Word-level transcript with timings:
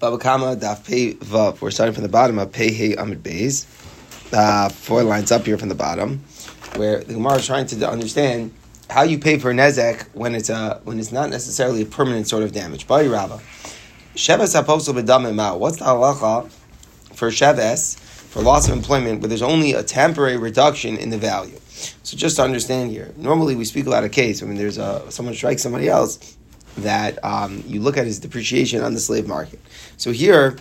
Daf 0.00 0.86
Pei 0.86 1.14
Vav. 1.14 1.60
We're 1.60 1.70
starting 1.70 1.94
from 1.94 2.02
the 2.02 2.10
bottom 2.10 2.38
of 2.38 2.52
Pei 2.52 2.70
Hey 2.70 2.94
Amid 2.96 3.22
Beis. 3.22 3.64
Uh, 4.32 4.68
four 4.68 5.02
lines 5.02 5.32
up 5.32 5.46
here 5.46 5.56
from 5.56 5.70
the 5.70 5.74
bottom, 5.74 6.18
where 6.74 7.02
the 7.02 7.14
Gemara 7.14 7.36
is 7.36 7.46
trying 7.46 7.66
to 7.66 7.88
understand 7.88 8.52
how 8.90 9.02
you 9.02 9.18
pay 9.18 9.38
for 9.38 9.54
nezek 9.54 10.06
when 10.12 10.34
it's 10.34 10.50
a 10.50 10.80
when 10.84 10.98
it's 10.98 11.12
not 11.12 11.30
necessarily 11.30 11.82
a 11.82 11.86
permanent 11.86 12.28
sort 12.28 12.42
of 12.42 12.52
damage. 12.52 12.86
Bari 12.86 13.08
Rabba. 13.08 13.40
Sheves 14.14 14.58
apostle 14.58 14.94
b'damim 14.94 15.58
What's 15.58 15.78
the 15.78 15.86
halacha 15.86 16.50
for 17.14 17.28
sheves 17.28 17.98
for 17.98 18.42
loss 18.42 18.68
of 18.68 18.74
employment 18.74 19.22
where 19.22 19.28
there's 19.28 19.42
only 19.42 19.72
a 19.72 19.82
temporary 19.82 20.36
reduction 20.36 20.98
in 20.98 21.08
the 21.08 21.18
value? 21.18 21.58
So 22.02 22.16
just 22.16 22.36
to 22.36 22.42
understand 22.42 22.90
here, 22.90 23.14
normally 23.16 23.54
we 23.54 23.64
speak 23.64 23.86
about 23.86 24.04
a 24.04 24.08
case. 24.10 24.42
I 24.42 24.46
mean, 24.46 24.58
there's 24.58 24.76
a 24.76 25.10
someone 25.10 25.34
strikes 25.34 25.62
somebody 25.62 25.88
else 25.88 26.36
that 26.78 27.22
um, 27.24 27.62
you 27.66 27.80
look 27.80 27.96
at 27.96 28.06
his 28.06 28.18
depreciation 28.18 28.82
on 28.82 28.94
the 28.94 29.00
slave 29.00 29.26
market. 29.26 29.60
So 29.96 30.12
here, 30.12 30.56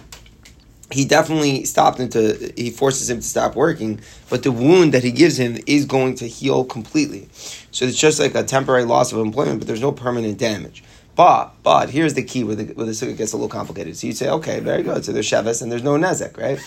he 0.92 1.04
definitely 1.04 1.66
stopped 1.66 2.00
him 2.00 2.10
to, 2.10 2.54
he 2.56 2.70
forces 2.70 3.10
him 3.10 3.18
to 3.18 3.24
stop 3.24 3.56
working, 3.56 4.00
but 4.30 4.44
the 4.44 4.52
wound 4.52 4.94
that 4.94 5.04
he 5.04 5.12
gives 5.12 5.38
him 5.38 5.58
is 5.66 5.86
going 5.86 6.16
to 6.16 6.28
heal 6.28 6.64
completely. 6.64 7.28
So 7.72 7.86
it's 7.86 7.98
just 7.98 8.20
like 8.20 8.36
a 8.36 8.44
temporary 8.44 8.86
loss 8.86 9.12
of 9.12 9.20
employment, 9.20 9.60
but 9.60 9.68
there's 9.68 9.82
no 9.82 9.92
permanent 9.92 10.38
damage. 10.38 10.84
But, 11.16 11.54
but 11.64 11.90
here's 11.90 12.14
the 12.14 12.24
key 12.24 12.44
where 12.44 12.56
the, 12.56 12.66
where 12.74 12.86
the 12.86 12.92
sugya 12.92 13.18
gets 13.18 13.32
a 13.32 13.38
little 13.38 13.50
complicated. 13.50 13.98
So 13.98 14.08
you 14.08 14.14
say, 14.14 14.30
okay, 14.30 14.60
very 14.60 14.84
good. 14.84 15.06
So 15.06 15.14
there's 15.14 15.30
Sheves 15.30 15.62
and 15.62 15.72
there's 15.72 15.84
no 15.84 15.94
Nezek, 15.94 16.38
right? 16.38 16.60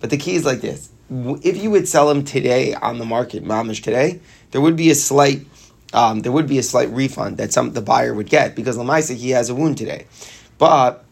But 0.00 0.10
the 0.10 0.16
key 0.16 0.34
is 0.34 0.44
like 0.44 0.60
this. 0.60 0.90
If 1.10 1.62
you 1.62 1.70
would 1.70 1.86
sell 1.86 2.10
him 2.10 2.24
today 2.24 2.74
on 2.74 2.98
the 2.98 3.04
market, 3.04 3.44
mamish 3.44 3.82
today, 3.82 4.20
there 4.50 4.60
would 4.60 4.76
be 4.76 4.90
a 4.90 4.94
slight 4.94 5.46
um, 5.92 6.20
there 6.20 6.32
would 6.32 6.46
be 6.46 6.58
a 6.58 6.62
slight 6.62 6.90
refund 6.90 7.36
that 7.38 7.52
some 7.52 7.72
the 7.72 7.82
buyer 7.82 8.14
would 8.14 8.28
get 8.28 8.54
because 8.54 8.76
Lamaisa 8.76 9.14
he 9.14 9.30
has 9.30 9.50
a 9.50 9.54
wound 9.54 9.78
today. 9.78 10.06
But 10.58 11.04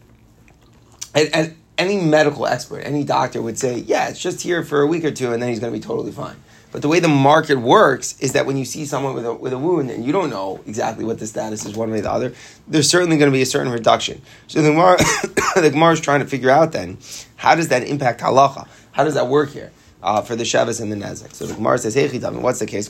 and, 1.13 1.29
and 1.33 1.57
any 1.77 1.99
medical 1.99 2.45
expert, 2.45 2.79
any 2.79 3.03
doctor 3.03 3.41
would 3.41 3.57
say, 3.57 3.79
yeah, 3.79 4.09
it's 4.09 4.19
just 4.19 4.41
here 4.41 4.63
for 4.63 4.81
a 4.81 4.87
week 4.87 5.03
or 5.03 5.11
two 5.11 5.33
and 5.33 5.41
then 5.41 5.49
he's 5.49 5.59
going 5.59 5.73
to 5.73 5.77
be 5.77 5.83
totally 5.83 6.11
fine. 6.11 6.37
But 6.71 6.81
the 6.81 6.87
way 6.87 6.99
the 7.01 7.09
market 7.09 7.57
works 7.57 8.17
is 8.21 8.31
that 8.31 8.45
when 8.45 8.55
you 8.55 8.63
see 8.63 8.85
someone 8.85 9.13
with 9.13 9.25
a, 9.25 9.33
with 9.33 9.51
a 9.51 9.57
wound 9.57 9.89
and 9.91 10.05
you 10.05 10.13
don't 10.13 10.29
know 10.29 10.61
exactly 10.65 11.03
what 11.03 11.19
the 11.19 11.27
status 11.27 11.65
is 11.65 11.75
one 11.75 11.91
way 11.91 11.99
or 11.99 12.01
the 12.01 12.11
other, 12.11 12.33
there's 12.67 12.89
certainly 12.89 13.17
going 13.17 13.29
to 13.29 13.35
be 13.35 13.41
a 13.41 13.45
certain 13.45 13.71
reduction. 13.71 14.21
So 14.47 14.61
the 14.61 14.69
Gemara, 14.69 14.97
the 15.55 15.69
Gemara 15.69 15.93
is 15.93 15.99
trying 15.99 16.21
to 16.21 16.25
figure 16.25 16.49
out 16.49 16.71
then, 16.71 16.97
how 17.35 17.55
does 17.55 17.67
that 17.69 17.83
impact 17.83 18.21
halacha? 18.21 18.69
How 18.93 19.03
does 19.03 19.15
that 19.15 19.27
work 19.27 19.49
here? 19.49 19.71
Uh, 20.03 20.21
for 20.21 20.35
the 20.35 20.45
Shabbos 20.45 20.79
and 20.79 20.91
the 20.91 20.95
Nezek. 20.95 21.33
So 21.33 21.45
the 21.45 21.53
Gemara 21.53 21.77
says, 21.77 21.93
Hey 21.93 22.07
Chidam, 22.07 22.41
what's 22.41 22.59
the 22.59 22.65
case? 22.65 22.87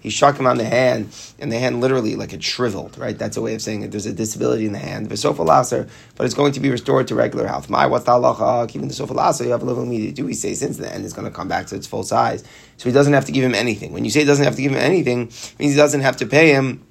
He 0.00 0.10
struck 0.10 0.38
him 0.38 0.46
on 0.46 0.56
the 0.56 0.64
hand, 0.64 1.34
and 1.38 1.52
the 1.52 1.58
hand 1.58 1.80
literally 1.80 2.16
like 2.16 2.32
it 2.32 2.42
shriveled, 2.42 2.98
right? 2.98 3.18
That's 3.18 3.36
a 3.36 3.42
way 3.42 3.54
of 3.54 3.62
saying 3.62 3.82
it. 3.82 3.90
There's 3.90 4.06
a 4.06 4.12
disability 4.12 4.66
in 4.66 4.72
the 4.72 4.78
hand. 4.78 5.08
But 5.08 6.26
it's 6.26 6.34
going 6.34 6.52
to 6.52 6.60
be 6.60 6.70
restored 6.70 7.08
to 7.08 7.14
regular 7.14 7.46
health. 7.46 7.70
My, 7.70 7.86
what's 7.86 8.04
the? 8.04 8.66
Even 8.74 8.88
the 8.88 9.14
laser, 9.14 9.44
you 9.44 9.50
have 9.50 9.62
a 9.62 9.64
little 9.64 9.82
immediate. 9.82 10.14
Do 10.14 10.24
we 10.24 10.34
say 10.34 10.54
since 10.54 10.76
the 10.76 10.92
end 10.92 11.04
is 11.04 11.12
going 11.12 11.26
to 11.26 11.34
come 11.34 11.48
back 11.48 11.66
to 11.68 11.76
its 11.76 11.86
full 11.86 12.02
size? 12.02 12.42
So 12.76 12.88
he 12.88 12.92
doesn't 12.92 13.12
have 13.12 13.26
to 13.26 13.32
give 13.32 13.44
him 13.44 13.54
anything. 13.54 13.92
When 13.92 14.04
you 14.04 14.10
say 14.10 14.20
he 14.20 14.26
doesn't 14.26 14.44
have 14.44 14.56
to 14.56 14.62
give 14.62 14.72
him 14.72 14.78
anything, 14.78 15.30
means 15.58 15.72
he 15.72 15.76
doesn't 15.76 16.00
have 16.00 16.16
to 16.18 16.26
pay 16.26 16.52
him 16.52 16.86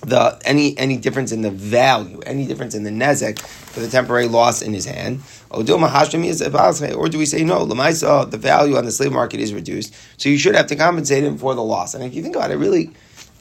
the 0.00 0.40
any 0.44 0.78
any 0.78 0.96
difference 0.96 1.32
in 1.32 1.42
the 1.42 1.50
value, 1.50 2.20
any 2.20 2.46
difference 2.46 2.74
in 2.74 2.84
the 2.84 2.90
nezek 2.90 3.38
for 3.38 3.80
the 3.80 3.88
temporary 3.88 4.28
loss 4.28 4.62
in 4.62 4.72
his 4.72 4.84
hand. 4.84 5.22
Or 5.50 5.62
do 5.62 5.76
we 5.76 5.80
say 5.80 5.88
no? 7.44 7.66
Lamaisa, 7.66 8.30
the 8.30 8.38
value 8.38 8.76
on 8.76 8.84
the 8.84 8.92
slave 8.92 9.12
market 9.12 9.40
is 9.40 9.52
reduced, 9.54 9.94
so 10.16 10.28
you 10.28 10.38
should 10.38 10.54
have 10.54 10.66
to 10.68 10.76
compensate 10.76 11.24
him 11.24 11.38
for 11.38 11.54
the 11.54 11.62
loss. 11.62 11.94
And 11.94 12.04
if 12.04 12.14
you 12.14 12.22
think 12.22 12.36
about 12.36 12.50
it, 12.50 12.56
really, 12.56 12.90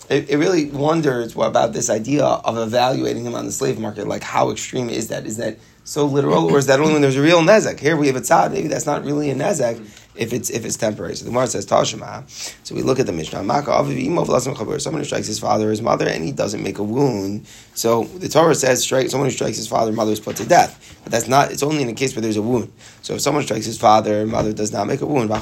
it, 0.09 0.30
it 0.30 0.38
really 0.38 0.69
wonders 0.72 1.36
about 1.36 1.73
this 1.73 1.89
idea 1.89 2.23
of 2.23 2.58
evaluating 2.58 3.25
him 3.25 3.36
on 3.36 3.45
the 3.45 3.52
slave 3.52 3.77
market. 3.77 4.08
Like, 4.08 4.23
how 4.23 4.52
extreme 4.52 4.89
is 4.89 5.09
that? 5.09 5.25
Is 5.25 5.38
that 5.38 5.58
so 5.83 6.05
literal, 6.05 6.45
or 6.45 6.58
is 6.58 6.66
that 6.67 6.80
only 6.80 6.94
when 6.94 7.02
there's 7.02 7.17
a 7.17 7.21
real 7.21 7.42
nezek? 7.42 7.80
Here 7.80 7.95
we 7.95 8.08
have 8.08 8.16
a 8.16 8.21
tzad. 8.21 8.52
Maybe 8.52 8.67
that's 8.67 8.86
not 8.86 9.03
really 9.03 9.30
a 9.30 9.36
nezek 9.36 9.86
if 10.18 10.34
it's 10.34 10.50
if 10.50 10.66
it's 10.66 10.76
temporary. 10.76 11.16
So 11.16 11.26
the 11.26 11.32
Gemara 11.32 11.48
says 11.48 11.66
Tashima. 11.66 12.28
So 12.66 12.76
we 12.76 12.82
look 12.82 13.00
at 13.00 13.05
the 13.05 13.14
Mishnah. 13.14 13.39
Someone 13.39 15.02
who 15.02 15.05
strikes 15.05 15.28
his 15.28 15.39
father 15.39 15.67
or 15.67 15.70
his 15.72 15.82
mother 15.82 16.08
and 16.08 16.23
he 16.23 16.32
doesn't 16.32 16.61
make 16.64 16.80
a 16.80 16.83
wound. 16.83 17.45
So 17.73 18.05
the 18.05 18.30
Torah 18.30 18.56
says 18.56 18.82
strike 18.83 19.10
someone 19.10 19.30
who 19.30 19.36
strikes 19.36 19.58
his 19.58 19.67
father 19.67 19.92
or 19.92 19.94
mother 19.94 20.11
is 20.11 20.20
put 20.20 20.36
to 20.38 20.45
death. 20.45 21.00
But 21.04 21.11
that's 21.11 21.27
not. 21.27 21.52
It's 21.52 21.64
only 21.64 21.82
in 21.83 21.89
a 21.89 21.94
case 21.94 22.16
where 22.16 22.22
there's 22.22 22.38
a 22.38 22.42
wound. 22.42 22.72
So 23.02 23.16
if 23.16 23.22
someone 23.22 23.44
strikes 23.44 23.66
his 23.66 23.77
father 23.77 24.22
or 24.22 24.26
mother 24.26 24.54
does 24.54 24.72
not 24.72 24.88
make 24.88 25.02
a 25.02 25.06
wound, 25.06 25.30
or 25.32 25.39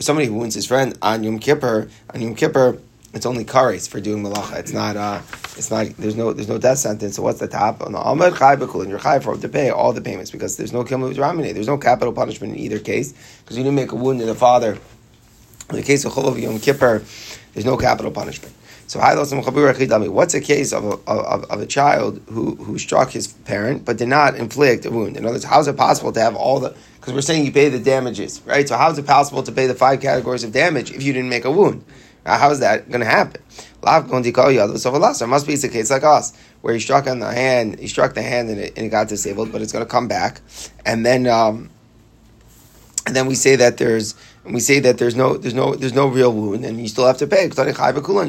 somebody 0.00 0.26
who 0.26 0.34
wounds 0.34 0.54
his 0.54 0.66
friend 0.66 0.98
on 1.02 1.22
Yom 1.22 1.38
Kippur 1.38 1.88
on 2.12 2.20
Yom 2.20 2.34
Kippur 2.34 2.78
it's 3.14 3.26
only 3.26 3.44
kares 3.44 3.88
for 3.88 4.00
doing 4.00 4.22
malacha. 4.22 4.58
It's 4.58 4.72
not. 4.72 4.96
Uh, 4.96 5.20
it's 5.56 5.70
not. 5.70 5.86
There's 5.96 6.16
no. 6.16 6.32
There's 6.32 6.48
no 6.48 6.58
death 6.58 6.78
sentence. 6.78 7.16
So 7.16 7.22
what's 7.22 7.40
the 7.40 7.48
top? 7.48 7.82
On 7.82 7.92
the 7.92 7.98
amad 7.98 8.36
chai 8.36 8.54
and 8.54 8.90
you're 8.90 8.98
chai 8.98 9.20
for 9.20 9.36
to 9.36 9.48
pay 9.48 9.70
all 9.70 9.92
the 9.92 10.00
payments 10.00 10.30
because 10.30 10.56
there's 10.56 10.72
no 10.72 10.82
ramine. 10.82 11.54
There's 11.54 11.68
no 11.68 11.78
capital 11.78 12.12
punishment 12.12 12.54
in 12.54 12.58
either 12.58 12.78
case 12.78 13.14
because 13.42 13.56
you 13.56 13.62
didn't 13.62 13.76
make 13.76 13.92
a 13.92 13.96
wound 13.96 14.20
in 14.20 14.26
the 14.26 14.34
father. 14.34 14.78
In 15.70 15.76
the 15.76 15.82
case 15.82 16.04
of 16.04 16.12
cholav 16.12 16.40
yom 16.40 16.58
kippur, 16.58 17.02
there's 17.54 17.64
no 17.64 17.76
capital 17.76 18.10
punishment. 18.10 18.54
So 18.86 19.00
what's 19.00 20.34
the 20.34 20.42
case 20.44 20.72
of 20.74 20.84
a, 20.84 20.90
of, 21.10 21.44
of 21.44 21.60
a 21.60 21.66
child 21.66 22.20
who, 22.28 22.54
who 22.56 22.78
struck 22.78 23.10
his 23.10 23.28
parent 23.28 23.84
but 23.84 23.96
did 23.96 24.08
not 24.08 24.34
inflict 24.34 24.84
a 24.84 24.90
wound? 24.90 25.16
In 25.16 25.24
other 25.24 25.34
words, 25.34 25.44
how 25.44 25.60
is 25.60 25.68
it 25.68 25.76
possible 25.76 26.12
to 26.12 26.20
have 26.20 26.36
all 26.36 26.60
the 26.60 26.76
because 27.00 27.14
we're 27.14 27.22
saying 27.22 27.46
you 27.46 27.52
pay 27.52 27.70
the 27.70 27.78
damages, 27.78 28.42
right? 28.44 28.68
So 28.68 28.76
how 28.76 28.90
is 28.90 28.98
it 28.98 29.06
possible 29.06 29.42
to 29.42 29.52
pay 29.52 29.66
the 29.66 29.74
five 29.74 30.00
categories 30.00 30.44
of 30.44 30.52
damage 30.52 30.90
if 30.90 31.02
you 31.02 31.12
didn't 31.12 31.30
make 31.30 31.44
a 31.44 31.50
wound? 31.50 31.84
How 32.24 32.50
is 32.50 32.60
that 32.60 32.88
going 32.88 33.00
to 33.00 33.06
happen? 33.06 33.42
Must 33.82 35.46
be 35.46 35.54
a 35.54 35.68
case 35.68 35.90
like 35.90 36.04
us, 36.04 36.32
where 36.62 36.72
he 36.72 36.80
struck 36.80 37.06
on 37.06 37.18
the 37.18 37.30
hand, 37.30 37.78
he 37.78 37.86
struck 37.86 38.14
the 38.14 38.22
hand 38.22 38.48
and 38.48 38.58
it, 38.58 38.72
and 38.76 38.86
it 38.86 38.88
got 38.88 39.08
disabled, 39.08 39.52
but 39.52 39.60
it's 39.60 39.72
going 39.72 39.84
to 39.84 39.90
come 39.90 40.08
back, 40.08 40.40
and 40.86 41.04
then 41.04 41.26
um, 41.26 41.68
and 43.06 43.14
then 43.14 43.26
we 43.26 43.34
say 43.34 43.56
that 43.56 43.76
there's 43.76 44.14
we 44.44 44.60
say 44.60 44.80
that 44.80 44.98
there's 44.98 45.14
no 45.14 45.36
there's 45.36 45.54
no 45.54 45.74
there's 45.74 45.92
no 45.92 46.06
real 46.06 46.32
wound, 46.32 46.64
and 46.64 46.80
you 46.80 46.88
still 46.88 47.06
have 47.06 47.18
to 47.18 47.26
pay. 47.26 47.44
You 47.44 47.50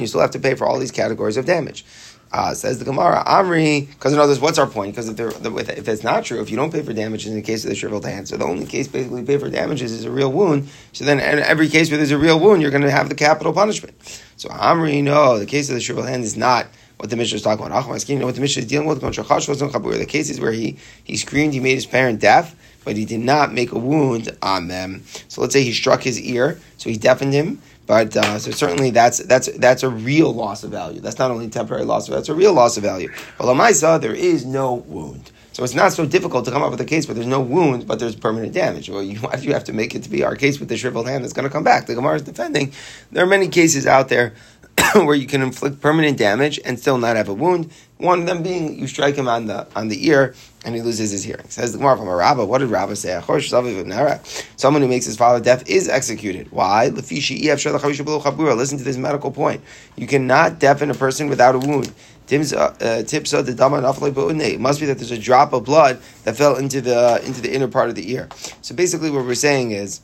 still 0.08 0.22
have 0.22 0.32
to 0.32 0.40
pay 0.40 0.56
for 0.56 0.66
all 0.66 0.78
these 0.78 0.92
categories 0.92 1.38
of 1.38 1.46
damage. 1.46 1.86
Uh, 2.32 2.54
says 2.54 2.80
the 2.80 2.86
Gemara, 2.86 3.24
Amri, 3.26 3.88
because 3.88 4.12
in 4.12 4.20
other 4.20 4.32
words, 4.32 4.42
what's 4.42 4.58
our 4.58 4.68
point? 4.68 4.94
Because 4.94 5.08
if, 5.08 5.18
if 5.20 5.88
it's 5.88 6.04
not 6.04 6.26
true, 6.26 6.42
if 6.42 6.50
you 6.50 6.58
don't 6.58 6.72
pay 6.72 6.82
for 6.82 6.92
damages 6.92 7.30
in 7.30 7.36
the 7.36 7.42
case 7.42 7.64
of 7.64 7.70
the 7.70 7.76
shriveled 7.76 8.04
hand, 8.04 8.28
so 8.28 8.36
the 8.36 8.44
only 8.44 8.66
case 8.66 8.90
basically 8.90 9.24
pay 9.24 9.38
for 9.38 9.50
damages 9.50 9.94
is 9.94 10.04
a 10.04 10.12
real 10.12 10.32
wound. 10.34 10.68
So 10.92 11.06
then, 11.06 11.20
in 11.20 11.40
every 11.40 11.70
case 11.70 11.90
where 11.90 11.98
there's 11.98 12.12
a 12.12 12.18
real 12.18 12.38
wound, 12.38 12.62
you're 12.62 12.72
going 12.72 12.84
to 12.84 12.92
have 12.92 13.08
the 13.08 13.16
capital 13.16 13.54
punishment. 13.54 13.96
So 14.36 14.50
Amri, 14.50 15.02
no, 15.02 15.40
the 15.40 15.46
case 15.46 15.70
of 15.70 15.76
the 15.76 15.82
shriveled 15.82 16.10
hand 16.10 16.26
is 16.26 16.36
not 16.36 16.68
what 16.98 17.10
the 17.10 17.16
Mishnah 17.16 17.38
is 17.38 17.42
talking 17.42 17.66
about. 17.66 18.10
You 18.10 18.20
know 18.20 18.26
what 18.26 18.36
the 18.36 18.42
Mishnah 18.42 18.64
is 18.64 18.68
dealing 18.68 18.88
with? 18.88 19.00
The 19.00 20.06
cases 20.08 20.42
where 20.42 20.52
he, 20.52 20.78
he 21.04 21.16
screamed, 21.18 21.54
he 21.54 21.60
made 21.60 21.76
his 21.76 21.86
parent 21.86 22.20
deaf, 22.20 22.56
but 22.84 22.98
he 22.98 23.06
did 23.06 23.20
not 23.20 23.54
make 23.54 23.72
a 23.72 23.80
wound 23.80 24.36
on 24.42 24.68
them. 24.68 25.04
So 25.28 25.42
let's 25.42 25.54
say 25.54 25.64
he 25.64 25.74
struck 25.74 26.02
his 26.02 26.20
ear, 26.20 26.60
so 26.78 26.90
he 26.90 26.98
deafened 26.98 27.34
him, 27.34 27.62
but 27.88 28.16
uh, 28.18 28.40
so 28.40 28.52
certainly 28.52 28.92
that's 28.92 29.20
that's 29.20 29.48
that's 29.58 29.84
a 29.84 29.90
real 29.90 30.34
loss 30.34 30.64
of 30.64 30.72
value. 30.72 31.02
That's 31.02 31.20
not 31.20 31.32
only 31.32 31.50
temporary 31.50 31.86
loss 31.86 32.08
of 32.08 32.14
value; 32.16 32.34
a 32.34 32.36
real 32.36 32.54
loss 32.54 32.78
of 32.78 32.84
value. 32.84 33.12
But 33.38 33.46
Lamaisa, 33.46 34.02
there 34.02 34.14
is 34.14 34.46
no 34.46 34.74
wound, 34.74 35.32
so 35.56 35.64
it's 35.64 35.74
not 35.74 35.94
so 35.94 36.06
difficult 36.06 36.46
to 36.46 36.52
come 36.52 36.64
up 36.64 36.72
with 36.72 36.82
a 36.82 36.86
case 36.86 37.08
where 37.08 37.16
there's 37.16 37.28
no 37.28 37.40
wound, 37.40 37.88
but 37.88 38.00
there's 38.00 38.16
permanent 38.16 38.54
damage. 38.54 38.90
Well, 38.90 39.04
you, 39.04 39.20
you 39.40 39.54
have 39.54 39.64
to 39.66 39.74
make 39.74 39.96
it 39.96 40.04
to 40.04 40.10
be 40.10 40.24
our 40.24 40.36
case 40.36 40.60
with 40.60 40.70
the 40.70 40.78
shriveled 40.78 41.08
hand 41.08 41.24
that's 41.24 41.34
going 41.34 41.48
to 41.48 41.50
come 41.50 41.64
back? 41.64 41.86
The 41.86 41.96
Gemara 41.96 42.16
is 42.16 42.24
defending. 42.24 42.74
There 43.12 43.24
are 43.24 43.28
many 43.28 43.48
cases 43.48 43.88
out 43.88 44.10
there 44.10 44.34
where 44.96 45.16
you 45.16 45.28
can 45.28 45.42
inflict 45.42 45.80
permanent 45.82 46.18
damage 46.18 46.60
and 46.66 46.80
still 46.80 46.98
not 46.98 47.16
have 47.16 47.30
a 47.30 47.34
wound. 47.34 47.72
One 47.98 48.20
of 48.20 48.26
them 48.26 48.44
being 48.44 48.78
you 48.78 48.88
strike 48.88 49.16
him 49.16 49.28
on 49.28 49.46
the 49.46 49.68
on 49.76 49.88
the 49.88 50.08
ear 50.08 50.36
and 50.66 50.76
he 50.76 50.82
loses 50.82 51.12
his 51.12 51.24
hearing. 51.24 51.48
Says 51.48 51.72
the 51.72 51.78
Gemara 51.78 51.98
from 51.98 52.10
a 52.10 52.16
Rabbah. 52.16 52.44
What 52.44 52.58
did 52.58 52.70
Rabbah 52.70 52.96
say? 52.96 53.22
Someone 54.58 54.82
who 54.82 54.88
makes 54.88 55.06
his 55.06 55.16
father 55.16 55.42
deaf 55.42 55.64
is 55.68 55.88
executed. 55.88 56.52
Why? 56.52 56.88
Listen 56.88 58.78
to 58.78 58.84
this 58.84 58.98
medical 58.98 59.32
point. 59.32 59.62
You 59.96 60.08
cannot 60.08 60.60
deafen 60.60 60.90
a 60.90 60.94
person 60.94 61.30
without 61.30 61.56
a 61.56 61.60
wound. 61.60 61.94
Uh, 62.28 62.34
it 62.34 62.40
must 64.60 64.80
be 64.80 64.86
that 64.88 64.98
there's 64.98 65.12
a 65.12 65.18
drop 65.18 65.54
of 65.54 65.64
blood 65.64 66.02
that 66.24 66.36
fell 66.36 66.56
into 66.58 66.82
the 66.82 67.22
into 67.24 67.40
the 67.40 67.54
inner 67.54 67.68
part 67.68 67.90
of 67.90 67.96
the 67.96 68.12
ear. 68.12 68.28
So 68.62 68.76
basically, 68.76 69.12
what 69.12 69.26
we're 69.26 69.36
saying 69.36 69.72
is 69.72 70.02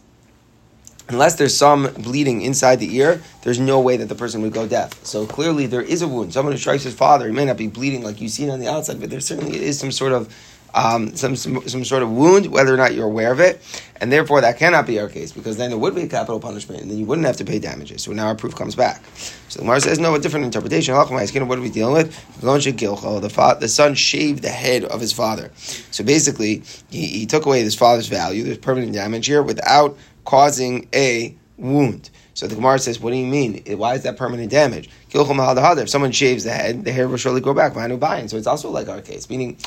unless 1.11 1.35
there's 1.35 1.55
some 1.55 1.91
bleeding 1.93 2.41
inside 2.41 2.77
the 2.77 2.95
ear, 2.97 3.21
there's 3.43 3.59
no 3.59 3.79
way 3.79 3.97
that 3.97 4.09
the 4.09 4.15
person 4.15 4.41
would 4.41 4.53
go 4.53 4.67
deaf. 4.67 4.93
So 5.05 5.25
clearly 5.25 5.67
there 5.67 5.81
is 5.81 6.01
a 6.01 6.07
wound. 6.07 6.33
Someone 6.33 6.53
who 6.53 6.57
strikes 6.57 6.83
his 6.83 6.95
father, 6.95 7.27
he 7.27 7.33
may 7.33 7.45
not 7.45 7.57
be 7.57 7.67
bleeding 7.67 8.03
like 8.03 8.21
you 8.21 8.29
see 8.29 8.49
on 8.49 8.59
the 8.59 8.67
outside, 8.67 8.99
but 8.99 9.09
there 9.09 9.19
certainly 9.19 9.61
is 9.61 9.79
some 9.79 9.91
sort 9.91 10.13
of 10.13 10.33
um, 10.73 11.15
some, 11.15 11.35
some, 11.35 11.67
some 11.67 11.83
sort 11.83 12.03
of 12.03 12.11
wound, 12.11 12.47
whether 12.47 12.73
or 12.73 12.77
not 12.77 12.93
you're 12.93 13.05
aware 13.05 13.31
of 13.31 13.39
it, 13.39 13.61
and 13.99 14.11
therefore 14.11 14.41
that 14.41 14.57
cannot 14.57 14.87
be 14.87 14.99
our 14.99 15.09
case 15.09 15.31
because 15.31 15.57
then 15.57 15.71
it 15.71 15.79
would 15.79 15.93
be 15.95 16.03
a 16.03 16.07
capital 16.07 16.39
punishment, 16.39 16.81
and 16.81 16.89
then 16.89 16.97
you 16.97 17.05
wouldn't 17.05 17.27
have 17.27 17.37
to 17.37 17.45
pay 17.45 17.59
damages. 17.59 18.03
So 18.03 18.11
now 18.13 18.27
our 18.27 18.35
proof 18.35 18.55
comes 18.55 18.75
back. 18.75 19.03
So 19.49 19.59
the 19.59 19.65
Gemara 19.65 19.81
says, 19.81 19.99
no, 19.99 20.15
a 20.15 20.19
different 20.19 20.45
interpretation. 20.45 20.95
What 20.95 21.11
are 21.11 21.61
we 21.61 21.69
dealing 21.69 21.93
with? 21.93 22.41
The, 22.41 23.29
fa- 23.29 23.57
the 23.59 23.67
son 23.67 23.95
shaved 23.95 24.43
the 24.43 24.49
head 24.49 24.85
of 24.85 25.01
his 25.01 25.11
father. 25.11 25.51
So 25.91 26.03
basically, 26.03 26.63
he, 26.89 27.05
he 27.05 27.25
took 27.25 27.45
away 27.45 27.61
his 27.61 27.75
father's 27.75 28.07
value. 28.07 28.43
There's 28.43 28.57
permanent 28.57 28.93
damage 28.93 29.27
here 29.27 29.43
without 29.43 29.97
causing 30.25 30.87
a 30.93 31.35
wound. 31.57 32.09
So 32.33 32.47
the 32.47 32.55
Gemara 32.55 32.79
says, 32.79 32.99
what 32.99 33.11
do 33.11 33.17
you 33.17 33.27
mean? 33.27 33.61
Why 33.77 33.93
is 33.95 34.03
that 34.03 34.17
permanent 34.17 34.49
damage? 34.49 34.89
If 35.13 35.89
someone 35.89 36.11
shaves 36.11 36.43
the 36.43 36.51
head, 36.51 36.85
the 36.85 36.91
hair 36.91 37.07
will 37.07 37.17
surely 37.17 37.41
grow 37.41 37.53
back. 37.53 37.73
So 37.73 38.37
it's 38.37 38.47
also 38.47 38.69
like 38.69 38.87
our 38.87 39.01
case, 39.01 39.29
meaning 39.29 39.57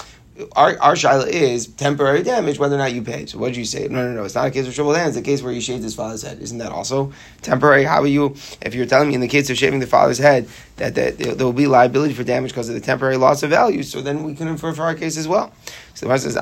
our, 0.57 0.77
our 0.81 0.95
shaila 0.95 1.29
is 1.29 1.69
temporary 1.69 2.25
damage, 2.25 2.59
whether 2.59 2.75
or 2.75 2.79
not 2.79 2.93
you 2.93 3.03
pay. 3.03 3.27
So 3.27 3.39
what 3.39 3.49
did 3.49 3.57
you 3.57 3.65
say? 3.65 3.87
No, 3.87 4.05
no, 4.05 4.13
no. 4.13 4.25
It's 4.25 4.35
not 4.35 4.47
a 4.47 4.51
case 4.51 4.67
of 4.67 4.75
shriveled 4.75 4.97
hands. 4.97 5.17
It's 5.17 5.27
a 5.27 5.31
case 5.31 5.43
where 5.43 5.53
he 5.53 5.61
shaved 5.61 5.85
his 5.85 5.95
father's 5.95 6.23
head. 6.23 6.41
Isn't 6.41 6.59
that 6.59 6.73
also 6.73 7.13
temporary? 7.43 7.85
How 7.85 8.03
are 8.03 8.09
you? 8.09 8.35
If 8.61 8.75
you're 8.75 8.87
telling 8.87 9.09
me 9.09 9.15
in 9.15 9.21
the 9.21 9.29
case 9.29 9.49
of 9.49 9.57
shaving 9.57 9.79
the 9.79 9.87
father's 9.87 10.19
head 10.19 10.49
that, 10.77 10.97
that 10.97 11.19
there, 11.19 11.35
there 11.35 11.47
will 11.47 11.53
be 11.53 11.69
liability 11.69 12.15
for 12.15 12.25
damage 12.25 12.51
because 12.51 12.69
of 12.69 12.75
the 12.75 12.81
temporary 12.81 13.17
loss 13.17 13.45
of 13.45 13.51
value, 13.51 13.85
so 13.85 14.03
then 14.03 14.25
we 14.25 14.35
can 14.35 14.49
infer 14.49 14.73
for 14.73 14.83
our 14.83 14.95
case 14.95 15.17
as 15.17 15.29
well. 15.29 15.53
So 15.95 16.09
the 16.09 16.19
says, 16.19 16.35
The 16.35 16.41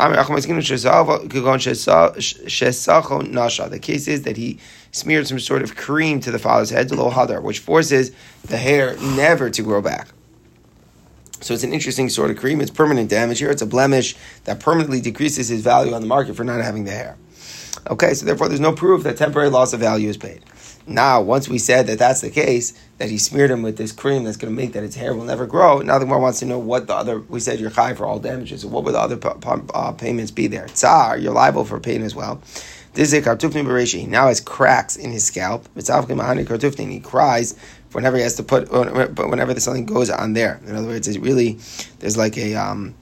case 3.83 4.09
is 4.09 4.23
that 4.23 4.38
he 4.38 4.59
smeared 4.91 5.27
some 5.27 5.38
sort 5.38 5.62
of 5.62 5.77
cream 5.77 6.21
to 6.21 6.31
the 6.31 6.38
father's 6.38 6.71
head, 6.71 6.91
which 7.43 7.59
forces 7.59 8.12
the 8.45 8.56
hair 8.56 8.97
never 8.97 9.50
to 9.50 9.62
grow 9.62 9.83
back. 9.83 10.09
So 11.43 11.55
it's 11.55 11.65
an 11.65 11.73
interesting 11.73 12.09
sort 12.09 12.31
of 12.31 12.37
cream. 12.39 12.61
It's 12.61 12.71
permanent 12.71 13.11
damage 13.11 13.41
here. 13.41 13.50
It's 13.50 13.62
a 13.62 13.67
blemish 13.67 14.17
that 14.44 14.61
permanently 14.61 15.00
decreases 15.00 15.49
his 15.49 15.62
value 15.62 15.93
on 15.93 16.00
the 16.00 16.06
market 16.06 16.37
for 16.37 16.44
not 16.44 16.62
having 16.62 16.85
the 16.85 16.93
hair. 16.93 17.17
Okay, 17.91 18.15
so 18.15 18.25
therefore 18.25 18.49
there's 18.49 18.61
no 18.61 18.73
proof 18.73 19.03
that 19.03 19.17
temporary 19.17 19.50
loss 19.50 19.73
of 19.73 19.81
value 19.81 20.09
is 20.09 20.17
paid. 20.17 20.44
Now, 20.87 21.21
once 21.21 21.49
we 21.49 21.59
said 21.59 21.87
that 21.87 21.99
that's 21.99 22.21
the 22.21 22.31
case, 22.31 22.73
that 22.99 23.09
he 23.09 23.19
smeared 23.19 23.50
him 23.50 23.62
with 23.62 23.77
this 23.77 23.93
cream 23.93 24.25
that's 24.25 24.37
going 24.37 24.55
to 24.55 24.61
make 24.61 24.73
that 24.73 24.83
his 24.83 24.97
hair 24.97 25.15
will 25.15 25.25
never 25.25 25.47
grow, 25.47 25.79
now 25.79 25.99
the 25.99 26.06
more 26.06 26.19
wants 26.19 26.41
to 26.41 26.47
know 26.47 26.59
what 26.59 26.87
the 26.89 26.94
other, 26.94 27.21
we 27.21 27.41
said 27.41 27.61
you're 27.61 27.71
high 27.71 27.95
for 27.95 28.05
all 28.05 28.19
damages, 28.19 28.62
so 28.62 28.69
what 28.69 28.85
would 28.85 28.95
the 28.95 28.99
other 28.99 29.19
uh, 29.75 29.93
payments 29.93 30.33
be 30.33 30.49
there? 30.49 30.67
Tsar, 30.69 31.19
you're 31.19 31.33
liable 31.33 31.65
for 31.65 31.79
pain 31.79 32.03
as 32.03 32.15
well. 32.15 32.43
This 32.95 33.12
is 33.12 33.27
a. 33.27 33.85
He 33.85 34.06
now 34.06 34.29
has 34.29 34.41
cracks 34.41 34.97
in 34.97 35.12
his 35.12 35.25
scalp. 35.25 35.67
He 35.75 37.00
cries 37.00 37.56
whenever 37.93 38.17
he 38.17 38.23
has 38.23 38.37
to 38.37 38.43
put, 38.43 38.71
but 38.71 39.31
whenever 39.31 39.59
something 39.61 39.87
goes 39.87 40.11
on 40.11 40.33
there. 40.33 40.61
In 40.67 40.75
other 40.77 40.89
words, 40.89 41.09
it's 41.09 41.19
really, 41.19 41.59
there's 42.00 42.17
like 42.17 42.37
a, 42.37 42.55
um, 42.55 42.94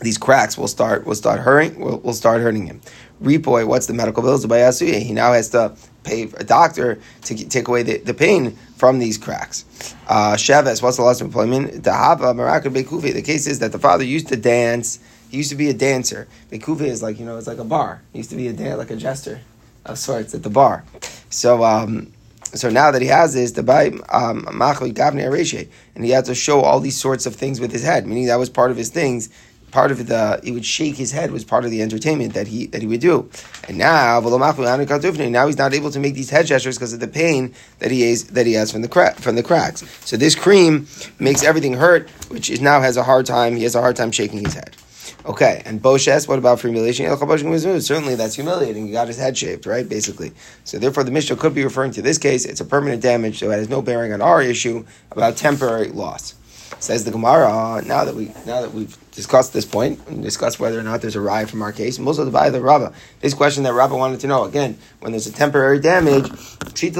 these 0.00 0.18
cracks 0.18 0.58
will 0.58 0.68
start 0.68 1.06
will 1.06 1.14
start 1.14 1.40
hurting 1.40 1.78
will, 1.80 1.98
will 2.00 2.12
start 2.12 2.40
hurting 2.40 2.66
him. 2.66 2.80
Repoy, 3.22 3.66
what's 3.66 3.86
the 3.86 3.94
medical 3.94 4.22
bills? 4.22 4.44
He 4.44 5.12
now 5.12 5.32
has 5.32 5.50
to 5.50 5.76
pay 6.02 6.24
a 6.24 6.44
doctor 6.44 6.98
to 7.22 7.48
take 7.48 7.68
away 7.68 7.84
the, 7.84 7.98
the 7.98 8.14
pain 8.14 8.56
from 8.76 8.98
these 8.98 9.16
cracks. 9.16 9.64
Uh, 10.08 10.36
what's 10.36 10.96
the 10.96 11.02
of 11.04 11.20
employment? 11.20 11.84
Dahaba, 11.84 12.34
Marakah, 12.34 12.74
Bekufi. 12.74 13.12
The 13.12 13.22
case 13.22 13.46
is 13.46 13.60
that 13.60 13.70
the 13.70 13.78
father 13.78 14.02
used 14.02 14.28
to 14.28 14.36
dance. 14.36 14.98
He 15.30 15.36
used 15.36 15.50
to 15.50 15.56
be 15.56 15.68
a 15.68 15.74
dancer. 15.74 16.26
Bekufi 16.50 16.82
is 16.82 17.02
like, 17.02 17.20
you 17.20 17.24
know, 17.24 17.38
it's 17.38 17.46
like 17.46 17.58
a 17.58 17.64
bar. 17.64 18.02
He 18.12 18.18
used 18.18 18.30
to 18.30 18.36
be 18.36 18.48
a 18.48 18.52
dan- 18.52 18.78
like 18.78 18.90
a 18.90 18.96
jester 18.96 19.40
of 19.86 19.98
sorts 19.98 20.34
at 20.34 20.42
the 20.42 20.50
bar. 20.50 20.84
So, 21.30 21.64
um, 21.64 22.12
so 22.54 22.68
now 22.70 22.90
that 22.90 23.00
he 23.00 23.08
has 23.08 23.34
this, 23.34 23.52
the 23.52 23.62
by 23.62 23.92
um, 24.10 24.46
and 25.94 26.04
he 26.04 26.10
had 26.10 26.24
to 26.26 26.34
show 26.34 26.60
all 26.60 26.80
these 26.80 26.96
sorts 26.96 27.26
of 27.26 27.34
things 27.34 27.60
with 27.60 27.72
his 27.72 27.82
head, 27.82 28.06
meaning 28.06 28.26
that 28.26 28.38
was 28.38 28.50
part 28.50 28.70
of 28.70 28.76
his 28.76 28.90
things. 28.90 29.30
Part 29.70 29.90
of 29.90 30.06
the 30.06 30.38
he 30.44 30.52
would 30.52 30.66
shake 30.66 30.96
his 30.96 31.12
head 31.12 31.30
was 31.30 31.44
part 31.44 31.64
of 31.64 31.70
the 31.70 31.80
entertainment 31.80 32.34
that 32.34 32.46
he 32.46 32.66
that 32.66 32.82
he 32.82 32.86
would 32.86 33.00
do. 33.00 33.30
And 33.68 33.78
now, 33.78 34.20
now 34.20 35.46
he's 35.46 35.56
not 35.56 35.72
able 35.72 35.90
to 35.90 35.98
make 35.98 36.12
these 36.12 36.28
head 36.28 36.44
gestures 36.44 36.76
because 36.76 36.92
of 36.92 37.00
the 37.00 37.08
pain 37.08 37.54
that 37.78 37.90
he 37.90 38.02
has 38.10 38.24
that 38.24 38.44
he 38.44 38.52
has 38.52 38.70
from 38.70 38.82
the 38.82 38.88
crack 38.88 39.16
from 39.16 39.34
the 39.34 39.42
cracks. 39.42 39.82
So 40.06 40.18
this 40.18 40.34
cream 40.34 40.86
makes 41.18 41.42
everything 41.42 41.72
hurt, 41.72 42.10
which 42.28 42.50
is 42.50 42.60
now 42.60 42.82
has 42.82 42.98
a 42.98 43.02
hard 43.02 43.24
time. 43.24 43.56
He 43.56 43.62
has 43.62 43.74
a 43.74 43.80
hard 43.80 43.96
time 43.96 44.12
shaking 44.12 44.44
his 44.44 44.52
head. 44.52 44.76
Okay, 45.24 45.62
and 45.64 45.80
Boshes, 45.80 46.26
what 46.26 46.38
about 46.38 46.58
for 46.58 46.66
humiliation? 46.66 47.06
Certainly 47.80 48.16
that's 48.16 48.34
humiliating. 48.34 48.86
He 48.86 48.92
got 48.92 49.06
his 49.06 49.16
head 49.16 49.38
shaved, 49.38 49.66
right? 49.66 49.88
Basically. 49.88 50.32
So 50.64 50.78
therefore 50.78 51.04
the 51.04 51.12
Mishnah 51.12 51.36
could 51.36 51.54
be 51.54 51.62
referring 51.62 51.92
to 51.92 52.02
this 52.02 52.18
case. 52.18 52.44
It's 52.44 52.60
a 52.60 52.64
permanent 52.64 53.02
damage, 53.02 53.38
so 53.38 53.50
it 53.50 53.54
has 53.54 53.68
no 53.68 53.82
bearing 53.82 54.12
on 54.12 54.20
our 54.20 54.42
issue 54.42 54.84
about 55.12 55.36
temporary 55.36 55.88
loss. 55.88 56.34
Says 56.80 57.04
the 57.04 57.12
Gemara, 57.12 57.82
now 57.86 58.04
that 58.04 58.14
we 58.16 58.26
now 58.46 58.62
that 58.62 58.72
we've 58.72 58.96
discussed 59.12 59.52
this 59.52 59.64
point 59.66 60.00
and 60.08 60.22
discuss 60.22 60.58
whether 60.58 60.78
or 60.78 60.82
not 60.82 61.02
there's 61.02 61.16
a 61.16 61.20
riot 61.20 61.48
from 61.50 61.62
our 61.62 61.70
case, 61.70 61.98
most 61.98 62.18
of 62.18 62.30
the 62.30 62.50
the 62.50 62.60
Rabba. 62.60 62.92
This 63.20 63.34
question 63.34 63.62
that 63.64 63.74
Rabba 63.74 63.94
wanted 63.94 64.20
to 64.20 64.26
know 64.26 64.44
again, 64.44 64.78
when 65.00 65.12
there's 65.12 65.26
a 65.26 65.32
temporary 65.32 65.78
damage, 65.78 66.30
it 66.30 66.96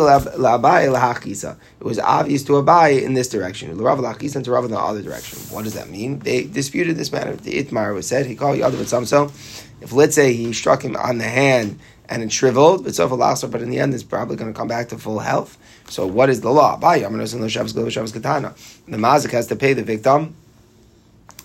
was 1.81 1.99
obvious 1.99 2.45
to 2.45 2.53
Abai 2.53 3.03
in 3.03 3.15
this 3.15 3.29
direction. 3.29 3.77
to 3.77 3.83
Rabba 3.83 4.67
in 4.67 4.71
the 4.71 4.79
other 4.79 5.03
direction. 5.03 5.39
What 5.51 5.65
does 5.65 5.75
that 5.75 5.89
mean? 5.89 6.21
They 6.21 6.45
disputed 6.45 6.97
this 6.97 7.11
matter. 7.11 7.35
The 7.35 7.63
Itmar 7.63 7.95
was 7.95 8.07
said, 8.07 8.27
he 8.27 8.37
called 8.37 8.61
other 8.61 8.85
some 8.85 9.07
so. 9.07 9.33
If 9.81 9.93
let's 9.93 10.15
say 10.15 10.35
he 10.35 10.53
struck 10.53 10.83
him 10.83 10.95
on 10.97 11.19
the 11.19 11.25
hand 11.25 11.81
and 12.09 12.23
it 12.23 12.31
shriveled, 12.31 12.85
but 12.85 12.95
but 12.95 13.63
in 13.63 13.71
the 13.71 13.79
end 13.79 13.95
it's 13.95 14.03
probably 14.03 14.37
going 14.37 14.53
to 14.53 14.57
come 14.57 14.69
back 14.69 14.91
to 14.91 14.99
full 14.99 15.21
health. 15.21 15.57
So 15.89 16.07
what 16.07 16.29
is 16.31 16.43
the 16.43 16.51
law? 16.51 16.77
The 16.77 16.89
mazik 18.99 19.31
has 19.31 19.47
to 19.49 19.57
pay 19.57 19.73
the 19.73 19.83
victim. 19.83 20.37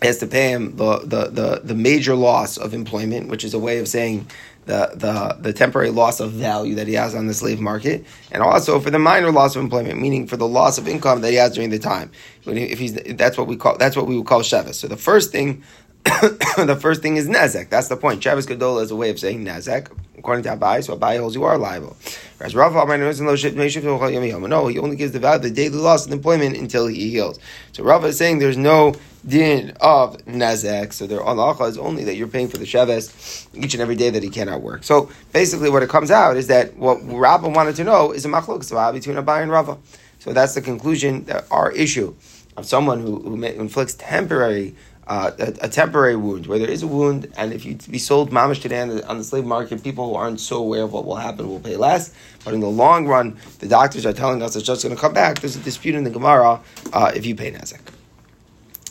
Has 0.02 0.20
to 0.20 0.28
pay 0.28 0.50
him 0.50 0.76
the, 0.76 1.00
the, 1.00 1.30
the, 1.30 1.62
the 1.64 1.74
major 1.74 2.16
loss 2.16 2.58
of 2.58 2.74
employment, 2.74 3.30
which 3.30 3.44
is 3.44 3.56
a 3.56 3.60
way 3.60 3.80
of 3.80 3.88
saying 3.88 4.28
the, 4.66 4.92
the, 4.94 5.38
the 5.42 5.54
temporary 5.54 5.90
loss 5.90 6.20
of 6.20 6.34
value 6.34 6.76
that 6.76 6.88
he 6.88 6.94
has 6.94 7.16
on 7.16 7.26
the 7.26 7.34
slave 7.34 7.60
market, 7.60 8.06
and 8.32 8.44
also 8.44 8.80
for 8.80 8.92
the 8.92 9.00
minor 9.00 9.32
loss 9.32 9.56
of 9.56 9.64
employment, 9.64 10.00
meaning 10.00 10.28
for 10.28 10.38
the 10.38 10.48
loss 10.48 10.78
of 10.78 10.88
income 10.88 11.22
that 11.22 11.32
he 11.32 11.38
has 11.38 11.54
during 11.54 11.72
the 11.72 11.80
time. 11.80 12.12
If 12.46 12.78
he's 12.78 12.94
that's 12.94 13.38
what 13.38 13.48
we 13.48 13.56
call 13.56 13.78
that's 13.78 13.96
what 13.96 14.06
we 14.08 14.18
would 14.18 14.28
call 14.28 14.42
shevis. 14.42 14.76
So 14.76 14.88
the 14.88 14.98
first 14.98 15.32
thing 15.32 15.64
the 16.58 16.78
first 16.80 17.02
thing 17.02 17.18
is 17.18 17.28
Nezek. 17.28 17.70
That's 17.70 17.90
the 17.90 17.98
point. 17.98 18.24
Shabbos 18.24 18.46
Gadola 18.46 18.84
is 18.84 18.92
a 18.92 18.96
way 18.96 19.10
of 19.10 19.20
saying 19.20 19.44
Nezek. 19.44 19.92
According 20.18 20.44
to 20.46 20.56
Abai, 20.56 20.84
so 20.84 20.98
Abai 20.98 21.20
holds 21.20 21.36
you 21.36 21.44
are 21.44 21.58
liable. 21.58 21.98
Whereas 22.38 22.56
Rav 22.56 22.74
no, 22.74 24.68
he 24.68 24.80
only 24.80 24.96
gives 24.96 25.12
the 25.12 25.20
value, 25.20 25.42
the 25.42 25.52
daily 25.52 25.78
loss 25.78 26.06
of 26.06 26.12
employment 26.12 26.56
until 26.58 26.88
he 26.88 27.10
heals. 27.10 27.40
So 27.74 27.84
Rav 27.84 28.06
is 28.06 28.18
saying 28.18 28.40
there's 28.40 28.58
no 28.58 28.96
din 29.28 29.74
of 29.82 30.18
Nezek. 30.26 30.94
So 30.94 31.06
their 31.06 31.20
halacha 31.20 31.70
is 31.70 31.78
only 31.78 32.04
that 32.06 32.16
you're 32.16 32.28
paying 32.28 32.48
for 32.48 32.58
the 32.58 32.66
Shabbos 32.66 33.48
each 33.54 33.74
and 33.74 33.82
every 33.82 33.96
day 33.96 34.10
that 34.10 34.24
he 34.24 34.30
cannot 34.30 34.62
work. 34.62 34.84
So 34.84 35.10
basically, 35.34 35.70
what 35.70 35.84
it 35.84 35.90
comes 35.90 36.12
out 36.12 36.38
is 36.38 36.48
that 36.48 36.76
what 36.78 37.00
Rav 37.04 37.44
wanted 37.44 37.76
to 37.78 37.84
know 37.84 38.12
is 38.12 38.26
a 38.26 38.30
machlok 38.30 38.94
between 38.94 39.18
Abai 39.18 39.42
and 39.42 39.52
Rava. 39.52 39.78
So 40.20 40.34
that's 40.34 40.56
the 40.56 40.62
conclusion 40.62 41.26
that 41.26 41.46
our 41.52 41.72
issue 41.72 42.16
of 42.56 42.66
someone 42.66 43.00
who, 43.02 43.20
who 43.20 43.44
inflicts 43.44 43.94
temporary 43.96 44.76
uh, 45.08 45.32
a, 45.40 45.54
a, 45.62 45.70
temporary 45.70 46.18
wound, 46.18 46.48
where 46.48 46.60
there 46.60 46.70
is 46.70 46.84
a 46.84 46.88
wound, 46.88 47.32
and 47.38 47.54
if 47.54 47.64
you 47.64 47.76
be 47.90 47.98
sold 47.98 48.30
mamish 48.30 48.62
today 48.62 48.82
on 48.82 48.90
the, 48.90 49.08
on 49.08 49.18
the, 49.18 49.24
slave 49.24 49.46
market, 49.46 49.82
people 49.82 50.10
who 50.10 50.16
aren't 50.16 50.38
so 50.38 50.58
aware 50.58 50.84
of 50.84 50.92
what 50.92 51.06
will 51.06 51.16
happen 51.16 51.48
will 51.48 51.62
pay 51.62 51.78
less. 51.78 52.14
But 52.44 52.54
in 52.54 52.60
the 52.60 52.68
long 52.68 53.08
run, 53.08 53.38
the 53.60 53.70
doctors 53.70 54.06
are 54.06 54.12
telling 54.12 54.42
us 54.42 54.58
it's 54.58 54.66
just 54.66 54.84
going 54.84 54.94
to 54.94 55.00
come 55.00 55.14
back. 55.14 55.40
There's 55.40 55.56
a 55.56 55.60
dispute 55.60 55.96
in 55.96 56.04
the 56.04 56.10
Gemara 56.10 56.60
uh, 56.92 57.12
if 57.16 57.26
you 57.26 57.36
pay 57.36 57.52
nezek. 57.52 57.80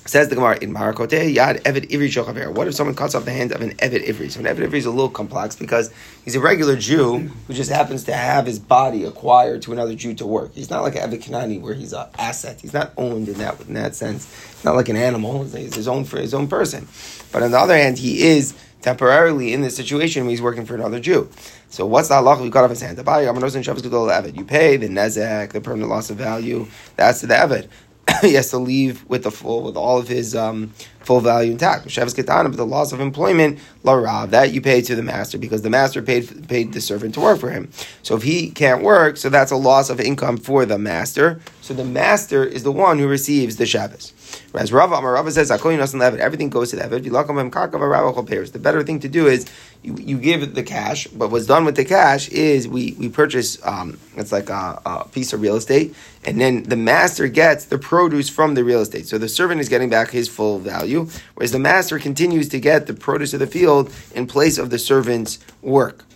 Says 0.06 0.29
the 0.29 0.37
Gemara 0.37 0.56
in 0.62 0.73
Marakote 0.73 1.35
Yad 1.35 1.62
Evid 1.62 1.91
Ivri 1.91 2.06
Shochaver. 2.06 2.55
What 2.55 2.69
if 2.69 2.75
someone 2.75 2.94
cuts 2.94 3.17
off 3.17 3.25
the 3.25 3.32
hand 3.32 3.51
of 3.51 3.60
an 3.60 3.70
Evid 3.79 4.06
Ivri? 4.06 4.31
So 4.31 4.39
an 4.39 4.46
Evid 4.46 4.69
Ivri 4.69 4.75
is 4.75 4.86
a 4.86 4.91
little 4.91 5.10
complex 5.10 5.56
because 5.56 5.93
he's 6.25 6.36
a 6.36 6.41
regular 6.41 6.77
Jew 6.77 7.19
who 7.19 7.53
just 7.53 7.72
happens 7.72 8.05
to 8.05 8.13
have 8.13 8.46
his 8.46 8.60
body 8.60 9.03
acquired 9.03 9.63
to 9.63 9.72
another 9.72 9.96
Jew 9.96 10.15
to 10.15 10.25
work. 10.25 10.55
He's 10.55 10.70
not 10.70 10.82
like 10.82 10.94
an 10.94 11.10
Evid 11.10 11.25
Kanani 11.25 11.60
where 11.60 11.75
he's 11.75 11.93
an 11.93 12.06
asset. 12.17 12.60
He's 12.60 12.72
not 12.72 12.93
owned 12.96 13.29
in 13.29 13.39
that 13.39 13.60
in 13.63 13.75
that 13.75 13.96
sense. 13.96 14.32
He's 14.53 14.65
not 14.65 14.77
like 14.77 14.89
an 14.89 14.96
animal. 14.96 15.43
He's 15.43 15.75
his 15.75 15.89
own 15.89 16.05
for 16.05 16.19
his 16.19 16.32
own 16.32 16.46
person. 16.46 16.86
But 17.32 17.43
on 17.43 17.51
the 17.51 17.58
other 17.58 17.77
hand, 17.77 17.98
he 17.98 18.22
is 18.29 18.55
temporarily 18.82 19.53
in 19.53 19.63
this 19.63 19.75
situation 19.75 20.22
when 20.22 20.31
he's 20.31 20.41
working 20.41 20.65
for 20.65 20.77
another 20.77 21.01
Jew. 21.01 21.29
So 21.69 21.84
what's 21.84 22.08
the 22.08 22.15
halacha? 22.15 22.44
You 22.44 22.53
cut 22.53 22.63
off 22.63 22.70
his 22.70 22.81
hand. 22.81 22.96
You 22.96 24.44
pay 24.44 24.77
the 24.77 24.89
nezek, 24.89 25.51
the 25.51 25.60
permanent 25.60 25.91
loss 25.91 26.10
of 26.10 26.17
value. 26.17 26.69
That's 26.94 27.19
to 27.20 27.27
the 27.27 27.34
Evid. 27.34 27.69
he 28.20 28.34
has 28.34 28.51
to 28.51 28.58
leave 28.58 29.05
with 29.08 29.25
the 29.25 29.31
full, 29.31 29.63
with 29.63 29.77
all 29.77 29.98
of 29.98 30.08
his 30.08 30.34
um, 30.34 30.72
full 31.01 31.20
value 31.20 31.53
intact. 31.53 31.91
Shabbos 31.91 32.15
ketanah, 32.15 32.44
but 32.44 32.56
the 32.56 32.67
loss 32.67 32.93
of 32.93 33.01
employment, 33.01 33.58
la 33.82 34.27
that 34.27 34.53
you 34.53 34.60
pay 34.60 34.81
to 34.82 34.94
the 34.94 35.03
master 35.03 35.39
because 35.39 35.63
the 35.63 35.70
master 35.70 36.03
paid 36.03 36.48
paid 36.48 36.72
the 36.72 36.81
servant 36.81 37.15
to 37.15 37.20
work 37.20 37.41
for 37.41 37.51
him. 37.51 37.70
So 38.03 38.17
if 38.17 38.22
he 38.22 38.51
can't 38.51 38.82
work, 38.82 39.17
so 39.17 39.29
that's 39.29 39.51
a 39.51 39.56
loss 39.56 39.91
of 39.91 40.01
income 40.01 40.36
for 40.36 40.67
the 40.67 40.79
master. 40.79 41.41
So 41.60 41.75
the 41.75 41.84
master 41.84 42.44
is 42.44 42.63
the 42.63 42.72
one 42.72 42.98
who 42.98 43.08
receives 43.08 43.56
the 43.56 43.67
Shabbos. 43.67 44.13
Whereas 44.56 44.72
Rav 44.72 44.91
Amar 44.91 45.13
Rav 45.13 45.31
says, 45.34 45.51
everything 45.51 46.48
goes 46.48 46.70
to 46.70 46.77
the 46.77 46.84
Eved. 46.84 48.53
The 48.53 48.58
better 48.58 48.82
thing 48.82 49.01
to 49.01 49.08
do 49.08 49.27
is 49.27 49.44
you, 49.82 49.94
you 49.98 50.17
give 50.17 50.55
the 50.55 50.63
cash, 50.63 51.06
but 51.08 51.31
what's 51.31 51.44
done 51.44 51.67
with 51.67 51.77
the 51.77 51.84
cash 51.84 52.31
is 52.31 52.67
we, 52.67 52.96
we 52.98 53.10
purchase, 53.10 53.58
um, 53.67 54.01
it's 54.17 54.32
like 54.32 54.48
a, 54.48 54.81
a 54.86 55.08
piece 55.08 55.34
of 55.34 55.43
real 55.43 55.56
estate, 55.56 55.94
and 56.25 56.41
then 56.41 56.63
the 56.63 56.75
master 56.75 57.29
gets 57.29 57.67
the 57.67 57.77
produce 57.77 58.31
from 58.31 58.55
the 58.55 58.65
real 58.65 58.81
estate. 58.81 59.06
So 59.06 59.19
the 59.19 59.29
servant 59.29 59.60
is 59.60 59.69
getting 59.69 59.91
back 59.91 60.08
his 60.08 60.27
full 60.27 60.58
value, 60.58 61.10
whereas 61.34 61.53
the 61.53 61.58
master 61.58 61.98
continues 61.98 62.48
to 62.48 62.58
get 62.58 62.86
the 62.86 62.94
produce 62.94 63.34
of 63.34 63.41
the 63.41 63.46
field 63.46 63.93
in 64.15 64.27
place 64.27 64.56
of 64.56 64.70
the 64.70 64.79
servant's 64.79 65.39
work. 65.60 66.06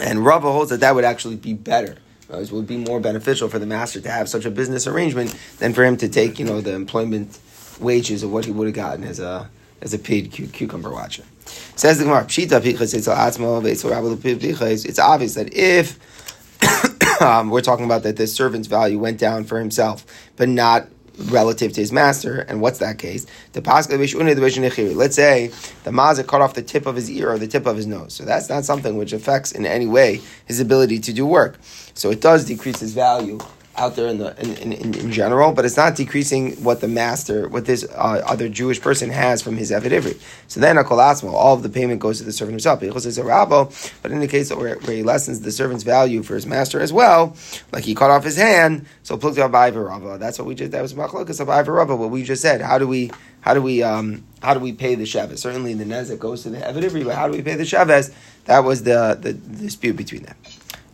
And 0.00 0.24
Rava 0.24 0.52
holds 0.52 0.70
that 0.70 0.78
that 0.78 0.94
would 0.94 1.04
actually 1.04 1.34
be 1.34 1.52
better 1.52 1.96
it 2.30 2.52
would 2.52 2.66
be 2.66 2.76
more 2.76 3.00
beneficial 3.00 3.48
for 3.48 3.58
the 3.58 3.66
master 3.66 4.00
to 4.00 4.10
have 4.10 4.28
such 4.28 4.44
a 4.44 4.50
business 4.50 4.86
arrangement 4.86 5.34
than 5.58 5.72
for 5.72 5.84
him 5.84 5.96
to 5.96 6.08
take, 6.08 6.38
you 6.38 6.44
know, 6.44 6.60
the 6.60 6.74
employment 6.74 7.38
wages 7.80 8.22
of 8.22 8.30
what 8.30 8.44
he 8.44 8.50
would 8.50 8.66
have 8.66 8.74
gotten 8.74 9.04
as 9.04 9.20
a 9.20 9.48
as 9.80 9.94
a 9.94 9.98
paid 9.98 10.32
cucumber 10.32 10.90
watcher. 10.90 11.22
Says 11.76 11.98
the 11.98 12.04
Gemara, 12.04 12.24
It's 14.84 14.98
obvious 14.98 15.34
that 15.34 15.54
if 15.54 17.20
um, 17.22 17.50
we're 17.50 17.60
talking 17.60 17.84
about 17.84 18.02
that 18.02 18.16
the 18.16 18.26
servant's 18.26 18.66
value 18.66 18.98
went 18.98 19.18
down 19.18 19.44
for 19.44 19.60
himself, 19.60 20.04
but 20.36 20.48
not 20.48 20.88
relative 21.18 21.72
to 21.72 21.80
his 21.80 21.92
master. 21.92 22.40
And 22.40 22.60
what's 22.60 22.78
that 22.78 22.98
case? 22.98 23.26
The 23.52 23.60
Let's 24.94 25.16
say 25.16 25.48
the 25.84 25.90
mazik 25.90 26.26
cut 26.26 26.40
off 26.40 26.54
the 26.54 26.62
tip 26.62 26.86
of 26.86 26.96
his 26.96 27.10
ear 27.10 27.30
or 27.30 27.38
the 27.38 27.46
tip 27.46 27.66
of 27.66 27.76
his 27.76 27.86
nose. 27.86 28.14
So 28.14 28.24
that's 28.24 28.48
not 28.48 28.64
something 28.64 28.96
which 28.96 29.12
affects 29.12 29.52
in 29.52 29.66
any 29.66 29.86
way 29.86 30.20
his 30.46 30.60
ability 30.60 31.00
to 31.00 31.12
do 31.12 31.26
work. 31.26 31.58
So 31.94 32.10
it 32.10 32.20
does 32.20 32.44
decrease 32.44 32.80
his 32.80 32.94
value 32.94 33.38
out 33.78 33.96
there 33.96 34.08
in 34.08 34.18
the 34.18 34.38
in, 34.40 34.72
in, 34.72 34.94
in, 34.94 35.12
general, 35.12 35.52
but 35.52 35.64
it's 35.64 35.76
not 35.76 35.94
decreasing 35.94 36.52
what 36.62 36.80
the 36.80 36.88
master, 36.88 37.48
what 37.48 37.64
this 37.64 37.84
uh, 37.84 38.22
other 38.26 38.48
Jewish 38.48 38.80
person 38.80 39.10
has 39.10 39.40
from 39.40 39.56
his 39.56 39.70
Evid 39.70 39.92
Ivri. 39.92 40.20
So 40.48 40.60
then, 40.60 40.76
all 40.76 41.54
of 41.54 41.62
the 41.62 41.68
payment 41.68 42.00
goes 42.00 42.18
to 42.18 42.24
the 42.24 42.32
servant 42.32 42.54
himself. 42.54 42.80
But 42.80 44.10
in 44.12 44.20
the 44.20 44.28
case 44.28 44.52
where, 44.52 44.76
where 44.78 44.96
he 44.96 45.02
lessens 45.02 45.40
the 45.40 45.52
servant's 45.52 45.84
value 45.84 46.22
for 46.22 46.34
his 46.34 46.46
master 46.46 46.80
as 46.80 46.92
well, 46.92 47.36
like 47.72 47.84
he 47.84 47.94
cut 47.94 48.10
off 48.10 48.24
his 48.24 48.36
hand, 48.36 48.86
so 49.02 49.16
that's 49.16 50.38
what 50.38 50.46
we 50.46 50.54
just, 50.54 50.72
that 50.72 50.82
was 50.82 50.94
machlokas 50.94 51.40
of 51.40 51.48
Rava, 51.48 51.96
what 51.96 52.10
we 52.10 52.24
just 52.24 52.42
said. 52.42 52.60
How 52.60 52.78
do 52.78 52.88
we, 52.88 53.10
how 53.40 53.54
do 53.54 53.62
we, 53.62 53.82
um, 53.82 54.24
how 54.42 54.54
do 54.54 54.60
we 54.60 54.72
pay 54.72 54.94
the 54.94 55.04
Sheves? 55.04 55.38
Certainly 55.38 55.74
the 55.74 55.84
Nezek 55.84 56.18
goes 56.18 56.42
to 56.42 56.50
the 56.50 56.58
Evid 56.58 56.82
Ivri, 56.82 57.04
but 57.04 57.14
how 57.14 57.28
do 57.28 57.32
we 57.32 57.42
pay 57.42 57.54
the 57.54 57.64
Sheves? 57.64 58.12
That 58.46 58.60
was 58.64 58.82
the, 58.82 59.18
the, 59.20 59.32
the 59.32 59.62
dispute 59.62 59.96
between 59.96 60.24
them. 60.24 60.36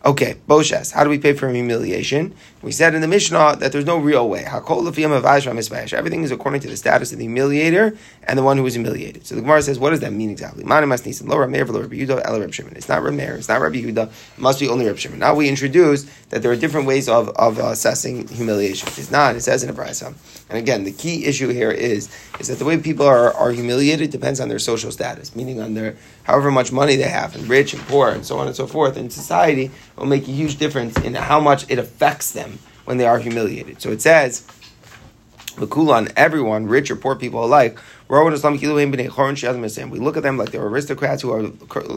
Okay, 0.05 0.35
Boshes, 0.47 0.91
how 0.91 1.03
do 1.03 1.09
we 1.09 1.17
pay 1.17 1.33
for 1.33 1.49
humiliation? 1.49 2.35
We 2.65 2.71
said 2.71 2.95
in 2.95 3.01
the 3.01 3.07
Mishnah 3.07 3.57
that 3.57 3.71
there's 3.71 3.85
no 3.85 3.99
real 3.99 4.27
way. 4.27 4.43
Everything 4.43 6.23
is 6.23 6.31
according 6.31 6.61
to 6.61 6.67
the 6.67 6.75
status 6.75 7.13
of 7.13 7.19
the 7.19 7.27
humiliator 7.27 7.95
and 8.23 8.39
the 8.39 8.41
one 8.41 8.57
who 8.57 8.63
was 8.63 8.73
humiliated. 8.73 9.27
So 9.27 9.35
the 9.35 9.41
Gemara 9.41 9.61
says, 9.61 9.77
what 9.77 9.91
does 9.91 9.99
that 9.99 10.11
mean 10.11 10.31
exactly? 10.31 10.63
It's 10.63 10.67
not 10.67 10.81
Rameir, 10.81 10.97
it's 13.37 13.49
not 13.49 13.61
Rabbi 13.61 13.75
Yehuda, 13.75 14.07
it 14.07 14.39
must 14.39 14.59
be 14.59 14.67
only 14.67 14.87
Rabbi 14.87 14.97
Shimon. 14.97 15.19
Now 15.19 15.35
we 15.35 15.47
introduce 15.47 16.05
that 16.29 16.41
there 16.41 16.51
are 16.51 16.55
different 16.55 16.87
ways 16.87 17.07
of, 17.07 17.29
of 17.35 17.59
assessing 17.59 18.27
humiliation. 18.29 18.87
It's 18.87 19.11
not, 19.11 19.35
it 19.35 19.41
says 19.41 19.63
in 19.63 19.69
a 19.69 19.73
Brisa. 19.73 20.15
And 20.49 20.57
again, 20.57 20.85
the 20.85 20.91
key 20.91 21.25
issue 21.25 21.49
here 21.49 21.69
is, 21.69 22.09
is 22.39 22.47
that 22.47 22.57
the 22.57 22.65
way 22.65 22.79
people 22.79 23.05
are, 23.05 23.31
are 23.33 23.51
humiliated 23.51 24.09
depends 24.09 24.39
on 24.39 24.49
their 24.49 24.57
social 24.57 24.91
status, 24.91 25.35
meaning 25.35 25.61
on 25.61 25.75
their 25.75 25.97
however 26.23 26.49
much 26.49 26.71
money 26.71 26.95
they 26.95 27.09
have, 27.09 27.35
and 27.35 27.47
rich 27.47 27.75
and 27.75 27.83
poor, 27.83 28.09
and 28.09 28.25
so 28.25 28.39
on 28.39 28.47
and 28.47 28.55
so 28.55 28.65
forth. 28.65 28.97
In 28.97 29.11
society, 29.11 29.69
will 29.97 30.05
make 30.05 30.27
a 30.27 30.31
huge 30.31 30.57
difference 30.57 30.97
in 30.97 31.15
how 31.15 31.39
much 31.39 31.69
it 31.69 31.79
affects 31.79 32.31
them 32.31 32.54
when 32.85 32.97
they 32.97 33.05
are 33.05 33.19
humiliated. 33.19 33.81
So 33.81 33.91
it 33.91 34.01
says, 34.01 34.47
on 35.57 36.09
everyone, 36.15 36.67
rich 36.67 36.91
or 36.91 36.95
poor 36.95 37.15
people 37.15 37.43
alike, 37.43 37.79
we 38.07 38.17
look 38.17 40.17
at 40.17 40.23
them 40.23 40.37
like 40.37 40.51
they're 40.51 40.67
aristocrats 40.67 41.23
who 41.23 41.31
are 41.31 41.47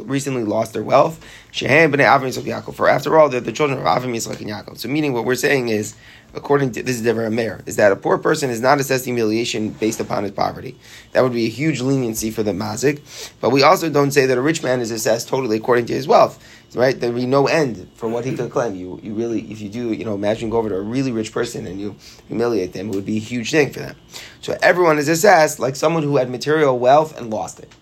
recently 0.05 0.45
lost 0.45 0.73
their 0.73 0.83
wealth. 0.83 1.23
For 1.53 2.89
after 2.89 3.19
all, 3.19 3.29
they're 3.29 3.41
the 3.41 3.53
children 3.53 3.79
of 3.79 3.85
Avraham, 3.85 4.15
Yitzchak, 4.15 4.41
and 4.41 4.49
Yaakov. 4.49 4.79
So 4.79 4.89
meaning 4.89 5.13
what 5.13 5.27
we're 5.27 5.35
saying 5.35 5.69
is, 5.69 5.95
according 6.35 6.73
to 6.73 6.83
this 6.83 6.97
is 6.97 7.03
Devar 7.03 7.29
Meir, 7.29 7.63
is 7.67 7.77
that 7.77 7.93
a 7.93 7.97
poor 7.97 8.17
person 8.17 8.49
is 8.49 8.63
not 8.63 8.81
assessed 8.81 9.05
humiliation 9.05 9.71
based 9.71 10.01
upon 10.01 10.23
his 10.23 10.33
poverty. 10.33 10.79
That 11.13 11.23
would 11.23 11.35
be 11.35 11.45
a 11.47 11.51
huge 11.51 11.83
leniency 11.83 12.31
for 12.31 12.43
the 12.43 12.53
mazik. 12.53 13.03
But 13.41 13.51
we 13.51 13.63
also 13.63 13.91
don't 13.91 14.13
say 14.13 14.25
that 14.27 14.39
a 14.39 14.43
rich 14.43 14.63
man 14.63 14.81
is 14.81 14.91
assessed 14.91 15.29
totally 15.29 15.59
according 15.59 15.85
to 15.87 15.95
his 15.95 16.09
wealth 16.09 16.43
right? 16.75 16.99
There'd 16.99 17.15
be 17.15 17.27
no 17.27 17.47
end 17.47 17.89
for 17.95 18.09
what 18.09 18.25
he 18.25 18.37
could 18.37 18.51
claim. 18.51 18.75
You, 18.75 19.01
you 19.03 19.15
really, 19.15 19.41
if 19.51 19.61
you 19.61 19.69
do, 19.69 19.93
you 19.93 20.05
know, 20.05 20.15
imagine 20.15 20.51
go 20.51 20.59
over 20.59 20.69
to 20.69 20.77
a 20.77 20.81
really 20.81 21.13
rich 21.13 21.33
person 21.33 21.67
and 21.67 21.81
you 21.81 21.97
humiliate 22.27 22.73
them, 22.73 22.89
it 22.89 22.95
would 22.95 23.07
be 23.07 23.17
a 23.17 23.21
huge 23.21 23.51
thing 23.51 23.73
for 23.73 23.81
them. 23.81 23.97
So 24.41 24.57
everyone 24.63 24.99
is 24.99 25.09
assessed 25.09 25.59
like 25.59 25.77
someone 25.77 26.03
who 26.03 26.17
had 26.17 26.31
material 26.31 26.79
wealth 26.79 27.19
and 27.19 27.31
lost 27.31 27.61
it. 27.61 27.73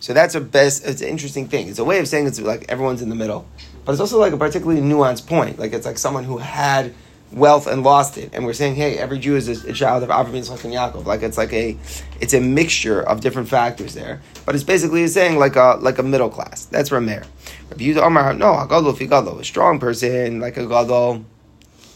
So 0.00 0.12
that's 0.12 0.34
a 0.34 0.40
best. 0.40 0.84
It's 0.84 1.00
an 1.00 1.08
interesting 1.08 1.46
thing. 1.46 1.68
It's 1.68 1.78
a 1.78 1.84
way 1.84 2.00
of 2.00 2.08
saying 2.08 2.26
it's 2.26 2.40
like 2.40 2.64
everyone's 2.68 3.02
in 3.02 3.08
the 3.08 3.14
middle, 3.14 3.46
but 3.84 3.92
it's 3.92 4.00
also 4.00 4.18
like 4.18 4.32
a 4.32 4.36
particularly 4.36 4.80
nuanced 4.80 5.28
point. 5.28 5.60
Like 5.60 5.72
it's 5.72 5.86
like 5.86 5.96
someone 5.96 6.24
who 6.24 6.38
had 6.38 6.92
wealth 7.32 7.66
and 7.66 7.82
lost 7.82 8.18
it, 8.18 8.30
and 8.32 8.44
we're 8.44 8.52
saying, 8.52 8.74
hey, 8.74 8.98
every 8.98 9.18
Jew 9.18 9.36
is 9.36 9.48
a, 9.48 9.72
child 9.72 10.02
of 10.02 10.10
Avraham, 10.10 10.32
Yitzchak, 10.32 10.64
and 10.64 10.72
Yaakov. 10.72 11.06
Like 11.06 11.22
it's 11.22 11.38
like 11.38 11.52
a, 11.52 11.76
it's 12.20 12.34
a 12.34 12.40
mixture 12.40 13.02
of 13.02 13.20
different 13.20 13.48
factors 13.48 13.94
there, 13.94 14.20
but 14.44 14.54
it's 14.54 14.64
basically 14.64 15.06
saying 15.08 15.38
like 15.38 15.56
a 15.56 15.78
like 15.80 15.98
a 15.98 16.02
middle 16.02 16.30
class. 16.30 16.66
That's 16.66 16.90
Rameir. 16.90 17.26
Rabbi 17.70 17.84
Yehuda 17.84 18.02
Omar, 18.02 18.34
no, 18.34 18.52
Hagadol 18.52 18.94
Figadol, 18.94 19.40
a 19.40 19.44
strong 19.44 19.78
person 19.78 20.40
like 20.40 20.56
a 20.56 20.66
Gadol, 20.66 21.24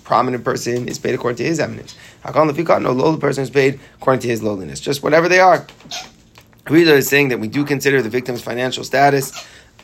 prominent 0.05 0.45
person 0.45 0.89
is 0.89 0.99
paid 0.99 1.15
according 1.15 1.37
to 1.37 1.45
his 1.45 1.61
eminence. 1.61 1.97
Hagadol 2.25 2.53
Figadol, 2.53 2.83
no, 2.83 2.93
lowly 2.93 3.21
person 3.21 3.43
is 3.43 3.51
paid 3.51 3.79
according 3.97 4.21
to 4.21 4.29
his 4.29 4.43
lowliness. 4.43 4.81
Just 4.81 5.03
whatever 5.03 5.29
they 5.29 5.41
are. 5.41 5.67
Rabbi 6.69 6.79
is 6.79 7.09
saying 7.09 7.29
that 7.29 7.39
we 7.39 7.47
do 7.47 7.65
consider 7.65 8.03
the 8.03 8.09
victim's 8.09 8.43
financial 8.43 8.83
status 8.83 9.33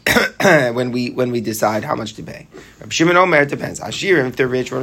when 0.43 0.91
we 0.91 1.11
when 1.11 1.31
we 1.31 1.41
decide 1.41 1.85
how 1.85 1.95
much 1.95 2.15
to 2.15 2.23
pay. 2.23 2.47
Rabbi 2.81 2.91
Shimon 2.91 3.17
Omer 3.17 3.45
depends. 3.45 3.81
Ashirim, 3.81 4.29
if 4.29 4.37
they're 4.37 4.49
rich, 4.49 4.71
we 4.71 4.79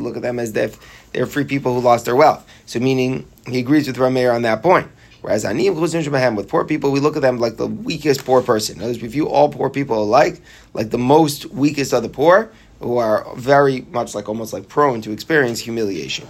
look 0.00 0.16
at 0.16 0.22
them 0.22 0.38
as 0.38 0.56
if 0.56 1.12
they're 1.12 1.26
free 1.26 1.44
people 1.44 1.74
who 1.74 1.80
lost 1.80 2.04
their 2.04 2.16
wealth. 2.16 2.46
So 2.66 2.78
meaning 2.80 3.26
he 3.46 3.60
agrees 3.60 3.86
with 3.86 3.96
Rameir 3.96 4.34
on 4.34 4.42
that 4.42 4.62
point. 4.62 4.88
Whereas 5.20 5.44
Chusim 5.44 6.36
with 6.36 6.48
poor 6.48 6.64
people, 6.64 6.92
we 6.92 7.00
look 7.00 7.16
at 7.16 7.22
them 7.22 7.38
like 7.38 7.56
the 7.56 7.66
weakest 7.66 8.24
poor 8.24 8.40
person. 8.40 8.76
In 8.76 8.82
other 8.82 8.90
words, 8.90 9.02
we 9.02 9.08
view 9.08 9.28
all 9.28 9.48
poor 9.48 9.68
people 9.68 10.00
alike, 10.02 10.40
like 10.74 10.90
the 10.90 10.98
most 10.98 11.46
weakest 11.46 11.92
of 11.92 12.02
the 12.02 12.08
poor, 12.08 12.52
who 12.80 12.98
are 12.98 13.26
very 13.34 13.80
much 13.90 14.14
like 14.14 14.28
almost 14.28 14.52
like 14.52 14.68
prone 14.68 15.00
to 15.02 15.10
experience 15.10 15.58
humiliation. 15.58 16.28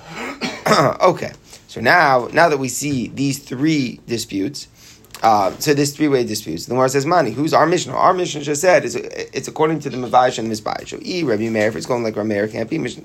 okay, 1.00 1.32
so 1.66 1.80
now 1.80 2.28
now 2.32 2.48
that 2.48 2.58
we 2.58 2.68
see 2.68 3.08
these 3.08 3.38
three 3.38 4.00
disputes, 4.06 4.68
uh, 5.22 5.50
so 5.58 5.74
there's 5.74 5.92
three 5.96 6.08
way 6.08 6.24
disputes. 6.24 6.66
The 6.66 6.70
Gemara 6.70 6.88
says, 6.88 7.04
"Money, 7.04 7.32
who's 7.32 7.52
our 7.52 7.66
Mishnah? 7.66 7.92
Our 7.92 8.14
Mishnah 8.14 8.42
just 8.42 8.60
said 8.60 8.84
it's, 8.84 8.94
it's 8.94 9.48
according 9.48 9.80
to 9.80 9.90
the 9.90 9.96
Mavayish 9.96 10.38
and 10.38 10.50
Mizbayish. 10.50 10.88
So, 10.88 10.98
e 11.02 11.24
Rabbi 11.24 11.48
Meir, 11.48 11.68
if 11.68 11.76
it's 11.76 11.86
going 11.86 12.02
like 12.04 12.14
Rabbi 12.16 12.28
Meir, 12.28 12.48
can't 12.48 12.70
be 12.70 12.78
Mishnah. 12.78 13.02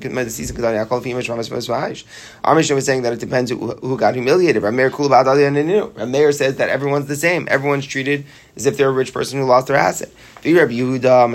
Our 2.44 2.56
Mishnah 2.56 2.76
was 2.76 2.86
saying 2.86 3.02
that 3.02 3.14
it 3.14 3.20
depends 3.20 3.50
who, 3.52 3.98
got 3.98 4.14
humiliated. 4.14 4.62
Rabbi 4.62 4.76
Meir 4.76 4.90
Rabbi 4.90 6.06
Meir 6.06 6.32
says 6.32 6.58
that 6.58 6.70
everyone's 6.70 7.08
the 7.08 7.16
same. 7.16 7.48
Everyone's 7.50 7.86
treated 7.86 8.26
as 8.56 8.66
if 8.68 8.78
they're 8.78 8.90
a 8.90 8.92
rich 8.92 9.14
person 9.14 9.40
who 9.40 9.46
lost 9.46 9.68
their 9.68 9.78
asset. 9.78 10.10
If 10.44 10.58
Rabbi 10.58 10.74
Yehuda, 10.74 11.34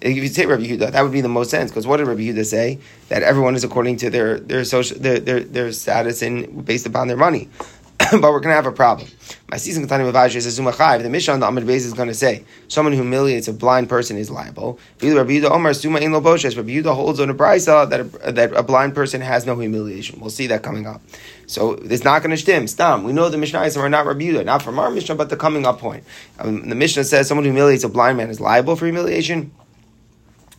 if 0.00 0.16
you 0.16 0.28
say 0.28 0.46
Rabbi 0.46 0.62
Yehuda, 0.62 0.92
that 0.92 1.02
would 1.02 1.12
be 1.12 1.20
the 1.20 1.28
most 1.28 1.50
sense. 1.50 1.70
Because 1.70 1.86
what 1.86 1.98
did 1.98 2.06
Rabbi 2.06 2.22
Yehuda 2.22 2.46
say? 2.46 2.78
That 3.08 3.22
everyone 3.22 3.54
is 3.54 3.64
according 3.64 3.98
to 3.98 4.10
their 4.10 4.38
their 4.38 4.64
social 4.64 4.98
their 4.98 5.20
their, 5.20 5.40
their 5.40 5.72
status 5.72 6.22
and 6.22 6.64
based 6.64 6.86
upon 6.86 7.08
their 7.08 7.16
money. 7.16 7.48
but 8.10 8.22
we're 8.22 8.40
going 8.40 8.50
to 8.50 8.54
have 8.54 8.66
a 8.66 8.72
problem. 8.72 9.08
My 9.50 9.56
season 9.56 9.86
Katani 9.86 10.10
Mavash 10.10 10.34
is 10.34 10.46
a 10.46 10.62
Zumachai. 10.62 11.00
The 11.00 11.08
Mishnah 11.08 11.34
on 11.34 11.40
the 11.40 11.46
Amid 11.46 11.64
Beis 11.64 11.84
is 11.86 11.92
going 11.92 12.08
to 12.08 12.14
say 12.14 12.44
someone 12.66 12.92
who 12.92 13.02
humiliates 13.02 13.46
a 13.46 13.52
blind 13.52 13.88
person 13.88 14.16
is 14.16 14.30
liable. 14.30 14.80
Rabbi 15.00 15.30
Yehuda 15.30 15.50
Omar 15.50 15.74
Suma 15.74 16.00
in 16.00 16.10
Loboshes. 16.10 16.56
Rabbi 16.56 16.80
holds 16.92 17.20
on 17.20 17.30
a 17.30 17.34
brisa 17.34 17.88
that 17.90 18.00
a, 18.00 18.32
that 18.32 18.52
a 18.52 18.64
blind 18.64 18.96
person 18.96 19.20
has 19.20 19.46
no 19.46 19.56
humiliation. 19.56 20.20
We'll 20.20 20.30
see 20.30 20.48
that 20.48 20.64
coming 20.64 20.86
up. 20.86 21.02
So 21.46 21.74
it's 21.74 22.02
not 22.02 22.22
going 22.22 22.32
to 22.32 22.36
stem. 22.36 22.66
Stam. 22.66 23.04
We 23.04 23.12
know 23.12 23.28
the 23.28 23.38
Mishnah 23.38 23.60
are 23.60 23.88
not 23.88 24.06
Rabbi 24.06 24.42
not 24.42 24.62
from 24.62 24.78
our 24.78 24.90
Mishnah, 24.90 25.14
but 25.14 25.30
the 25.30 25.36
coming 25.36 25.64
up 25.64 25.78
point. 25.78 26.02
Um, 26.40 26.68
the 26.68 26.74
Mishnah 26.74 27.04
says 27.04 27.28
someone 27.28 27.44
who 27.44 27.50
humiliates 27.50 27.84
a 27.84 27.88
blind 27.88 28.16
man 28.16 28.28
is 28.28 28.40
liable 28.40 28.74
for 28.74 28.86
humiliation. 28.86 29.52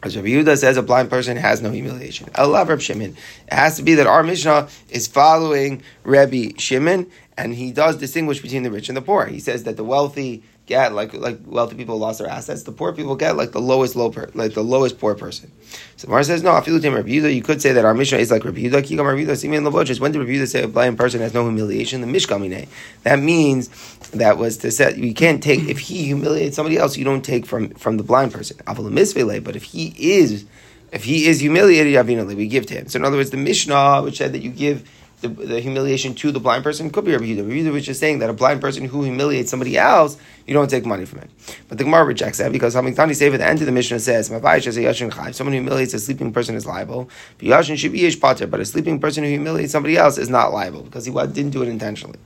As 0.05 0.15
Rabbi 0.15 0.27
Yehuda 0.27 0.55
says, 0.55 0.77
a 0.77 0.83
blind 0.83 1.09
person 1.09 1.35
has 1.35 1.63
no 1.63 1.71
humiliation. 1.71 2.29
I 2.35 2.45
love 2.45 2.69
Rabbi 2.69 2.79
Shimon. 2.79 3.17
It 3.47 3.53
has 3.53 3.77
to 3.77 3.81
be 3.81 3.95
that 3.95 4.05
our 4.05 4.21
Mishnah 4.21 4.69
is 4.87 5.07
following 5.07 5.81
Rabbi 6.03 6.51
Shimon, 6.59 7.09
and 7.35 7.55
he 7.55 7.71
does 7.71 7.95
distinguish 7.95 8.39
between 8.39 8.61
the 8.61 8.69
rich 8.69 8.87
and 8.87 8.95
the 8.95 9.01
poor. 9.01 9.25
He 9.25 9.39
says 9.39 9.63
that 9.63 9.77
the 9.77 9.83
wealthy 9.83 10.43
get 10.65 10.93
like 10.93 11.13
like 11.13 11.39
wealthy 11.45 11.75
people 11.75 11.97
lost 11.97 12.19
their 12.19 12.27
assets. 12.27 12.63
The 12.63 12.71
poor 12.71 12.93
people 12.93 13.15
get 13.15 13.35
like 13.35 13.51
the 13.51 13.61
lowest 13.61 13.95
low 13.95 14.09
per, 14.09 14.29
like 14.33 14.53
the 14.53 14.63
lowest 14.63 14.99
poor 14.99 15.15
person. 15.15 15.51
So 15.97 16.07
Mar 16.09 16.23
says 16.23 16.43
no. 16.43 16.53
Rabbi 16.53 16.67
Yehuda. 16.67 17.33
You 17.33 17.41
could 17.41 17.61
say 17.61 17.73
that 17.73 17.85
our 17.85 17.93
Mishnah 17.93 18.17
is 18.17 18.31
like 18.31 18.41
Yehuda. 18.41 18.81
Kigam 18.83 19.05
Yehuda. 19.05 19.37
Simeon 19.37 19.63
Lavoches. 19.63 19.99
When 19.99 20.11
did 20.11 20.21
Yehuda 20.21 20.47
say 20.47 20.63
a 20.63 20.67
blind 20.67 20.97
person 20.97 21.21
has 21.21 21.33
no 21.33 21.43
humiliation? 21.43 22.01
The 22.01 22.07
Mishkamine. 22.07 22.67
That 23.03 23.19
means 23.19 23.69
that 24.11 24.37
was 24.37 24.57
to 24.57 24.71
say 24.71 24.95
you 24.95 25.13
can't 25.13 25.41
take 25.43 25.61
if 25.67 25.79
he 25.79 26.05
humiliates 26.05 26.55
somebody 26.55 26.77
else. 26.77 26.97
You 26.97 27.05
don't 27.05 27.23
take 27.23 27.45
from 27.45 27.69
from 27.71 27.97
the 27.97 28.03
blind 28.03 28.33
person. 28.33 28.57
But 28.65 29.55
if 29.55 29.63
he 29.63 29.95
is 29.97 30.45
if 30.91 31.03
he 31.03 31.27
is 31.27 31.41
humiliated, 31.41 32.37
we 32.37 32.47
give 32.47 32.65
to 32.67 32.73
him. 32.73 32.87
So 32.87 32.97
in 32.97 33.05
other 33.05 33.17
words, 33.17 33.29
the 33.29 33.37
Mishnah 33.37 34.01
which 34.01 34.17
said 34.17 34.33
that 34.33 34.41
you 34.41 34.49
give 34.49 34.89
the, 35.27 35.45
the, 35.45 35.59
humiliation 35.59 36.13
to 36.15 36.31
the 36.31 36.39
blind 36.39 36.63
person 36.63 36.89
could 36.89 37.05
be 37.05 37.11
Rabbi 37.11 37.25
Yehuda. 37.25 37.43
Rabbi 37.43 37.53
Yehuda 37.53 37.73
was 37.73 37.85
just 37.85 37.99
saying 37.99 38.19
that 38.19 38.29
a 38.29 38.33
blind 38.33 38.61
person 38.61 38.85
who 38.85 39.03
humiliates 39.03 39.49
somebody 39.49 39.77
else, 39.77 40.17
you 40.45 40.53
don't 40.53 40.69
take 40.69 40.85
money 40.85 41.05
from 41.05 41.19
it. 41.19 41.29
But 41.67 41.77
the 41.77 41.83
Gemara 41.83 42.05
rejects 42.05 42.37
that 42.37 42.51
because 42.51 42.75
Hamiltani 42.75 43.15
Sefer 43.15 43.35
at 43.35 43.37
the 43.37 43.47
end 43.47 43.59
of 43.59 43.65
the 43.65 43.71
Mishnah 43.71 43.99
says, 43.99 44.27
Someone 44.27 45.53
who 45.53 45.59
humiliates 45.59 45.93
a 45.93 45.99
sleeping 45.99 46.31
person 46.31 46.55
is 46.55 46.65
liable. 46.65 47.09
But 47.39 48.59
a 48.59 48.65
sleeping 48.65 48.99
person 48.99 49.23
who 49.23 49.29
humiliates 49.29 49.71
somebody 49.71 49.97
else 49.97 50.17
is 50.17 50.29
not 50.29 50.53
liable 50.53 50.83
because 50.83 51.05
he 51.05 51.11
didn't 51.11 51.51
do 51.51 51.63
it 51.63 51.69
intentionally. 51.69 52.19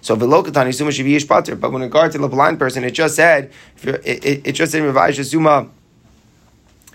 So 0.00 0.16
Velokatani 0.16 0.74
Suma 0.74 0.90
Shiviyesh 0.90 1.28
Pater. 1.28 1.56
But 1.56 1.72
when 1.72 1.82
it 1.82 1.86
regard 1.86 2.12
to 2.12 2.18
the 2.18 2.28
blind 2.28 2.58
person, 2.58 2.84
it 2.84 2.92
just 2.92 3.16
said, 3.16 3.50
it, 3.82 4.24
it, 4.24 4.46
it 4.46 4.52
just 4.52 4.72
said 4.72 4.82
Mavayish 4.82 5.24
Suma 5.24 5.68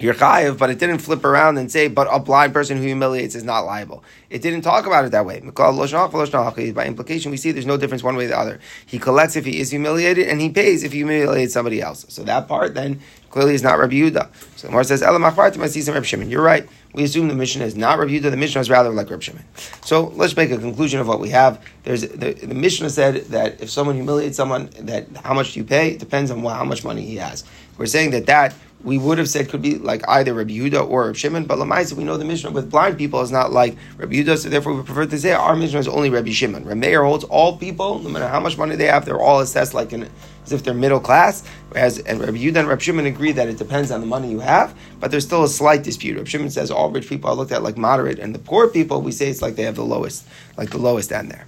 you're 0.01 0.13
chayiv, 0.13 0.57
but 0.57 0.69
it 0.69 0.79
didn't 0.79 0.99
flip 0.99 1.23
around 1.23 1.57
and 1.57 1.71
say, 1.71 1.87
but 1.87 2.07
a 2.11 2.19
blind 2.19 2.53
person 2.53 2.77
who 2.77 2.83
humiliates 2.83 3.35
is 3.35 3.43
not 3.43 3.61
liable. 3.61 4.03
It 4.29 4.41
didn't 4.41 4.61
talk 4.61 4.85
about 4.85 5.05
it 5.05 5.11
that 5.11 5.25
way. 5.25 5.39
By 5.41 6.85
implication, 6.85 7.31
we 7.31 7.37
see 7.37 7.51
there's 7.51 7.65
no 7.65 7.77
difference 7.77 8.03
one 8.03 8.15
way 8.15 8.25
or 8.25 8.29
the 8.29 8.37
other. 8.37 8.59
He 8.85 8.97
collects 8.99 9.35
if 9.35 9.45
he 9.45 9.59
is 9.59 9.71
humiliated, 9.71 10.27
and 10.27 10.39
he 10.39 10.49
pays 10.49 10.83
if 10.83 10.91
he 10.91 10.99
humiliates 10.99 11.53
somebody 11.53 11.81
else. 11.81 12.05
So 12.09 12.23
that 12.23 12.47
part 12.47 12.73
then 12.73 13.01
clearly 13.29 13.53
is 13.53 13.63
not 13.63 13.79
Rabbi 13.79 13.95
Yehuda. 13.95 14.29
So 14.57 14.67
the 14.67 14.73
Mar 14.73 14.83
says, 14.83 15.01
Reb 15.01 16.05
Shimon. 16.05 16.29
You're 16.29 16.41
right. 16.41 16.67
We 16.93 17.03
assume 17.03 17.27
the 17.29 17.33
Mishnah 17.33 17.65
is 17.65 17.75
not 17.75 17.97
Rabbi 17.99 18.11
Yehuda. 18.11 18.31
The 18.31 18.37
Mishnah 18.37 18.61
is 18.61 18.69
rather 18.69 18.89
like 18.89 19.09
Reb 19.09 19.21
Shimon. 19.21 19.43
So 19.83 20.07
let's 20.15 20.35
make 20.35 20.51
a 20.51 20.57
conclusion 20.57 20.99
of 20.99 21.07
what 21.07 21.19
we 21.19 21.29
have. 21.29 21.63
There's 21.83 22.01
the, 22.01 22.33
the 22.33 22.53
Mishnah 22.53 22.89
said 22.89 23.25
that 23.25 23.61
if 23.61 23.69
someone 23.69 23.95
humiliates 23.95 24.37
someone, 24.37 24.69
that 24.79 25.07
how 25.23 25.33
much 25.33 25.53
do 25.53 25.59
you 25.59 25.65
pay? 25.65 25.91
It 25.91 25.99
depends 25.99 26.31
on 26.31 26.43
how 26.43 26.65
much 26.65 26.83
money 26.83 27.05
he 27.05 27.15
has. 27.17 27.43
We're 27.77 27.85
saying 27.85 28.11
that 28.11 28.25
that 28.27 28.53
we 28.83 28.97
would 28.97 29.17
have 29.17 29.29
said 29.29 29.49
could 29.49 29.61
be 29.61 29.77
like 29.77 30.07
either 30.07 30.33
Rabbi 30.33 30.51
Yehuda 30.51 30.89
or 30.89 31.05
Rabbi 31.05 31.17
Shimon, 31.17 31.45
but 31.45 31.57
Lamaisa, 31.57 31.93
we 31.93 32.03
know 32.03 32.17
the 32.17 32.25
Mishnah 32.25 32.51
with 32.51 32.69
blind 32.69 32.97
people 32.97 33.21
is 33.21 33.31
not 33.31 33.51
like 33.51 33.77
Rabbi 33.97 34.15
Yehuda, 34.15 34.37
so 34.37 34.49
therefore 34.49 34.73
we 34.73 34.83
prefer 34.83 35.05
to 35.05 35.19
say 35.19 35.33
our 35.33 35.55
Mishnah 35.55 35.79
is 35.79 35.87
only 35.87 36.09
Rabbi 36.09 36.31
Shimon. 36.31 36.65
Rabbi 36.65 36.79
Meir 36.79 37.03
holds 37.03 37.23
all 37.25 37.57
people, 37.57 37.99
no 37.99 38.09
matter 38.09 38.27
how 38.27 38.39
much 38.39 38.57
money 38.57 38.75
they 38.75 38.85
have, 38.85 39.05
they're 39.05 39.19
all 39.19 39.39
assessed 39.39 39.73
like 39.73 39.93
in, 39.93 40.09
as 40.43 40.51
if 40.51 40.63
they're 40.63 40.73
middle 40.73 40.99
class, 40.99 41.45
whereas 41.69 41.99
and 41.99 42.19
Rabbi 42.19 42.37
Yehuda 42.37 42.57
and 42.57 42.67
Rabbi 42.67 42.81
Shimon 42.81 43.05
agree 43.05 43.31
that 43.33 43.47
it 43.47 43.57
depends 43.57 43.91
on 43.91 44.01
the 44.01 44.07
money 44.07 44.31
you 44.31 44.39
have, 44.39 44.75
but 44.99 45.11
there's 45.11 45.25
still 45.25 45.43
a 45.43 45.49
slight 45.49 45.83
dispute. 45.83 46.17
Rabbi 46.17 46.29
Shimon 46.29 46.49
says 46.49 46.71
all 46.71 46.89
rich 46.89 47.07
people 47.07 47.29
are 47.29 47.35
looked 47.35 47.51
at 47.51 47.63
like 47.63 47.77
moderate, 47.77 48.19
and 48.19 48.33
the 48.33 48.39
poor 48.39 48.67
people, 48.67 49.01
we 49.01 49.11
say 49.11 49.29
it's 49.29 49.41
like 49.41 49.55
they 49.55 49.63
have 49.63 49.75
the 49.75 49.85
lowest, 49.85 50.27
like 50.57 50.71
the 50.71 50.77
lowest 50.77 51.11
end 51.11 51.31
there. 51.31 51.47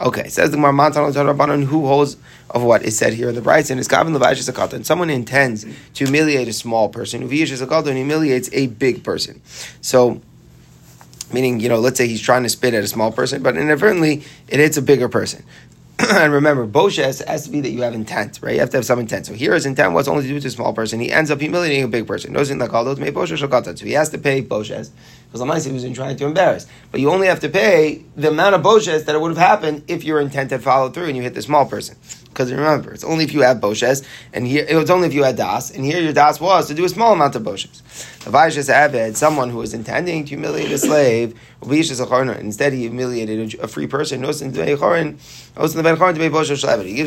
Okay, 0.00 0.28
says 0.28 0.50
the 0.50 0.56
Gemara 0.56 0.72
Rabbanon, 0.72 1.64
who 1.64 1.86
holds 1.86 2.16
of 2.50 2.64
what 2.64 2.82
is 2.82 2.98
said 2.98 3.12
here 3.12 3.28
in 3.28 3.36
the 3.36 3.40
Brisa, 3.40 3.70
and 3.70 3.78
is 3.78 3.86
Gavin 3.86 4.12
Levash. 4.12 4.72
And 4.72 4.84
someone 4.84 5.08
intends 5.08 5.64
to 5.94 6.04
humiliate 6.04 6.48
a 6.48 6.52
small 6.52 6.88
person, 6.88 7.22
and 7.22 7.30
humiliates 7.30 8.50
a 8.52 8.66
big 8.66 9.04
person. 9.04 9.40
So, 9.80 10.20
meaning, 11.32 11.60
you 11.60 11.68
know, 11.68 11.78
let's 11.78 11.96
say 11.96 12.08
he's 12.08 12.20
trying 12.20 12.42
to 12.42 12.48
spit 12.48 12.74
at 12.74 12.82
a 12.82 12.88
small 12.88 13.12
person, 13.12 13.40
but 13.42 13.56
inadvertently 13.56 14.24
it 14.48 14.58
hits 14.58 14.76
a 14.76 14.82
bigger 14.82 15.08
person. 15.08 15.44
and 15.98 16.32
remember, 16.32 16.66
Boshes 16.66 17.24
has 17.24 17.44
to 17.44 17.50
be 17.50 17.60
that 17.60 17.70
you 17.70 17.82
have 17.82 17.94
intent, 17.94 18.40
right? 18.42 18.54
You 18.54 18.60
have 18.60 18.70
to 18.70 18.78
have 18.78 18.84
some 18.84 18.98
intent. 18.98 19.26
So 19.26 19.32
here 19.32 19.54
his 19.54 19.64
intent 19.64 19.92
was 19.92 20.08
only 20.08 20.22
to 20.24 20.28
do 20.28 20.40
to 20.40 20.48
a 20.48 20.50
small 20.50 20.72
person. 20.72 20.98
He 20.98 21.12
ends 21.12 21.30
up 21.30 21.40
humiliating 21.40 21.84
a 21.84 21.88
big 21.88 22.08
person. 22.08 22.34
So 22.34 22.44
he 22.44 23.92
has 23.92 24.08
to 24.10 24.18
pay 24.18 24.42
Boshes 24.42 24.90
because 25.34 25.64
he 25.64 25.72
was 25.72 25.84
trying 25.96 26.16
to 26.16 26.26
embarrass. 26.26 26.66
But 26.92 27.00
you 27.00 27.10
only 27.10 27.26
have 27.26 27.40
to 27.40 27.48
pay 27.48 28.04
the 28.16 28.28
amount 28.28 28.54
of 28.54 28.62
Boshes 28.62 29.06
that 29.06 29.16
it 29.16 29.20
would 29.20 29.36
have 29.36 29.38
happened 29.38 29.82
if 29.88 30.04
your 30.04 30.20
intent 30.20 30.52
had 30.52 30.62
followed 30.62 30.94
through 30.94 31.06
and 31.06 31.16
you 31.16 31.22
hit 31.22 31.34
the 31.34 31.42
small 31.42 31.66
person. 31.66 31.96
Because 32.26 32.52
remember, 32.52 32.92
it's 32.92 33.04
only 33.04 33.24
if 33.24 33.32
you 33.32 33.42
have 33.42 33.58
Boshes, 33.58 34.06
and 34.32 34.46
here 34.46 34.64
it 34.68 34.76
was 34.76 34.90
only 34.90 35.08
if 35.08 35.14
you 35.14 35.24
had 35.24 35.36
Das, 35.36 35.70
and 35.70 35.84
here 35.84 36.00
your 36.00 36.12
Das 36.12 36.40
was 36.40 36.68
to 36.68 36.74
do 36.74 36.84
a 36.84 36.88
small 36.88 37.12
amount 37.12 37.34
of 37.36 37.42
Boshes. 37.42 37.82
The 38.24 38.30
Vaishas 38.30 38.72
Aved, 38.72 39.16
someone 39.16 39.50
who 39.50 39.58
was 39.58 39.74
intending 39.74 40.24
to 40.24 40.30
humiliate 40.30 40.70
a 40.70 40.78
slave, 40.78 41.38
instead 41.62 42.72
he 42.72 42.80
humiliated 42.80 43.60
a 43.60 43.68
free 43.68 43.86
person, 43.86 44.22
he 44.22 44.26
gives 44.26 44.46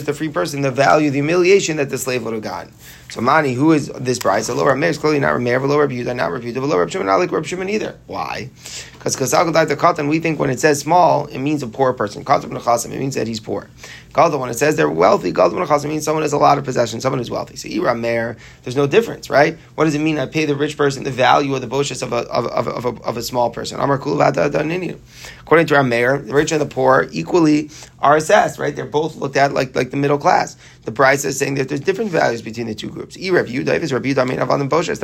the 0.04 0.14
free 0.16 0.30
person 0.30 0.62
the 0.62 0.70
value, 0.70 1.10
the 1.10 1.16
humiliation 1.18 1.78
that 1.78 1.90
the 1.90 1.98
slave 1.98 2.24
would 2.24 2.36
have 2.36 2.44
gotten. 2.44 2.72
So 3.10 3.22
Mani, 3.22 3.54
who 3.54 3.72
is 3.72 3.88
this 3.88 4.20
brisa? 4.20 4.56
Lower 4.56 4.76
Meir 4.76 4.90
is 4.90 4.98
clearly 4.98 5.20
not 5.20 5.34
Rameir, 5.34 5.62
but 5.62 5.70
lower 5.70 5.88
Yehuda, 5.88 6.16
not 6.16 6.30
Yehuda, 6.30 6.56
but 6.56 6.68
lower 6.68 6.88
Shimon, 6.90 7.08
not 7.08 7.16
like 7.16 7.32
Reb 7.32 7.46
Shimon 7.46 7.70
either. 7.70 7.98
Why? 8.06 8.50
Because 8.94 9.16
Kasakadai 9.16 9.68
the 9.68 9.78
Katan, 9.78 10.10
we 10.10 10.20
think 10.20 10.40
when 10.40 10.50
it 10.50 10.60
says 10.60 10.82
small, 10.82 11.26
it 11.28 11.40
means 11.40 11.64
a 11.64 11.68
poor 11.68 11.94
person. 11.94 12.26
Katan 12.26 12.92
it 12.94 13.00
means 13.00 13.16
that 13.16 13.26
he's 13.26 13.40
poor. 13.40 13.70
Galda, 14.12 14.38
when 14.40 14.50
it 14.50 14.56
says 14.56 14.76
they're 14.76 14.90
wealthy, 14.90 15.32
Galda 15.32 15.88
means 15.88 16.04
someone 16.04 16.24
has 16.24 16.34
a 16.34 16.38
lot 16.38 16.58
of 16.58 16.66
possessions, 16.66 17.04
someone 17.04 17.20
who's 17.20 17.32
wealthy. 17.32 17.56
So 17.56 17.70
Ira 17.70 17.96
Meir, 17.96 18.36
there's 18.64 18.76
no 18.76 18.88
difference, 18.88 19.30
right? 19.30 19.58
What 19.76 19.86
does 19.86 19.96
it 19.96 20.00
mean? 20.00 20.20
I 20.20 20.26
pay 20.26 20.46
the 20.46 20.56
rich 20.56 20.76
person 20.76 21.06
the 21.08 21.14
value 21.14 21.56
of 21.56 21.62
the 21.62 21.68
boshes 21.68 22.04
of 22.04 22.12
a, 22.12 22.18
of, 22.30 22.48
of, 22.48 22.68
of, 22.68 22.84
a, 22.84 23.02
of 23.04 23.16
a 23.16 23.24
small 23.24 23.50
person. 23.50 23.80
According 23.80 25.68
to 25.68 25.76
our 25.78 25.84
Meir, 25.84 26.18
the 26.18 26.34
rich 26.34 26.52
and 26.52 26.60
the 26.60 26.66
poor 26.66 27.08
equally 27.14 27.70
are 28.00 28.18
assessed, 28.18 28.60
right? 28.60 28.76
They're 28.76 28.86
both 28.86 29.16
looked 29.16 29.38
at 29.38 29.54
like, 29.54 29.74
like 29.74 29.92
the 29.92 29.96
middle 29.96 30.18
class. 30.18 30.58
The 30.84 30.92
brisa 30.92 31.28
is 31.28 31.40
saying 31.40 31.56
that 31.56 31.70
there's 31.70 31.80
different 31.80 32.12
values 32.12 32.42
between 32.42 32.68
the 32.68 32.76
two 32.76 32.90
groups. 32.90 33.16
The 33.16 33.32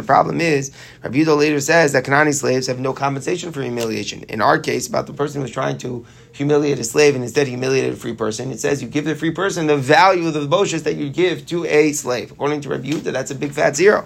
problem 0.06 0.42
is, 0.42 0.72
Rabbi 1.04 1.18
Yudah 1.18 1.38
later 1.38 1.62
says 1.62 1.94
that 1.94 2.04
Kanani 2.04 2.34
slaves 2.34 2.68
have 2.68 2.80
no 2.82 2.92
compensation 2.92 3.54
for 3.54 3.62
humiliation. 3.62 4.24
In 4.24 4.42
our 4.42 4.60
case, 4.60 4.88
about 4.88 5.08
the 5.08 5.14
person 5.14 5.40
who's 5.42 5.52
trying 5.52 5.78
to 5.78 6.06
humiliate 6.34 6.80
a 6.80 6.84
slave 6.84 7.16
and 7.16 7.24
instead 7.24 7.48
humiliated 7.48 7.94
a 7.94 7.96
free 7.96 8.14
person, 8.14 8.52
it 8.52 8.60
says 8.60 8.84
you 8.84 8.90
give 8.90 9.06
the 9.06 9.16
free 9.16 9.32
person 9.32 9.68
the 9.68 9.78
value 9.78 10.28
of 10.28 10.34
the 10.34 10.46
Boshes 10.46 10.84
that 10.84 10.96
you 10.96 11.10
give 11.10 11.46
to 11.46 11.64
a 11.64 11.94
slave. 11.94 12.30
According 12.34 12.60
to 12.62 12.70
Rabbi 12.70 12.90
Yudah, 12.90 13.14
that's 13.14 13.32
a 13.32 13.36
big 13.36 13.54
fat 13.54 13.78
zero. 13.78 14.06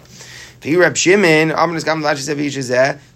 Shimon, 0.97 1.51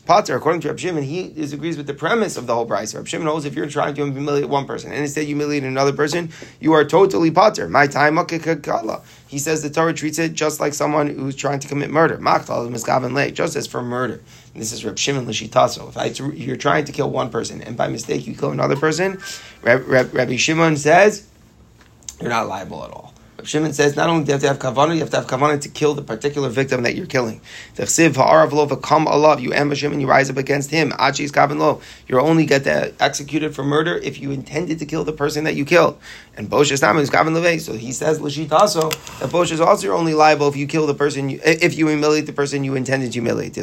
Potter, 0.05 0.35
according 0.35 0.61
to 0.61 0.67
Reb 0.67 0.79
Shimon, 0.79 1.03
he 1.03 1.29
disagrees 1.29 1.77
with 1.77 1.87
the 1.87 1.93
premise 1.93 2.35
of 2.35 2.45
the 2.45 2.53
whole 2.53 2.67
brisa. 2.67 2.95
Reb 2.95 3.07
Shimon 3.07 3.25
knows 3.25 3.45
if 3.45 3.55
you're 3.55 3.69
trying 3.69 3.93
to 3.95 4.11
humiliate 4.11 4.49
one 4.49 4.65
person 4.65 4.91
and 4.91 5.01
instead 5.01 5.25
humiliate 5.25 5.63
another 5.63 5.93
person, 5.93 6.31
you 6.59 6.73
are 6.73 6.83
totally 6.83 7.31
Potter. 7.31 7.69
My 7.69 7.87
time, 7.87 8.17
he 9.27 9.39
says 9.39 9.61
the 9.61 9.69
Torah 9.69 9.93
treats 9.93 10.19
it 10.19 10.33
just 10.33 10.59
like 10.59 10.73
someone 10.73 11.07
who's 11.07 11.35
trying 11.35 11.59
to 11.59 11.67
commit 11.67 11.89
murder. 11.89 12.17
Just 12.17 13.55
as 13.55 13.67
for 13.67 13.81
murder. 13.81 14.21
And 14.53 14.61
this 14.61 14.71
is 14.71 14.83
Reb 14.83 14.97
Shimon 14.97 15.25
Lashitaso. 15.25 15.87
If 15.89 15.97
I, 15.97 16.05
you're 16.33 16.57
trying 16.57 16.85
to 16.85 16.91
kill 16.91 17.09
one 17.09 17.29
person 17.29 17.61
and 17.61 17.77
by 17.77 17.87
mistake 17.87 18.27
you 18.27 18.35
kill 18.35 18.51
another 18.51 18.75
person, 18.75 19.19
Reb, 19.61 19.87
Reb, 19.87 20.13
Rabbi 20.13 20.35
Shimon 20.35 20.77
says 20.77 21.27
you're 22.19 22.29
not 22.29 22.47
liable 22.47 22.83
at 22.83 22.91
all. 22.91 23.13
Shimon 23.43 23.73
says 23.73 23.95
not 23.95 24.09
only 24.09 24.23
do 24.23 24.29
you 24.29 24.33
have 24.33 24.41
to 24.41 24.47
have 24.47 24.59
kavanah, 24.59 24.93
you 24.93 24.99
have 25.01 25.09
to 25.11 25.17
have 25.17 25.27
kavanah 25.27 25.61
to 25.61 25.69
kill 25.69 25.93
the 25.93 26.01
particular 26.01 26.49
victim 26.49 26.83
that 26.83 26.95
you're 26.95 27.05
killing. 27.05 27.41
you 27.77 29.53
ambush 29.53 29.83
him 29.83 29.91
and 29.91 30.01
you 30.01 30.07
rise 30.07 30.29
up 30.29 30.37
against 30.37 30.71
him. 30.71 30.91
Achis 30.91 31.57
lo. 31.57 31.81
You 32.07 32.19
only 32.19 32.45
get 32.45 32.67
executed 32.99 33.55
for 33.55 33.63
murder 33.63 33.97
if 33.97 34.19
you 34.19 34.31
intended 34.31 34.79
to 34.79 34.85
kill 34.85 35.03
the 35.03 35.13
person 35.13 35.43
that 35.45 35.55
you 35.55 35.65
killed. 35.65 35.99
And 36.35 36.49
Bosh 36.49 36.71
is 36.71 36.81
kavan 36.81 37.05
levei. 37.09 37.59
So 37.59 37.73
he 37.73 37.91
says 37.91 38.21
l'shitaso 38.21 39.19
that 39.19 39.31
Bosh 39.31 39.51
is 39.51 39.59
also 39.59 39.91
only 39.91 40.13
liable 40.13 40.47
if 40.47 40.55
you 40.55 40.67
kill 40.67 40.87
the 40.87 40.93
person 40.93 41.29
you, 41.29 41.39
if 41.43 41.77
you 41.77 41.87
humiliate 41.87 42.25
the 42.25 42.33
person 42.33 42.63
you 42.63 42.75
intended 42.75 43.11
to 43.11 43.21
humiliate. 43.21 43.57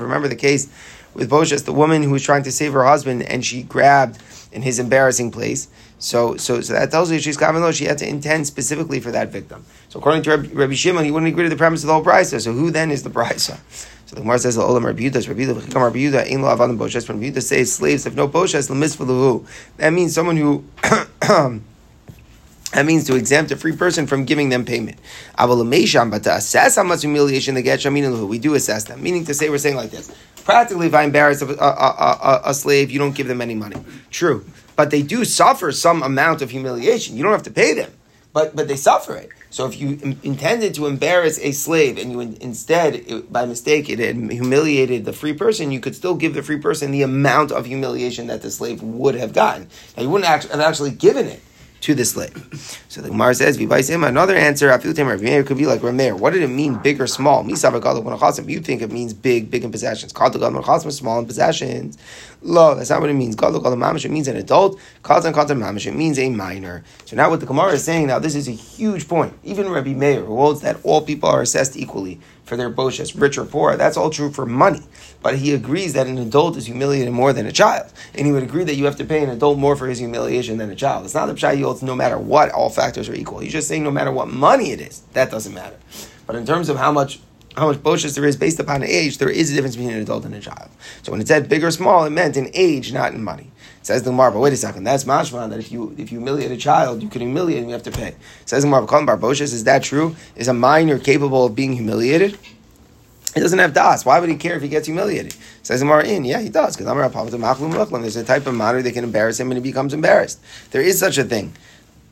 Remember 0.00 0.28
the 0.28 0.36
case 0.36 0.68
with 1.14 1.30
Boshes, 1.30 1.64
the 1.64 1.72
woman 1.72 2.02
who 2.02 2.10
was 2.10 2.22
trying 2.22 2.42
to 2.42 2.52
save 2.52 2.72
her 2.72 2.84
husband 2.84 3.22
and 3.22 3.44
she 3.44 3.62
grabbed 3.62 4.18
in 4.52 4.62
his 4.62 4.78
embarrassing 4.78 5.30
place. 5.30 5.68
So, 5.98 6.36
so, 6.36 6.60
so 6.60 6.74
that 6.74 6.90
tells 6.90 7.10
you 7.10 7.18
she's 7.18 7.38
kavanah. 7.38 7.72
She 7.72 7.84
had 7.84 7.98
to 7.98 8.08
intend 8.08 8.46
specifically 8.46 9.00
for 9.00 9.10
that 9.12 9.28
victim. 9.28 9.64
So, 9.88 9.98
according 9.98 10.22
to 10.24 10.36
Rabbi, 10.36 10.74
Shimon, 10.74 11.04
he 11.04 11.10
wouldn't 11.10 11.32
agree 11.32 11.44
to 11.44 11.48
the 11.48 11.56
premise 11.56 11.82
of 11.82 11.86
the 11.86 11.94
whole 11.94 12.04
brisa. 12.04 12.40
So, 12.40 12.52
who 12.52 12.70
then 12.70 12.90
is 12.90 13.02
the 13.02 13.10
brisa? 13.10 13.58
So 14.06 14.14
the 14.14 14.20
Gemara 14.20 14.38
says, 14.38 14.56
"Olam 14.56 14.84
Rabbi 14.84 15.02
Yehuda, 15.02 15.26
Rabbi 15.26 15.40
Yehuda, 15.40 15.74
Rabbi 15.74 15.98
Yehuda, 15.98 16.30
Ein 16.30 16.42
lo 16.42 16.54
avadim 16.54 16.78
boshes." 16.78 17.08
Rabbi 17.08 17.30
Yehuda 17.30 17.42
says 17.42 17.72
slaves 17.72 18.04
have 18.04 18.14
no 18.14 18.28
boshes. 18.28 18.68
That 19.78 19.92
means 19.92 20.14
someone 20.14 20.36
who. 20.36 20.64
That 22.72 22.84
means 22.84 23.04
to 23.04 23.14
exempt 23.14 23.52
a 23.52 23.56
free 23.56 23.74
person 23.74 24.06
from 24.06 24.26
giving 24.26 24.50
them 24.50 24.64
payment. 24.64 24.98
But 25.38 26.22
to 26.24 26.34
assess 26.34 26.76
how 26.76 26.82
much 26.82 27.00
humiliation 27.00 27.54
they 27.54 27.62
get, 27.62 27.82
we 27.86 28.38
do 28.38 28.54
assess 28.54 28.84
them. 28.84 29.02
Meaning 29.02 29.24
to 29.26 29.34
say, 29.34 29.48
we're 29.48 29.56
saying 29.56 29.76
like 29.76 29.92
this. 29.92 30.12
Practically, 30.44 30.88
if 30.88 30.94
I 30.94 31.04
embarrass 31.04 31.40
a, 31.40 31.46
a, 31.46 31.52
a, 31.54 32.40
a 32.46 32.52
slave, 32.52 32.90
you 32.90 32.98
don't 32.98 33.14
give 33.14 33.28
them 33.28 33.40
any 33.40 33.54
money. 33.54 33.76
True 34.10 34.44
but 34.76 34.90
they 34.90 35.02
do 35.02 35.24
suffer 35.24 35.72
some 35.72 36.02
amount 36.02 36.42
of 36.42 36.50
humiliation. 36.50 37.16
You 37.16 37.22
don't 37.22 37.32
have 37.32 37.42
to 37.44 37.50
pay 37.50 37.74
them, 37.74 37.92
but 38.32 38.54
but 38.54 38.68
they 38.68 38.76
suffer 38.76 39.16
it. 39.16 39.30
So 39.50 39.64
if 39.66 39.80
you 39.80 39.98
Im- 40.02 40.20
intended 40.22 40.74
to 40.74 40.86
embarrass 40.86 41.38
a 41.40 41.52
slave 41.52 41.96
and 41.96 42.12
you 42.12 42.20
in- 42.20 42.36
instead, 42.40 42.94
it, 42.94 43.32
by 43.32 43.46
mistake, 43.46 43.88
it 43.88 43.98
had 43.98 44.16
humiliated 44.30 45.04
the 45.06 45.12
free 45.14 45.32
person, 45.32 45.70
you 45.70 45.80
could 45.80 45.94
still 45.96 46.14
give 46.14 46.34
the 46.34 46.42
free 46.42 46.58
person 46.58 46.90
the 46.90 47.02
amount 47.02 47.52
of 47.52 47.64
humiliation 47.66 48.26
that 48.26 48.42
the 48.42 48.50
slave 48.50 48.82
would 48.82 49.14
have 49.14 49.32
gotten. 49.32 49.68
Now 49.96 50.02
you 50.02 50.10
wouldn't 50.10 50.28
act- 50.30 50.48
have 50.48 50.60
actually 50.60 50.90
given 50.90 51.26
it 51.26 51.40
to 51.86 51.94
the 51.94 52.04
slave. 52.04 52.34
So 52.88 53.00
the 53.00 53.10
Gemara 53.10 53.32
says, 53.32 53.56
him 53.56 54.02
another 54.02 54.34
answer, 54.34 54.72
I 54.72 54.78
feel 54.78 54.92
Rameir 54.92 55.46
could 55.46 55.56
be 55.56 55.66
like 55.66 55.82
Rameir. 55.82 56.18
What 56.18 56.32
did 56.32 56.42
it 56.42 56.48
mean, 56.48 56.74
big 56.82 57.00
or 57.00 57.06
small? 57.06 57.48
You 57.48 57.54
think 57.54 58.82
it 58.82 58.90
means 58.90 59.14
big, 59.14 59.52
big 59.52 59.62
in 59.62 59.70
possessions. 59.70 60.12
Small 60.12 61.18
in 61.20 61.26
possessions. 61.26 61.96
Lo, 62.42 62.74
that's 62.74 62.90
not 62.90 63.00
what 63.00 63.10
it 63.10 63.12
means. 63.12 63.36
It 63.36 64.10
means 64.10 64.26
an 64.26 64.36
adult. 64.36 64.80
It 65.08 65.94
means 65.94 66.18
a 66.18 66.28
minor. 66.28 66.82
So 67.04 67.14
now 67.14 67.30
what 67.30 67.38
the 67.38 67.46
Gemara 67.46 67.74
is 67.74 67.84
saying 67.84 68.08
now, 68.08 68.18
this 68.18 68.34
is 68.34 68.48
a 68.48 68.52
huge 68.52 69.06
point. 69.06 69.32
Even 69.44 69.68
Rabbi 69.68 69.94
Meir, 69.94 70.24
who 70.24 70.34
holds 70.34 70.62
that 70.62 70.78
all 70.82 71.02
people 71.02 71.28
are 71.28 71.40
assessed 71.40 71.76
equally 71.76 72.18
for 72.46 72.56
their 72.56 72.70
boshes, 72.70 73.20
rich 73.20 73.36
or 73.36 73.44
poor, 73.44 73.76
that's 73.76 73.96
all 73.96 74.08
true 74.08 74.30
for 74.30 74.46
money. 74.46 74.82
But 75.20 75.36
he 75.36 75.52
agrees 75.52 75.92
that 75.94 76.06
an 76.06 76.16
adult 76.16 76.56
is 76.56 76.66
humiliated 76.66 77.12
more 77.12 77.32
than 77.32 77.44
a 77.44 77.52
child. 77.52 77.92
And 78.14 78.24
he 78.24 78.32
would 78.32 78.44
agree 78.44 78.64
that 78.64 78.76
you 78.76 78.84
have 78.84 78.96
to 78.96 79.04
pay 79.04 79.22
an 79.22 79.30
adult 79.30 79.58
more 79.58 79.76
for 79.76 79.88
his 79.88 79.98
humiliation 79.98 80.56
than 80.56 80.70
a 80.70 80.76
child. 80.76 81.04
It's 81.04 81.14
not 81.14 81.26
the 81.26 81.34
Pshai 81.34 81.60
holds 81.60 81.82
no 81.82 81.96
matter 81.96 82.18
what, 82.18 82.50
all 82.52 82.70
factors 82.70 83.08
are 83.08 83.14
equal. 83.14 83.40
He's 83.40 83.52
just 83.52 83.68
saying 83.68 83.82
no 83.82 83.90
matter 83.90 84.12
what 84.12 84.28
money 84.28 84.70
it 84.70 84.80
is, 84.80 85.02
that 85.12 85.30
doesn't 85.30 85.52
matter. 85.52 85.76
But 86.26 86.36
in 86.36 86.46
terms 86.46 86.68
of 86.68 86.76
how 86.76 86.92
much 86.92 87.20
how 87.56 87.68
much 87.68 87.78
boshes 87.78 88.14
there 88.14 88.26
is 88.26 88.36
based 88.36 88.60
upon 88.60 88.82
age, 88.82 89.16
there 89.16 89.30
is 89.30 89.50
a 89.50 89.54
difference 89.54 89.76
between 89.76 89.94
an 89.94 90.02
adult 90.02 90.26
and 90.26 90.34
a 90.34 90.40
child. 90.40 90.68
So 91.02 91.10
when 91.10 91.22
it 91.22 91.28
said 91.28 91.48
big 91.48 91.64
or 91.64 91.70
small, 91.70 92.04
it 92.04 92.10
meant 92.10 92.36
in 92.36 92.50
age, 92.52 92.92
not 92.92 93.14
in 93.14 93.24
money. 93.24 93.50
Says 93.86 94.02
the 94.02 94.10
Gemara, 94.10 94.32
but 94.32 94.40
wait 94.40 94.52
a 94.52 94.56
second, 94.56 94.82
that's 94.82 95.04
mashma 95.04 95.48
that 95.48 95.60
if 95.60 95.70
you 95.70 95.94
if 95.96 96.10
you 96.10 96.18
humiliate 96.18 96.50
a 96.50 96.56
child, 96.56 97.04
you 97.04 97.08
can 97.08 97.20
humiliate 97.20 97.58
and 97.58 97.68
you 97.68 97.72
have 97.72 97.84
to 97.84 97.92
pay. 97.92 98.16
Says 98.44 98.64
the 98.64 98.66
Gemara, 98.66 98.84
Bar 98.84 99.16
Boshes, 99.16 99.54
is 99.54 99.62
that 99.62 99.84
true? 99.84 100.16
Is 100.34 100.48
a 100.48 100.52
minor 100.52 100.98
capable 100.98 101.44
of 101.44 101.54
being 101.54 101.74
humiliated? 101.74 102.36
He 103.36 103.40
doesn't 103.40 103.60
have 103.60 103.74
das. 103.74 104.04
Why 104.04 104.18
would 104.18 104.28
he 104.28 104.34
care 104.34 104.56
if 104.56 104.62
he 104.62 104.68
gets 104.68 104.88
humiliated? 104.88 105.36
Says 105.62 105.82
Amar 105.82 106.02
in, 106.02 106.24
yeah, 106.24 106.40
he 106.40 106.48
does. 106.48 106.74
Because 106.74 106.88
I'm 106.88 106.98
a 106.98 107.08
Papa 107.08 107.30
Mahlu 107.30 107.72
Makhlam. 107.72 108.00
there's 108.00 108.16
a 108.16 108.24
type 108.24 108.48
of 108.48 108.56
minor 108.56 108.82
that 108.82 108.90
can 108.90 109.04
embarrass 109.04 109.38
him 109.38 109.52
and 109.52 109.58
he 109.58 109.62
becomes 109.62 109.94
embarrassed. 109.94 110.40
There 110.72 110.82
is 110.82 110.98
such 110.98 111.16
a 111.16 111.22
thing. 111.22 111.54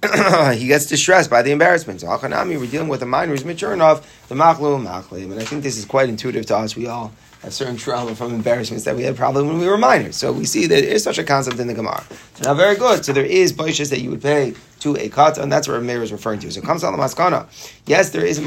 he 0.55 0.69
gets 0.69 0.87
distressed 0.87 1.29
by 1.29 1.43
the 1.43 1.51
embarrassment. 1.51 2.03
So 2.03 2.07
Achanami, 2.07 2.57
we're 2.57 2.71
dealing 2.71 2.89
with 2.89 3.03
a 3.03 3.07
minor 3.07 3.33
who's 3.33 3.45
mature 3.45 3.73
enough, 3.73 4.29
the 4.29 4.37
machlu 4.37 4.81
machlim. 4.81 5.33
And 5.33 5.41
I 5.41 5.45
think 5.45 5.65
this 5.65 5.77
is 5.77 5.85
quite 5.85 6.09
intuitive 6.09 6.47
to 6.47 6.57
us. 6.57 6.77
We 6.77 6.87
all 6.87 7.11
certain 7.53 7.77
trauma 7.77 8.15
from 8.15 8.35
embarrassments 8.35 8.85
that 8.85 8.97
we 8.97 9.03
had 9.03 9.17
probably 9.17 9.43
when 9.43 9.59
we 9.59 9.67
were 9.67 9.77
minors. 9.77 10.17
So 10.17 10.33
we 10.33 10.45
see 10.45 10.67
that 10.67 10.81
there 10.81 10.93
is 10.93 11.03
such 11.03 11.19
a 11.19 11.25
concept 11.25 11.59
in 11.59 11.67
the 11.67 11.75
Gemara. 11.75 12.03
So 12.35 12.45
now, 12.45 12.55
very 12.55 12.77
good. 12.77 13.05
So 13.05 13.13
there 13.13 13.25
is 13.25 13.53
baishas 13.53 13.91
that 13.91 14.01
you 14.01 14.11
would 14.11 14.23
pay 14.23 14.55
to 14.81 14.97
a 14.97 15.09
kata, 15.09 15.43
and 15.43 15.51
that's 15.51 15.67
what 15.67 15.83
Meir 15.83 16.03
is 16.03 16.13
referring 16.13 16.41
to. 16.41 16.51
So 16.51 16.61
comes 16.61 16.85
out 16.85 16.91
the 16.91 16.99
maskana. 16.99 17.47
Yes, 17.87 18.11
there 18.11 18.25
is. 18.25 18.39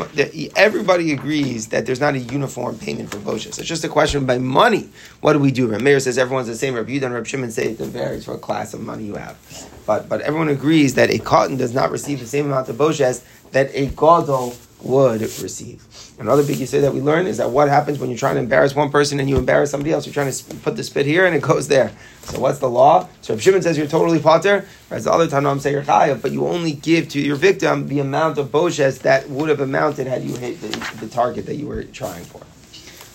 Everybody 0.56 1.12
agrees 1.12 1.68
that 1.70 1.86
there's 1.86 2.00
not 2.00 2.14
a 2.14 2.20
uniform 2.20 2.78
payment 2.78 3.12
for 3.12 3.18
baishas. 3.18 3.60
It's 3.60 3.68
just 3.68 3.84
a 3.84 3.90
question 3.90 4.26
by 4.26 4.38
money. 4.38 4.90
What 5.22 5.34
do 5.34 5.40
we 5.40 5.52
do? 5.52 5.68
Meir 5.78 6.00
says 6.00 6.18
everyone's 6.18 6.48
the 6.48 6.56
same. 6.56 6.76
Rabbi 6.76 6.92
Yudan 6.92 7.14
Rabbi 7.14 7.28
Shimon 7.28 7.52
say 7.52 7.72
it 7.72 7.78
varies 7.80 8.26
for 8.26 8.36
a 8.36 8.38
class 8.38 8.74
of 8.74 8.82
money 8.82 9.06
you 9.06 9.16
have. 9.16 9.38
But 9.86 10.10
but 10.10 10.22
everyone 10.22 10.50
agrees 10.50 10.96
that 10.96 11.10
a 11.10 11.18
katan 11.18 11.58
does 11.58 11.74
not 11.74 11.92
receive 11.92 12.20
the 12.20 12.28
same 12.28 12.46
amount 12.46 12.70
of 12.70 12.76
baishas 12.76 13.24
that 13.52 13.72
a 13.74 13.88
gadol 13.88 14.56
would 14.82 15.22
receive. 15.22 15.84
Another 16.20 16.44
big 16.44 16.66
say 16.68 16.82
that 16.82 16.94
we 16.94 17.02
learn 17.02 17.28
is 17.28 17.38
that 17.38 17.50
what 17.50 17.70
happens 17.70 18.00
when 18.00 18.10
you're 18.10 18.18
trying 18.18 18.36
to 18.36 18.42
embarrass 18.42 18.76
one 18.76 18.90
person 18.90 19.20
and 19.20 19.30
you 19.30 19.38
embarrass 19.38 19.72
somebody 19.72 19.92
else? 19.92 20.06
You're 20.06 20.14
trying 20.14 20.32
to 20.32 20.56
put 20.58 20.76
the 20.76 20.84
spit 20.84 21.06
here 21.06 21.26
and 21.26 21.36
it 21.36 21.42
goes 21.42 21.68
there. 21.68 21.92
So 22.24 22.40
what's 22.40 22.60
the 22.60 22.70
law? 22.70 23.08
So 23.22 23.34
if 23.34 23.42
Shimon 23.42 23.62
says 23.62 23.78
you're 23.78 23.88
totally 23.88 24.20
potter, 24.20 24.66
whereas 24.88 25.06
the 25.06 25.12
other 25.12 25.28
Tanoim 25.28 25.60
say 25.60 25.72
you're 25.72 25.84
chayav, 25.84 26.22
but 26.22 26.32
you 26.32 26.48
only 26.48 26.74
give 26.74 27.10
to 27.10 27.20
your 27.20 27.36
victim 27.36 27.88
the 27.88 28.00
amount 28.00 28.38
of 28.38 28.48
boshes 28.48 29.00
that 29.00 29.30
would 29.30 29.50
have 29.50 29.60
amounted 29.60 30.08
had 30.08 30.24
you 30.24 30.36
hit 30.38 30.60
the, 30.62 30.68
the, 31.00 31.08
target 31.08 31.46
that 31.46 31.56
you 31.56 31.68
were 31.68 31.84
trying 31.84 32.24
for. 32.26 32.42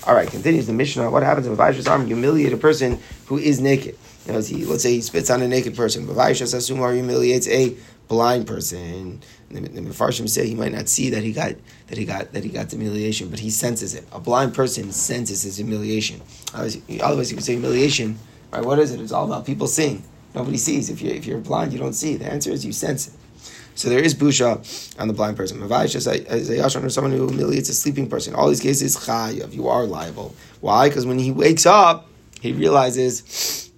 All 0.08 0.16
right, 0.16 0.28
continues 0.28 0.66
the 0.66 0.72
Mishnah. 0.72 1.10
What 1.10 1.22
happens 1.22 1.46
if 1.46 1.56
Vaishas 1.56 1.88
arm 1.88 2.06
humiliate 2.06 2.52
a 2.52 2.56
person 2.56 2.98
who 3.26 3.38
is 3.38 3.60
naked? 3.60 3.96
You 4.26 4.32
know, 4.32 4.40
he, 4.40 4.64
let's 4.64 4.82
say 4.82 4.92
he 4.92 5.00
spits 5.00 5.30
on 5.30 5.42
a 5.42 5.48
naked 5.48 5.76
person. 5.76 6.06
Vaishas 6.06 6.54
assume 6.54 6.78
humiliates 6.78 7.48
a 7.48 7.76
blind 8.12 8.46
person. 8.46 9.22
The, 9.50 9.60
Mefarshim 9.60 10.28
say 10.28 10.46
he 10.46 10.54
might 10.54 10.72
not 10.72 10.86
see 10.86 11.08
that 11.10 11.22
he 11.22 11.32
got 11.32 11.54
that 11.86 11.96
he 11.96 12.04
got 12.04 12.32
that 12.34 12.44
he 12.44 12.50
got 12.50 12.68
the 12.68 12.76
humiliation, 12.76 13.30
but 13.30 13.38
he 13.38 13.48
senses 13.48 13.94
it. 13.94 14.04
A 14.12 14.20
blind 14.20 14.52
person 14.54 14.92
senses 14.92 15.42
his 15.42 15.56
humiliation. 15.56 16.20
Otherwise, 16.52 16.76
otherwise 17.00 17.30
you 17.30 17.36
could 17.38 17.46
say 17.46 17.54
humiliation. 17.54 18.18
Right? 18.52 18.62
What 18.62 18.78
is 18.78 18.92
it? 18.92 19.00
It's 19.00 19.12
all 19.12 19.24
about 19.24 19.46
people 19.46 19.66
seeing. 19.66 20.04
Nobody 20.34 20.58
sees. 20.58 20.90
If 20.90 21.00
you 21.00 21.10
if 21.10 21.24
you're 21.26 21.38
blind, 21.38 21.72
you 21.72 21.78
don't 21.78 21.94
see. 21.94 22.16
The 22.16 22.30
answer 22.30 22.50
is 22.50 22.66
you 22.66 22.72
sense 22.72 23.08
it. 23.08 23.14
So 23.74 23.88
there 23.88 23.98
is 23.98 24.14
busha 24.14 24.50
on 25.00 25.08
the 25.08 25.14
blind 25.14 25.38
person. 25.38 25.58
Mavayish 25.58 25.94
is 25.96 26.06
a 26.06 26.18
yashon 26.20 26.84
or 26.84 26.90
someone 26.90 27.12
who 27.12 27.28
humiliates 27.28 27.70
a 27.70 27.74
sleeping 27.74 28.10
person. 28.10 28.34
All 28.34 28.48
these 28.48 28.60
cases 28.60 28.94
chayav. 28.94 29.54
You 29.54 29.68
are 29.68 29.84
liable. 29.84 30.34
Why? 30.60 30.88
Because 30.88 31.06
when 31.06 31.18
he 31.18 31.32
wakes 31.32 31.64
up, 31.64 32.08
he 32.42 32.52
realizes 32.52 33.71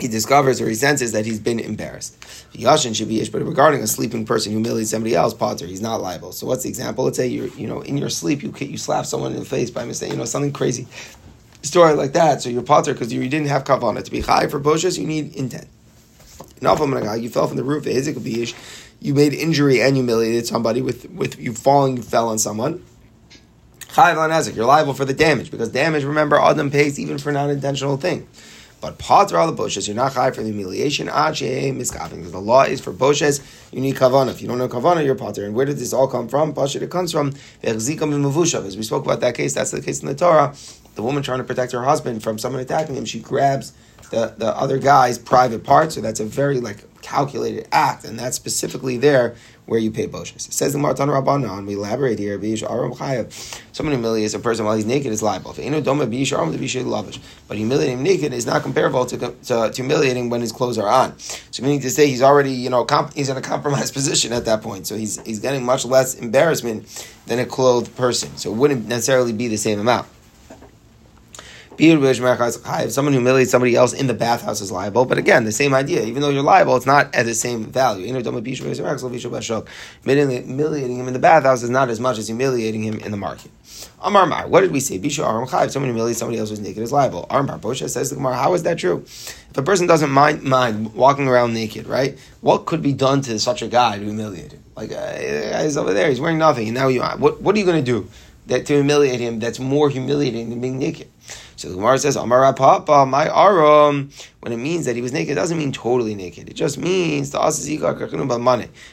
he 0.00 0.08
discovers 0.08 0.60
or 0.60 0.68
he 0.68 0.74
senses 0.74 1.12
that 1.12 1.26
he's 1.26 1.40
been 1.40 1.60
embarrassed. 1.60 2.20
Yashin 2.52 2.94
should 2.94 3.08
be 3.08 3.20
ish, 3.20 3.28
but 3.28 3.42
regarding 3.42 3.82
a 3.82 3.86
sleeping 3.86 4.24
person 4.24 4.52
who 4.52 4.58
humiliates 4.58 4.90
somebody 4.90 5.14
else, 5.14 5.34
potter, 5.34 5.66
he's 5.66 5.80
not 5.80 6.00
liable. 6.00 6.32
So 6.32 6.46
what's 6.46 6.62
the 6.62 6.68
example? 6.68 7.04
Let's 7.04 7.16
say 7.16 7.26
you're, 7.26 7.48
you 7.48 7.66
know, 7.66 7.80
in 7.80 7.96
your 7.96 8.10
sleep, 8.10 8.42
you 8.42 8.52
you 8.58 8.78
slap 8.78 9.06
someone 9.06 9.32
in 9.32 9.38
the 9.38 9.44
face 9.44 9.70
by 9.70 9.84
mistake, 9.84 10.10
you 10.10 10.16
know, 10.16 10.24
something 10.24 10.52
crazy 10.52 10.86
story 11.64 11.94
like 11.94 12.12
that. 12.12 12.42
So 12.42 12.48
you're 12.48 12.62
potter 12.62 12.92
because 12.92 13.12
you, 13.12 13.20
you, 13.22 13.28
didn't 13.28 13.48
have 13.48 13.64
kavanah 13.64 14.04
to 14.04 14.10
be 14.10 14.20
high 14.20 14.46
for 14.46 14.58
bushes. 14.58 14.98
You 14.98 15.06
need 15.06 15.34
intent. 15.34 15.68
You 16.60 17.28
fell 17.28 17.46
from 17.46 17.56
the 17.56 17.64
roof. 17.64 17.86
You 19.00 19.14
made 19.14 19.34
injury 19.34 19.82
and 19.82 19.96
humiliated 19.96 20.46
somebody 20.46 20.80
with 20.80 21.10
with 21.10 21.38
you 21.38 21.52
falling. 21.52 21.96
You 21.96 22.02
fell 22.02 22.28
on 22.28 22.38
someone. 22.38 22.84
You're 23.96 24.64
liable 24.64 24.94
for 24.94 25.04
the 25.04 25.14
damage 25.14 25.50
because 25.50 25.68
damage. 25.68 26.04
Remember, 26.04 26.40
Adam 26.40 26.70
pays 26.70 26.98
even 26.98 27.18
for 27.18 27.32
non 27.32 27.50
intentional 27.50 27.96
thing. 27.96 28.26
But 28.84 28.98
potter 28.98 29.38
all 29.38 29.46
the 29.46 29.54
bushes, 29.54 29.88
you're 29.88 29.96
not 29.96 30.12
high 30.12 30.30
for 30.30 30.42
the 30.42 30.50
humiliation. 30.50 31.08
Ah, 31.08 31.30
miskaving. 31.30 32.16
Because 32.16 32.32
the 32.32 32.38
law 32.38 32.64
is 32.64 32.82
for 32.82 32.92
bushes, 32.92 33.40
you 33.72 33.80
need 33.80 33.96
kavana. 33.96 34.30
If 34.30 34.42
you 34.42 34.48
don't 34.48 34.58
know 34.58 34.68
kavana, 34.68 35.02
you're 35.02 35.14
potter. 35.14 35.46
And 35.46 35.54
where 35.54 35.64
did 35.64 35.78
this 35.78 35.94
all 35.94 36.06
come 36.06 36.28
from? 36.28 36.52
Pasha, 36.52 36.82
it 36.82 36.90
comes 36.90 37.10
from 37.10 37.32
As 37.62 37.88
we 37.88 37.96
spoke 37.96 39.04
about 39.06 39.20
that 39.20 39.34
case, 39.34 39.54
that's 39.54 39.70
the 39.70 39.80
case 39.80 40.00
in 40.00 40.06
the 40.06 40.14
Torah. 40.14 40.54
The 40.96 41.02
woman 41.02 41.22
trying 41.22 41.38
to 41.38 41.44
protect 41.44 41.72
her 41.72 41.82
husband 41.82 42.22
from 42.22 42.38
someone 42.38 42.60
attacking 42.60 42.96
him, 42.96 43.06
she 43.06 43.20
grabs 43.20 43.72
the, 44.10 44.34
the 44.36 44.54
other 44.54 44.76
guy's 44.76 45.16
private 45.16 45.64
part. 45.64 45.92
So 45.92 46.02
that's 46.02 46.20
a 46.20 46.26
very 46.26 46.60
like 46.60 46.84
calculated 47.00 47.66
act, 47.72 48.04
and 48.04 48.18
that's 48.18 48.36
specifically 48.36 48.98
there 48.98 49.34
where 49.66 49.80
you 49.80 49.90
pay 49.90 50.06
boshes. 50.06 50.48
It 50.48 50.52
says 50.52 50.72
the 50.72 50.78
Martan 50.78 51.08
Rabbanon, 51.08 51.66
we 51.66 51.74
elaborate 51.74 52.18
here, 52.18 52.38
someone 53.72 53.94
humiliates 53.94 54.34
a 54.34 54.38
person 54.38 54.64
while 54.64 54.76
he's 54.76 54.84
naked 54.84 55.12
is 55.12 55.22
liable. 55.22 55.54
But 55.54 57.56
humiliating 57.56 57.98
him 57.98 58.02
naked 58.02 58.32
is 58.32 58.46
not 58.46 58.62
comparable 58.62 59.06
to, 59.06 59.16
to, 59.16 59.34
to, 59.44 59.72
humiliating 59.74 60.28
when 60.28 60.40
his 60.40 60.52
clothes 60.52 60.78
are 60.78 60.88
on. 60.88 61.18
So 61.18 61.62
meaning 61.62 61.80
to 61.80 61.90
say 61.90 62.08
he's 62.08 62.22
already, 62.22 62.52
you 62.52 62.70
know, 62.70 62.84
comp- 62.84 63.14
he's 63.14 63.28
in 63.28 63.36
a 63.36 63.42
compromised 63.42 63.94
position 63.94 64.32
at 64.32 64.44
that 64.44 64.62
point. 64.62 64.86
So 64.86 64.96
he's, 64.96 65.20
he's 65.22 65.40
getting 65.40 65.64
much 65.64 65.84
less 65.84 66.14
embarrassment 66.14 67.08
than 67.26 67.38
a 67.38 67.46
clothed 67.46 67.94
person. 67.96 68.36
So 68.36 68.52
it 68.52 68.56
wouldn't 68.56 68.86
necessarily 68.86 69.32
be 69.32 69.48
the 69.48 69.56
same 69.56 69.80
amount. 69.80 70.06
Someone 71.76 73.12
who 73.12 73.18
humiliates 73.18 73.50
somebody 73.50 73.74
else 73.74 73.92
in 73.92 74.06
the 74.06 74.14
bathhouse 74.14 74.60
is 74.60 74.70
liable, 74.70 75.04
but 75.04 75.18
again, 75.18 75.44
the 75.44 75.52
same 75.52 75.74
idea. 75.74 76.02
Even 76.02 76.22
though 76.22 76.30
you're 76.30 76.42
liable, 76.42 76.76
it's 76.76 76.86
not 76.86 77.14
at 77.14 77.26
the 77.26 77.34
same 77.34 77.66
value. 77.66 78.06
Humiliating 78.06 80.98
him 80.98 81.06
in 81.06 81.12
the 81.12 81.18
bathhouse 81.18 81.62
is 81.62 81.70
not 81.70 81.90
as 81.90 82.00
much 82.00 82.18
as 82.18 82.28
humiliating 82.28 82.82
him 82.82 82.98
in 83.00 83.10
the 83.10 83.16
market. 83.16 83.50
Amar 84.00 84.26
Mar, 84.26 84.46
what 84.46 84.60
did 84.60 84.70
we 84.70 84.80
say? 84.80 84.98
Bisha 84.98 85.26
Aram 85.26 85.44
If 85.44 85.72
someone 85.72 85.90
humiliates 85.90 86.18
somebody 86.18 86.38
else 86.38 86.50
who's 86.50 86.60
naked 86.60 86.82
is 86.82 86.92
liable. 86.92 87.26
Aram 87.30 87.46
Bosha 87.46 87.88
says 87.88 88.10
the 88.10 88.16
Gemara, 88.16 88.36
how 88.36 88.54
is 88.54 88.62
that 88.64 88.78
true? 88.78 89.02
If 89.04 89.56
a 89.56 89.62
person 89.62 89.86
doesn't 89.86 90.10
mind, 90.10 90.42
mind 90.42 90.94
walking 90.94 91.28
around 91.28 91.54
naked, 91.54 91.86
right? 91.86 92.18
What 92.40 92.66
could 92.66 92.82
be 92.82 92.92
done 92.92 93.22
to 93.22 93.38
such 93.38 93.62
a 93.62 93.68
guy 93.68 93.98
to 93.98 94.04
humiliate 94.04 94.52
him? 94.52 94.64
Like, 94.76 94.92
uh, 94.92 95.74
over 95.78 95.94
there, 95.94 96.08
he's 96.08 96.20
wearing 96.20 96.38
nothing, 96.38 96.68
and 96.68 96.74
now 96.74 96.88
you, 96.88 97.02
what, 97.02 97.40
what 97.40 97.54
are 97.54 97.58
you 97.58 97.64
going 97.64 97.82
to 97.82 97.90
do 97.90 98.08
that 98.46 98.66
to 98.66 98.74
humiliate 98.74 99.20
him 99.20 99.38
that's 99.38 99.58
more 99.58 99.88
humiliating 99.88 100.50
than 100.50 100.60
being 100.60 100.78
naked? 100.78 101.08
So 101.56 101.68
the 101.68 101.74
Gemara 101.74 101.98
says, 101.98 102.16
Amar 102.16 102.52
Papa, 102.52 103.06
my 103.06 103.26
aram, 103.26 104.10
when 104.40 104.52
it 104.52 104.56
means 104.56 104.86
that 104.86 104.96
he 104.96 105.02
was 105.02 105.12
naked, 105.12 105.32
it 105.32 105.34
doesn't 105.36 105.56
mean 105.56 105.72
totally 105.72 106.14
naked. 106.14 106.48
It 106.48 106.54
just 106.54 106.78
means 106.78 107.30
the. 107.30 107.38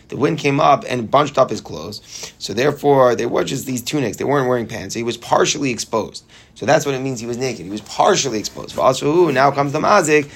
The 0.08 0.18
wind 0.18 0.38
came 0.38 0.60
up 0.60 0.84
and 0.88 1.10
bunched 1.10 1.38
up 1.38 1.50
his 1.50 1.62
clothes. 1.62 2.34
So 2.38 2.54
therefore, 2.54 3.16
they 3.16 3.26
were 3.26 3.44
just 3.44 3.66
these 3.66 3.82
tunics. 3.82 4.18
They 4.18 4.26
weren't 4.26 4.48
wearing 4.48 4.68
pants. 4.68 4.94
So 4.94 5.00
he 5.00 5.04
was 5.04 5.18
partially 5.18 5.72
exposed. 5.72 6.24
So 6.54 6.66
that's 6.66 6.86
what 6.86 6.94
it 6.94 7.00
means 7.00 7.20
he 7.20 7.26
was 7.28 7.38
naked. 7.38 7.66
He 7.66 7.72
was 7.72 7.82
partially 7.82 8.38
exposed. 8.38 8.76
Now 8.78 9.52
comes 9.52 9.72
the 9.72 9.80
mazik, 9.80 10.30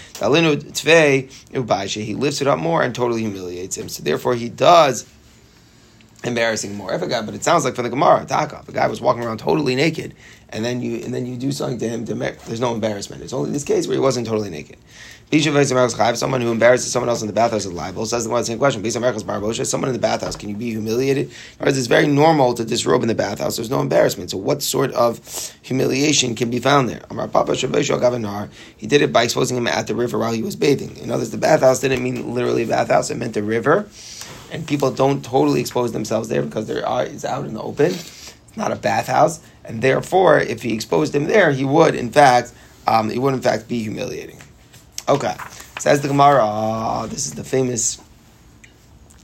he 1.92 2.16
lifts 2.16 2.42
it 2.42 2.48
up 2.48 2.58
more 2.58 2.82
and 2.82 2.96
totally 2.96 3.22
humiliates 3.22 3.78
him. 3.78 3.90
So 3.90 4.02
therefore, 4.02 4.34
he 4.36 4.50
does 4.50 5.06
embarrassing 6.24 6.74
more. 6.74 6.92
A 6.92 7.08
guy, 7.08 7.22
but 7.22 7.36
it 7.36 7.44
sounds 7.44 7.64
like 7.66 7.76
for 7.76 7.84
the 7.84 7.90
Gemara, 7.90 8.24
if 8.24 8.74
guy 8.74 8.88
was 8.88 9.00
walking 9.00 9.24
around 9.24 9.38
totally 9.38 9.76
naked, 9.76 10.16
and 10.50 10.64
then 10.64 10.82
you 10.82 11.04
and 11.04 11.14
then 11.14 11.26
you 11.26 11.38
do 11.38 11.52
something 11.52 11.80
to 11.80 11.90
him, 11.90 12.06
to 12.06 12.16
make, 12.16 12.40
there's 12.44 12.60
no 12.60 12.74
embarrassment. 12.74 13.22
It's 13.22 13.34
only 13.34 13.52
this 13.52 13.64
case 13.64 13.88
where 13.88 13.96
he 13.96 14.00
wasn't 14.00 14.28
totally 14.28 14.50
naked. 14.50 14.78
Someone 15.32 16.42
who 16.42 16.52
embarrasses 16.52 16.92
someone 16.92 17.10
else 17.10 17.22
in 17.22 17.28
the 17.28 17.34
bathhouse 17.34 17.66
is 17.66 17.74
liable. 17.74 18.06
Says 18.06 18.28
the 18.28 18.44
same 18.44 18.60
question. 18.60 18.82
Based 18.82 18.96
on 18.96 19.02
someone 19.66 19.90
in 19.90 19.94
the 19.94 20.00
bathhouse, 20.00 20.36
can 20.36 20.50
you 20.50 20.56
be 20.56 20.70
humiliated? 20.70 21.32
Is 21.62 21.78
it's 21.78 21.88
very 21.88 22.08
normal 22.08 22.54
to 22.54 22.64
disrobe 22.64 23.02
in 23.02 23.08
the 23.08 23.16
bathhouse? 23.16 23.56
There's 23.56 23.72
no 23.72 23.82
embarrassment. 23.82 24.30
So 24.30 24.38
what 24.38 24.62
sort 24.62 24.92
of 24.94 25.20
humiliation 25.64 26.36
can 26.36 26.52
be 26.52 26.60
found 26.60 26.90
there? 26.90 27.02
Amar 27.10 27.28
Papa 27.28 27.56
He 27.56 28.88
did 28.88 29.02
it 29.02 29.12
by 29.12 29.24
exposing 29.24 29.58
him 29.58 29.68
at 29.68 29.88
the 29.88 29.96
river 29.96 30.20
while 30.20 30.32
he 30.32 30.44
was 30.44 30.56
bathing. 30.56 30.96
In 30.98 31.10
other 31.10 31.22
words, 31.22 31.32
the 31.32 31.38
bathhouse 31.38 31.80
didn't 31.80 32.04
mean 32.04 32.34
literally 32.34 32.66
bathhouse; 32.66 33.10
it 33.10 33.18
meant 33.18 33.34
the 33.34 33.44
river 33.44 33.90
and 34.52 34.66
people 34.68 34.92
don't 34.92 35.24
totally 35.24 35.60
expose 35.60 35.92
themselves 35.92 36.30
there 36.30 36.42
because 36.42 36.68
their 36.68 36.88
eye 36.88 37.10
out 37.28 37.46
in 37.46 37.54
the 37.54 37.62
open. 37.62 37.88
It's 37.88 38.58
not 38.58 38.72
a 38.72 38.76
bathhouse, 38.76 39.42
and 39.68 39.82
therefore, 39.82 40.40
if 40.40 40.62
he 40.62 40.74
exposed 40.74 41.14
him 41.14 41.26
there, 41.26 41.52
he 41.52 41.66
would, 41.66 41.96
in 41.96 42.12
fact, 42.12 42.54
um, 42.88 43.10
it 43.12 43.20
would 43.20 43.34
in 43.34 43.42
fact 43.42 43.68
be 43.68 43.82
humiliating. 43.82 44.40
Okay, 45.08 45.36
says 45.80 46.02
the 46.02 46.08
Gemara. 46.08 46.42
Oh, 46.44 47.08
this 47.08 47.26
is 47.26 47.34
the 47.34 47.44
famous, 47.44 48.02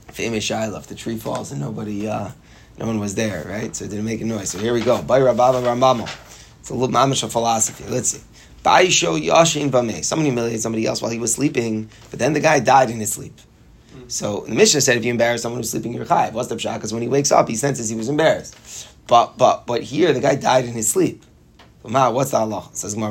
famous 0.08 0.48
shaila. 0.48 0.82
The 0.84 0.94
tree 0.94 1.16
falls 1.16 1.52
and 1.52 1.60
nobody, 1.60 2.08
uh, 2.08 2.30
no 2.78 2.86
one 2.86 2.98
was 2.98 3.14
there, 3.14 3.44
right? 3.48 3.74
So 3.74 3.84
it 3.84 3.88
didn't 3.88 4.04
make 4.04 4.20
a 4.20 4.24
noise. 4.24 4.50
So 4.50 4.58
here 4.58 4.72
we 4.72 4.80
go. 4.80 5.02
By 5.02 5.20
Rababa 5.20 5.62
Rambamo. 5.62 6.08
It's 6.60 6.70
a 6.70 6.74
little 6.74 6.94
mamish 6.94 7.22
of 7.24 7.32
philosophy. 7.32 7.84
Let's 7.88 8.10
see. 8.10 8.22
Baisho 8.64 9.20
Yashin 9.20 9.70
Bame. 9.70 10.04
Someone 10.04 10.26
humiliated 10.26 10.60
somebody 10.60 10.86
else 10.86 11.02
while 11.02 11.10
he 11.10 11.18
was 11.18 11.32
sleeping, 11.32 11.90
but 12.10 12.20
then 12.20 12.32
the 12.32 12.40
guy 12.40 12.60
died 12.60 12.90
in 12.90 13.00
his 13.00 13.12
sleep. 13.12 13.34
So 14.06 14.44
the 14.46 14.54
Mishnah 14.54 14.80
said 14.80 14.96
if 14.96 15.04
you 15.04 15.10
embarrass 15.10 15.42
someone 15.42 15.60
who's 15.60 15.70
sleeping, 15.70 15.92
you're 15.94 16.04
chayiv. 16.04 16.32
What's 16.32 16.48
the 16.48 16.56
pshat? 16.56 16.74
Because 16.74 16.92
when 16.92 17.02
he 17.02 17.08
wakes 17.08 17.32
up, 17.32 17.48
he 17.48 17.56
senses 17.56 17.88
he 17.88 17.96
was 17.96 18.08
embarrassed. 18.08 18.88
But 19.06 19.36
but 19.36 19.66
but 19.66 19.82
here 19.82 20.12
the 20.12 20.20
guy 20.20 20.36
died 20.36 20.64
in 20.64 20.72
his 20.72 20.88
sleep. 20.88 21.24
What's 21.82 22.30
the 22.30 22.36
Allah? 22.36 22.68
Says 22.72 22.94
Gemara, 22.94 23.10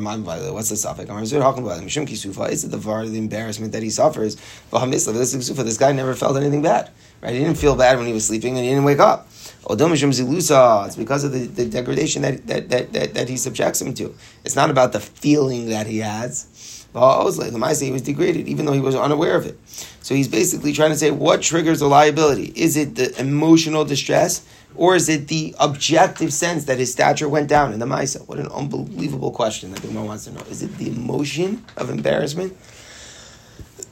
what's 0.53 0.69
the 0.69 0.77
suffix? 0.77 1.09
I'm 1.09 1.25
talking 1.25 1.63
about. 1.63 1.83
Is 1.83 2.63
it 2.63 2.71
the 2.71 2.77
var, 2.77 3.05
the 3.05 3.17
embarrassment 3.17 3.73
that 3.73 3.83
he 3.83 3.89
suffers? 3.89 4.37
This 4.71 5.77
guy 5.77 5.91
never 5.91 6.15
felt 6.15 6.37
anything 6.37 6.61
bad. 6.61 6.89
Right? 7.21 7.33
He 7.33 7.39
didn't 7.39 7.57
feel 7.57 7.75
bad 7.75 7.97
when 7.97 8.07
he 8.07 8.13
was 8.13 8.25
sleeping 8.25 8.55
and 8.55 8.63
he 8.63 8.71
didn't 8.71 8.85
wake 8.85 8.99
up. 8.99 9.27
It's 9.69 10.95
because 10.95 11.23
of 11.23 11.33
the, 11.33 11.45
the 11.45 11.65
degradation 11.69 12.21
that, 12.23 12.47
that, 12.47 12.69
that, 12.69 12.93
that, 12.93 13.13
that 13.13 13.29
he 13.29 13.37
subjects 13.37 13.81
him 13.81 13.93
to. 13.95 14.15
It's 14.43 14.55
not 14.55 14.71
about 14.71 14.93
the 14.93 14.99
feeling 14.99 15.67
that 15.67 15.85
he 15.85 15.99
has. 15.99 16.47
The 16.93 16.99
Maisa, 16.99 17.83
he 17.83 17.91
was 17.91 18.01
degraded, 18.01 18.47
even 18.47 18.65
though 18.65 18.73
he 18.73 18.81
was 18.81 18.95
unaware 18.95 19.35
of 19.35 19.45
it. 19.45 19.57
So 20.01 20.13
he's 20.13 20.27
basically 20.27 20.73
trying 20.73 20.91
to 20.91 20.97
say, 20.97 21.11
what 21.11 21.41
triggers 21.41 21.79
the 21.79 21.87
liability? 21.87 22.51
Is 22.55 22.75
it 22.75 22.95
the 22.95 23.19
emotional 23.19 23.85
distress? 23.85 24.45
Or 24.75 24.95
is 24.95 25.09
it 25.09 25.27
the 25.27 25.53
objective 25.59 26.31
sense 26.31 26.65
that 26.65 26.77
his 26.77 26.91
stature 26.91 27.27
went 27.27 27.49
down 27.49 27.73
in 27.73 27.79
the 27.79 27.85
Maisa? 27.85 28.25
What 28.27 28.39
an 28.39 28.47
unbelievable 28.47 29.31
question 29.31 29.71
that 29.71 29.81
the 29.81 29.87
Gemara 29.87 30.05
wants 30.05 30.25
to 30.25 30.31
know. 30.31 30.41
Is 30.49 30.63
it 30.63 30.77
the 30.77 30.87
emotion 30.87 31.65
of 31.75 31.89
embarrassment? 31.89 32.55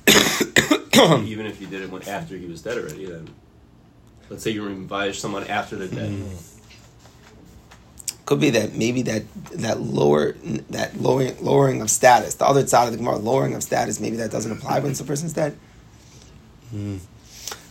Even 0.10 1.46
if 1.46 1.60
you 1.62 1.68
did 1.68 1.82
it 1.82 1.90
when 1.90 2.08
after 2.08 2.36
he 2.36 2.46
was 2.46 2.62
dead 2.62 2.78
already, 2.78 3.06
then 3.06 3.30
let's 4.30 4.44
say 4.44 4.52
you 4.52 4.66
invite 4.68 5.16
someone 5.16 5.46
after 5.48 5.76
they're 5.76 5.88
dead. 5.88 6.12
Mm. 6.12 6.49
Could 8.30 8.40
be 8.40 8.52
that 8.52 8.76
maybe 8.76 9.02
that 9.02 9.24
that 9.54 9.82
lower 9.82 10.34
that 10.70 11.02
lowering 11.02 11.36
lowering 11.44 11.82
of 11.82 11.90
status. 11.90 12.36
The 12.36 12.46
other 12.46 12.68
side 12.68 12.86
of 12.86 12.92
the 12.92 13.00
Gemara, 13.00 13.16
lowering 13.16 13.56
of 13.56 13.64
status, 13.64 14.00
maybe 14.00 14.18
that 14.18 14.30
doesn't 14.30 14.52
apply 14.52 14.82
when 14.82 14.94
the 14.94 15.04
person's 15.04 15.34
dead. 15.34 15.58
Mm. 16.72 17.00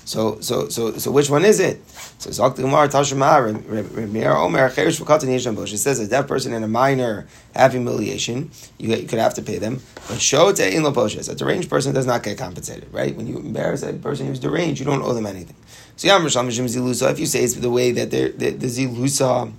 So, 0.05 0.41
so, 0.41 0.69
so, 0.69 0.99
so, 0.99 1.13
which 1.13 1.31
one 1.31 1.45
is 1.45 1.61
it? 1.61 1.89
So, 2.19 2.31
Zok 2.31 2.57
the 2.57 2.63
Gemara 2.63 2.89
Tashma 2.89 4.35
Omer 4.37 4.71
Cherish 4.71 4.99
V'Katan 4.99 5.55
Bosh. 5.55 5.73
It 5.73 5.79
says 5.79 6.01
a 6.01 6.09
deaf 6.09 6.27
person 6.27 6.53
and 6.53 6.65
a 6.65 6.69
minor 6.69 7.29
have 7.55 7.71
humiliation, 7.71 8.51
you, 8.79 8.89
you 8.97 9.07
could 9.07 9.21
have 9.21 9.35
to 9.35 9.43
pay 9.43 9.59
them. 9.59 9.81
But 10.09 10.21
show 10.21 10.51
to 10.51 10.77
in 10.77 10.83
Boshes, 10.83 11.31
a 11.31 11.37
deranged 11.37 11.71
person 11.71 11.95
does 11.95 12.07
not 12.07 12.25
get 12.25 12.37
compensated, 12.37 12.93
right? 12.93 13.15
When 13.15 13.29
you 13.29 13.37
embarrass 13.39 13.85
a 13.85 13.93
person 13.93 14.27
who's 14.27 14.41
deranged, 14.41 14.81
you 14.81 14.87
don't 14.87 15.03
owe 15.03 15.13
them 15.13 15.27
anything. 15.27 15.55
So, 15.95 16.09
Yam 16.09 16.23
Risham 16.23 16.49
Zilusa. 16.49 17.13
If 17.13 17.21
you 17.21 17.27
say 17.27 17.45
it's 17.45 17.55
the 17.55 17.71
way 17.71 17.93
that 17.93 18.11
they're 18.11 18.31
the, 18.31 18.51
the 18.51 18.67
Zilusa. 18.67 19.53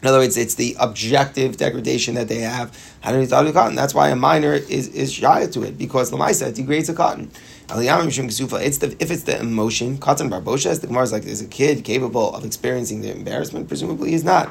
In 0.00 0.08
other 0.08 0.18
words, 0.18 0.36
it's 0.36 0.54
the 0.54 0.76
objective 0.78 1.56
degradation 1.56 2.14
that 2.14 2.28
they 2.28 2.38
have. 2.38 2.70
katan. 3.02 3.74
That's 3.74 3.94
why 3.94 4.10
a 4.10 4.16
minor 4.16 4.54
is, 4.54 4.88
is 4.88 5.12
shy 5.12 5.46
to 5.46 5.62
it, 5.64 5.76
because 5.76 6.10
the 6.10 6.16
Lamaisa 6.16 6.54
degrades 6.54 6.88
a 6.88 6.94
katan. 6.94 7.30
It's 7.70 8.78
the 8.78 8.96
if 8.98 9.10
it's 9.10 9.24
the 9.24 9.38
emotion, 9.38 9.98
Katan 9.98 10.30
Barbosha, 10.30 10.80
the 10.80 10.86
Gemara 10.86 11.02
is 11.02 11.12
like, 11.12 11.24
is 11.24 11.42
a 11.42 11.46
kid 11.46 11.84
capable 11.84 12.34
of 12.34 12.46
experiencing 12.46 13.02
the 13.02 13.10
embarrassment? 13.10 13.68
Presumably 13.68 14.12
he's 14.12 14.24
not. 14.24 14.48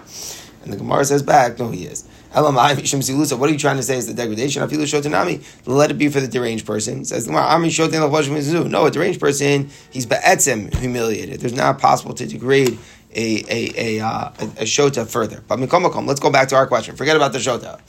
And 0.63 0.71
the 0.71 0.77
Gemara 0.77 1.03
says 1.03 1.23
back, 1.23 1.57
no, 1.57 1.71
he 1.71 1.85
is. 1.85 2.07
What 2.33 2.53
are 2.53 3.49
you 3.49 3.57
trying 3.57 3.77
to 3.77 3.83
say 3.83 3.97
is 3.97 4.05
the 4.05 4.13
degradation? 4.13 4.61
Of 4.61 4.69
shotanami. 4.69 5.41
Let 5.65 5.89
it 5.89 5.97
be 5.97 6.09
for 6.09 6.19
the 6.19 6.27
deranged 6.27 6.67
person. 6.67 7.05
Says 7.05 7.25
the 7.25 7.31
no, 7.31 8.85
a 8.85 8.91
deranged 8.91 9.19
person, 9.19 9.69
he's 9.89 10.05
be'etzim 10.05 10.75
humiliated. 10.75 11.39
There's 11.39 11.53
not 11.53 11.79
possible 11.79 12.13
to 12.13 12.27
degrade 12.27 12.77
a 13.15 13.43
a 13.49 13.99
a, 13.99 14.05
uh, 14.05 14.31
a, 14.39 14.63
shota 14.63 15.07
further. 15.07 15.43
But 15.47 15.59
mikomakom, 15.59 16.07
let's 16.07 16.19
go 16.19 16.29
back 16.29 16.49
to 16.49 16.55
our 16.55 16.67
question. 16.67 16.95
Forget 16.95 17.15
about 17.15 17.33
the 17.33 17.39
shota. 17.39 17.79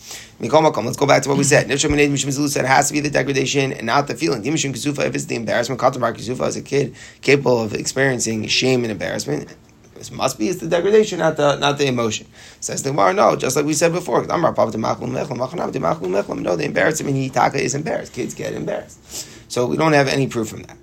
Mikomakom, 0.40 0.84
let's 0.84 0.96
go 0.96 1.06
back 1.06 1.22
to 1.22 1.28
what 1.28 1.38
we 1.38 1.44
said. 1.44 1.66
Nifsham 1.66 1.90
Mishum 1.90 2.48
said 2.48 2.64
it 2.64 2.68
has 2.68 2.88
to 2.88 2.94
be 2.94 3.00
the 3.00 3.10
degradation 3.10 3.72
and 3.72 3.86
not 3.86 4.06
the 4.06 4.14
feeling. 4.14 4.42
Dimishim 4.42 4.72
Kisufa, 4.72 5.06
if 5.06 5.14
it's 5.14 5.26
the 5.26 5.34
embarrassment, 5.34 5.80
Katamar 5.80 6.14
Kisufa 6.14 6.46
as 6.46 6.56
a 6.56 6.62
kid 6.62 6.94
capable 7.20 7.60
of 7.60 7.74
experiencing 7.74 8.46
shame 8.46 8.84
and 8.84 8.92
embarrassment. 8.92 9.54
This 9.94 10.12
must 10.12 10.38
be 10.38 10.48
it's 10.48 10.60
the 10.60 10.68
degradation, 10.68 11.18
not 11.18 11.36
the 11.36 11.56
not 11.56 11.78
the 11.78 11.86
emotion. 11.86 12.28
Says 12.60 12.84
the 12.84 12.90
Gemara, 12.90 13.12
no, 13.12 13.34
just 13.34 13.56
like 13.56 13.64
we 13.64 13.74
said 13.74 13.92
before. 13.92 14.24
No, 14.24 14.38
the 14.38 16.62
embarrassment 16.64 17.16
hitaka 17.16 17.56
is 17.56 17.74
embarrassed. 17.74 18.12
Kids 18.12 18.34
get 18.34 18.54
embarrassed. 18.54 19.50
So 19.50 19.66
we 19.66 19.76
don't 19.76 19.94
have 19.94 20.06
any 20.06 20.28
proof 20.28 20.50
from 20.50 20.62
that. 20.62 20.76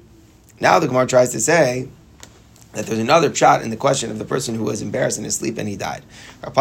Now 0.59 0.79
the 0.79 0.87
Gemara 0.87 1.07
tries 1.07 1.31
to 1.31 1.39
say 1.39 1.87
that 2.75 2.85
there's 2.85 2.99
another 2.99 3.33
shot 3.33 3.61
in 3.61 3.69
the 3.69 3.77
question 3.77 4.11
of 4.11 4.19
the 4.19 4.25
person 4.25 4.53
who 4.53 4.63
was 4.63 4.81
embarrassed 4.81 5.17
in 5.17 5.23
his 5.23 5.37
sleep 5.37 5.57
and 5.57 5.67
he 5.67 5.75
died. 5.75 6.03
Is 6.43 6.51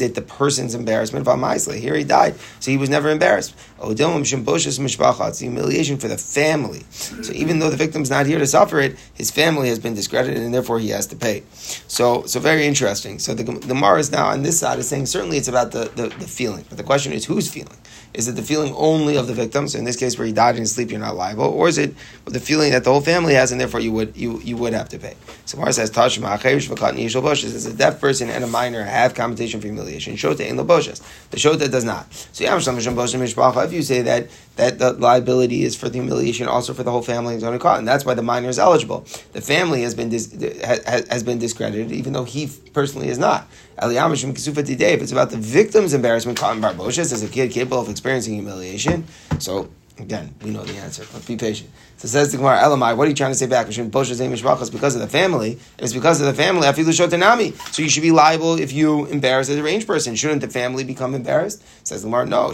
it 0.00 0.14
the 0.14 0.22
person's 0.26 0.74
embarrassment? 0.74 1.26
Here 1.26 1.94
he 1.94 2.04
died, 2.04 2.34
so 2.60 2.70
he 2.70 2.76
was 2.78 2.88
never 2.88 3.10
embarrassed. 3.10 3.54
It's 3.80 3.98
the 3.98 5.36
humiliation 5.40 5.98
for 5.98 6.08
the 6.08 6.18
family. 6.18 6.80
So 6.90 7.32
even 7.32 7.58
though 7.58 7.70
the 7.70 7.76
victim's 7.76 8.10
not 8.10 8.26
here 8.26 8.38
to 8.38 8.46
suffer 8.46 8.80
it, 8.80 8.98
his 9.14 9.30
family 9.30 9.68
has 9.68 9.78
been 9.78 9.94
discredited 9.94 10.38
and 10.38 10.54
therefore 10.54 10.78
he 10.78 10.88
has 10.88 11.06
to 11.08 11.16
pay. 11.16 11.42
So, 11.52 12.24
so 12.26 12.40
very 12.40 12.66
interesting. 12.66 13.18
So 13.18 13.34
the, 13.34 13.44
the 13.44 13.68
Gemara 13.68 13.98
is 13.98 14.10
now 14.10 14.28
on 14.28 14.42
this 14.42 14.58
side 14.58 14.78
is 14.78 14.88
saying 14.88 15.06
certainly 15.06 15.36
it's 15.36 15.48
about 15.48 15.72
the, 15.72 15.90
the, 15.94 16.08
the 16.08 16.26
feeling, 16.26 16.64
but 16.68 16.78
the 16.78 16.84
question 16.84 17.12
is 17.12 17.26
who's 17.26 17.50
feeling? 17.52 17.76
Is 18.14 18.28
it 18.28 18.32
the 18.32 18.42
feeling 18.42 18.74
only 18.76 19.16
of 19.16 19.26
the 19.26 19.32
victim? 19.32 19.66
So 19.68 19.78
in 19.78 19.86
this 19.86 19.96
case, 19.96 20.18
where 20.18 20.26
he 20.26 20.34
died 20.34 20.56
in 20.56 20.60
his 20.60 20.74
sleep, 20.74 20.90
you're 20.90 21.00
not 21.00 21.16
liable, 21.16 21.46
or 21.46 21.68
is 21.68 21.78
it 21.78 21.94
the 22.26 22.40
feeling 22.40 22.72
that 22.72 22.84
the 22.84 22.90
whole 22.90 23.00
family 23.00 23.32
has, 23.32 23.41
and 23.50 23.60
therefore 23.60 23.80
you 23.80 23.92
would 23.92 24.16
you, 24.16 24.40
you 24.40 24.56
would 24.56 24.72
have 24.72 24.88
to 24.90 24.98
pay? 24.98 25.14
So 25.46 25.58
Mara 25.58 25.72
says, 25.72 25.90
"Tashma 25.90 27.44
Is 27.44 27.66
a 27.66 27.74
deaf 27.74 28.00
person 28.00 28.30
and 28.30 28.44
a 28.44 28.46
minor 28.46 28.84
have 28.84 29.14
compensation 29.14 29.60
for 29.60 29.66
humiliation? 29.66 30.14
Shota 30.14 30.46
in 30.46 30.56
the 30.56 30.64
The 30.64 31.36
shota 31.36 31.70
does 31.70 31.84
not. 31.84 32.12
So 32.12 32.44
if 32.44 33.72
you 33.72 33.82
say 33.82 34.02
that 34.02 34.28
that 34.56 34.78
the 34.78 34.92
liability 34.92 35.64
is 35.64 35.74
for 35.74 35.88
the 35.88 35.98
humiliation, 35.98 36.46
also 36.46 36.74
for 36.74 36.82
the 36.82 36.90
whole 36.90 37.02
family, 37.02 37.34
is 37.34 37.42
undercut, 37.42 37.78
and 37.78 37.88
that's 37.88 38.04
why 38.04 38.14
the 38.14 38.22
minor 38.22 38.48
is 38.48 38.58
eligible. 38.58 39.06
The 39.32 39.40
family 39.40 39.82
has 39.82 39.94
been 39.94 40.10
dis, 40.10 40.30
has, 40.62 41.08
has 41.08 41.22
been 41.22 41.38
discredited, 41.38 41.90
even 41.90 42.12
though 42.12 42.24
he 42.24 42.50
personally 42.72 43.08
is 43.08 43.18
not. 43.18 43.48
Aliyamishim 43.78 44.34
Kisufa 44.34 44.64
today, 44.64 44.92
If 44.92 45.02
it's 45.02 45.12
about 45.12 45.30
the 45.30 45.38
victim's 45.38 45.94
embarrassment, 45.94 46.38
Katan 46.38 46.60
Barboshes 46.60 47.12
as 47.12 47.22
a 47.22 47.28
kid 47.28 47.50
capable 47.50 47.80
of 47.80 47.88
experiencing 47.88 48.34
humiliation. 48.34 49.06
So 49.38 49.70
again, 49.98 50.34
we 50.42 50.50
know 50.50 50.62
the 50.62 50.76
answer. 50.76 51.04
But 51.12 51.26
be 51.26 51.36
patient. 51.36 51.70
So 52.02 52.08
says 52.08 52.32
the 52.32 52.38
Gemara, 52.38 52.58
Elamai, 52.58 52.96
what 52.96 53.06
are 53.06 53.10
you 53.10 53.14
trying 53.14 53.30
to 53.30 53.36
say 53.36 53.46
back? 53.46 53.68
Because 53.68 54.10
of 54.10 54.18
the 54.18 55.08
family. 55.08 55.60
It's 55.78 55.92
because 55.92 56.20
of 56.20 56.26
the 56.26 56.34
family. 56.34 57.52
So 57.70 57.80
you 57.80 57.88
should 57.88 58.02
be 58.02 58.10
liable 58.10 58.58
if 58.58 58.72
you 58.72 59.06
embarrass 59.06 59.48
a 59.48 59.54
deranged 59.54 59.86
person. 59.86 60.16
Shouldn't 60.16 60.40
the 60.40 60.48
family 60.48 60.82
become 60.82 61.14
embarrassed? 61.14 61.62
Says 61.86 62.02
the 62.02 62.08
Gemara, 62.08 62.26
no. 62.26 62.48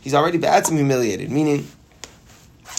He's 0.00 0.14
already 0.14 0.38
bad 0.38 0.66
humiliated, 0.66 1.30
meaning 1.30 1.68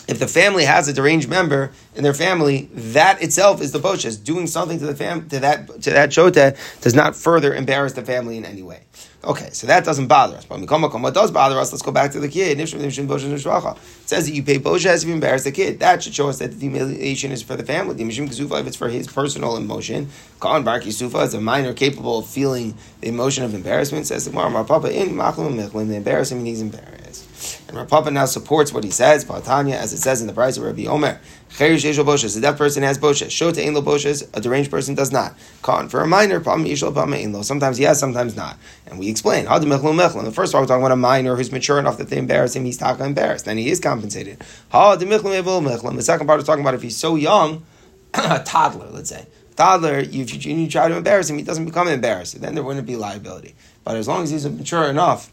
if 0.10 0.18
the 0.18 0.28
family 0.28 0.66
has 0.66 0.88
a 0.88 0.94
deranged 0.94 1.30
member 1.30 1.72
in 1.94 2.02
their 2.02 2.16
family, 2.16 2.68
that 2.74 3.22
itself 3.22 3.62
is 3.62 3.72
the 3.72 3.80
poshes. 3.80 4.18
Doing 4.18 4.48
something 4.48 4.80
to 4.80 4.88
the 4.88 4.96
fam 4.96 5.30
to 5.30 5.40
that 5.40 5.68
to 5.84 5.92
that 5.92 6.10
shota 6.10 6.58
does 6.82 6.96
not 6.96 7.16
further 7.16 7.54
embarrass 7.54 7.94
the 7.94 8.02
family 8.04 8.36
in 8.36 8.44
any 8.44 8.64
way. 8.64 8.82
Okay, 9.24 9.50
so 9.52 9.68
that 9.68 9.86
doesn't 9.86 10.08
bother 10.08 10.38
us. 10.38 10.46
But 10.46 10.62
what 10.62 11.14
does 11.14 11.30
bother 11.30 11.60
us? 11.60 11.72
Let's 11.72 11.84
go 11.84 11.92
back 11.92 12.12
to 12.14 12.20
the 12.20 12.28
kid. 12.28 12.60
It 12.60 12.70
says 12.70 14.26
that 14.26 14.34
you 14.34 14.42
pay 14.42 14.58
poshes 14.58 15.04
if 15.04 15.10
you 15.10 15.14
embarrass 15.14 15.44
the 15.44 15.52
kid. 15.52 15.80
That 15.80 16.02
should 16.02 16.16
show 16.16 16.30
us 16.30 16.40
that 16.40 16.54
the 16.54 16.60
humiliation 16.60 17.32
is 17.32 17.44
for 17.44 17.56
the 17.56 17.64
family. 17.64 18.02
If 18.02 18.68
it's 18.68 18.76
for 18.78 18.90
his 18.90 19.08
personal 19.08 19.58
emotion. 19.58 20.10
Khan 20.40 20.64
bar 20.64 20.82
Sufa 20.82 21.20
is 21.20 21.36
a 21.36 21.42
minor 21.42 21.74
capable 21.74 22.18
of 22.20 22.26
feeling 22.26 22.74
the 23.02 23.10
emotion 23.10 23.44
of 23.44 23.54
embarrassment. 23.54 24.08
Says 24.08 24.26
the 24.26 24.32
Papa 24.32 24.92
in 24.92 25.18
the 25.18 25.96
embarrassment 25.96 26.48
he's 26.48 26.62
embarrassed. 26.62 27.29
And 27.70 27.78
Rav 27.78 27.88
Papa 27.88 28.10
now 28.10 28.26
supports 28.26 28.74
what 28.74 28.84
he 28.84 28.90
says, 28.90 29.24
Patanya, 29.24 29.76
as 29.76 29.94
it 29.94 30.00
says 30.00 30.22
in 30.22 30.28
the 30.28 30.34
brisa 30.34 30.58
of 30.58 30.64
Rabbi 30.64 30.88
Omer. 30.88 31.22
Cherish 31.52 31.84
Yeshel 31.84 32.04
Boshes, 32.04 32.36
a 32.36 32.42
deaf 32.42 32.58
person 32.58 32.82
has 32.82 32.98
Boshes. 32.98 33.28
Shota 33.28 33.64
Ein 33.64 33.76
Lo 33.76 33.84
Boshes, 33.84 34.28
a 34.36 34.42
deranged 34.42 34.72
person 34.72 34.96
does 34.96 35.12
not. 35.12 35.36
Khan, 35.62 35.88
for 35.88 36.02
a 36.02 36.08
minor, 36.08 36.40
Pam 36.40 36.66
Yeshel 36.66 36.96
Pam 36.96 37.14
Ein 37.14 37.32
Lo. 37.32 37.44
Sometimes 37.44 37.80
yes, 37.80 38.00
sometimes 38.00 38.36
not. 38.36 38.58
And 38.88 38.98
we 38.98 39.08
explain, 39.08 39.46
How 39.46 39.60
Hadim 39.60 39.66
Mechlum 39.66 40.02
Mechlum. 40.02 40.24
The 40.24 40.32
first 40.32 40.52
part, 40.52 40.64
we're 40.64 40.68
talking 40.68 40.82
about 40.82 40.94
a 40.94 40.96
minor 40.96 41.36
who's 41.36 41.52
mature 41.52 41.78
enough 41.78 42.00
that 42.00 42.10
they 42.10 42.18
embarrass 42.18 42.56
him, 42.56 42.66
he's 42.66 42.78
taka 42.78 43.06
embarrassed. 43.06 43.46
Then 43.46 43.60
he 43.60 43.70
is 43.70 43.80
compensated. 43.80 44.40
Hadim 44.74 45.04
Mechlum 45.04 45.38
Evil 45.38 45.62
Mechlum. 45.62 45.96
The 45.96 46.02
second 46.02 46.26
part 46.26 46.40
is 46.40 46.48
talking 46.48 46.64
about 46.64 46.74
if 46.74 46.82
he's 46.82 46.98
so 46.98 47.18
young, 47.18 47.64
a 48.16 48.42
toddler, 48.44 48.88
let's 48.90 49.12
say. 49.12 49.28
Toddler, 49.56 50.00
if 50.00 50.44
you, 50.44 50.56
you 50.56 50.68
try 50.68 50.88
to 50.88 50.98
embarrass 50.98 51.30
him, 51.30 51.38
he 51.38 51.44
doesn't 51.44 51.66
become 51.66 51.88
embarrassed. 51.88 52.42
Then 52.42 52.56
there 52.56 52.64
wouldn't 52.64 52.88
be 52.88 52.96
liability. 52.96 53.54
But 53.84 53.96
as 53.96 54.08
long 54.08 54.24
as 54.24 54.32
he's 54.32 54.50
mature 54.50 54.86
enough, 54.90 55.32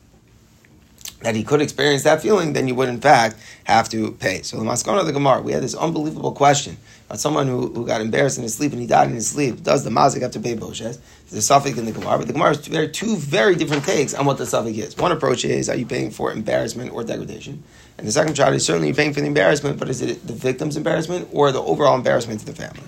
that 1.23 1.35
he 1.35 1.43
could 1.43 1.63
experience 1.63 2.03
that 2.03 2.21
feeling, 2.23 2.53
then 2.53 2.69
you 2.69 2.75
would 2.75 2.89
in 2.89 3.01
fact 3.01 3.37
have 3.65 3.89
to 3.89 4.13
pay. 4.13 4.43
So 4.43 4.59
the 4.59 4.65
Maskana 4.65 5.01
of 5.01 5.07
the 5.07 5.13
Gemara, 5.13 5.41
we 5.41 5.53
had 5.53 5.63
this 5.63 5.75
unbelievable 5.75 6.33
question 6.33 6.77
about 7.07 7.21
someone 7.21 7.47
who, 7.47 7.73
who 7.73 7.87
got 7.87 8.01
embarrassed 8.01 8.37
in 8.37 8.43
his 8.43 8.55
sleep 8.55 8.73
and 8.73 8.81
he 8.81 8.87
died 8.87 9.09
in 9.09 9.15
his 9.15 9.29
sleep. 9.29 9.63
Does 9.63 9.83
the 9.83 9.91
Mazik 9.91 10.23
have 10.23 10.33
to 10.33 10.41
pay 10.41 10.55
Boshes? 10.57 10.99
There's 11.31 11.51
a 11.51 11.79
in 11.79 11.87
the 11.87 11.93
Gemara, 11.93 12.19
but 12.19 12.27
the 12.27 12.33
Gemara 12.33 12.53
is 12.53 12.61
there 12.67 12.83
are 12.83 12.89
two 12.89 13.17
very 13.17 13.57
different 13.57 13.85
takes 13.85 14.15
on 14.15 14.27
what 14.27 14.39
the 14.39 14.47
suffix 14.47 14.79
is. 14.79 14.97
One 14.97 15.11
approach 15.11 15.45
is, 15.45 15.69
are 15.69 15.77
you 15.77 15.87
paying 15.87 16.11
for 16.11 16.33
embarrassment 16.33 16.93
or 16.93 17.03
degradation? 17.03 17.63
And 17.99 18.07
the 18.07 18.13
second 18.13 18.35
child 18.35 18.55
is 18.55 18.65
certainly 18.65 18.93
paying 18.93 19.13
for 19.13 19.21
the 19.21 19.27
embarrassment, 19.27 19.79
but 19.79 19.89
is 19.89 20.03
it 20.03 20.27
the 20.27 20.35
victim's 20.35 20.77
embarrassment 20.77 21.29
or 21.33 21.51
the 21.51 21.63
overall 21.63 21.97
embarrassment 21.97 22.41
to 22.41 22.47
the 22.47 22.55
family? 22.55 22.83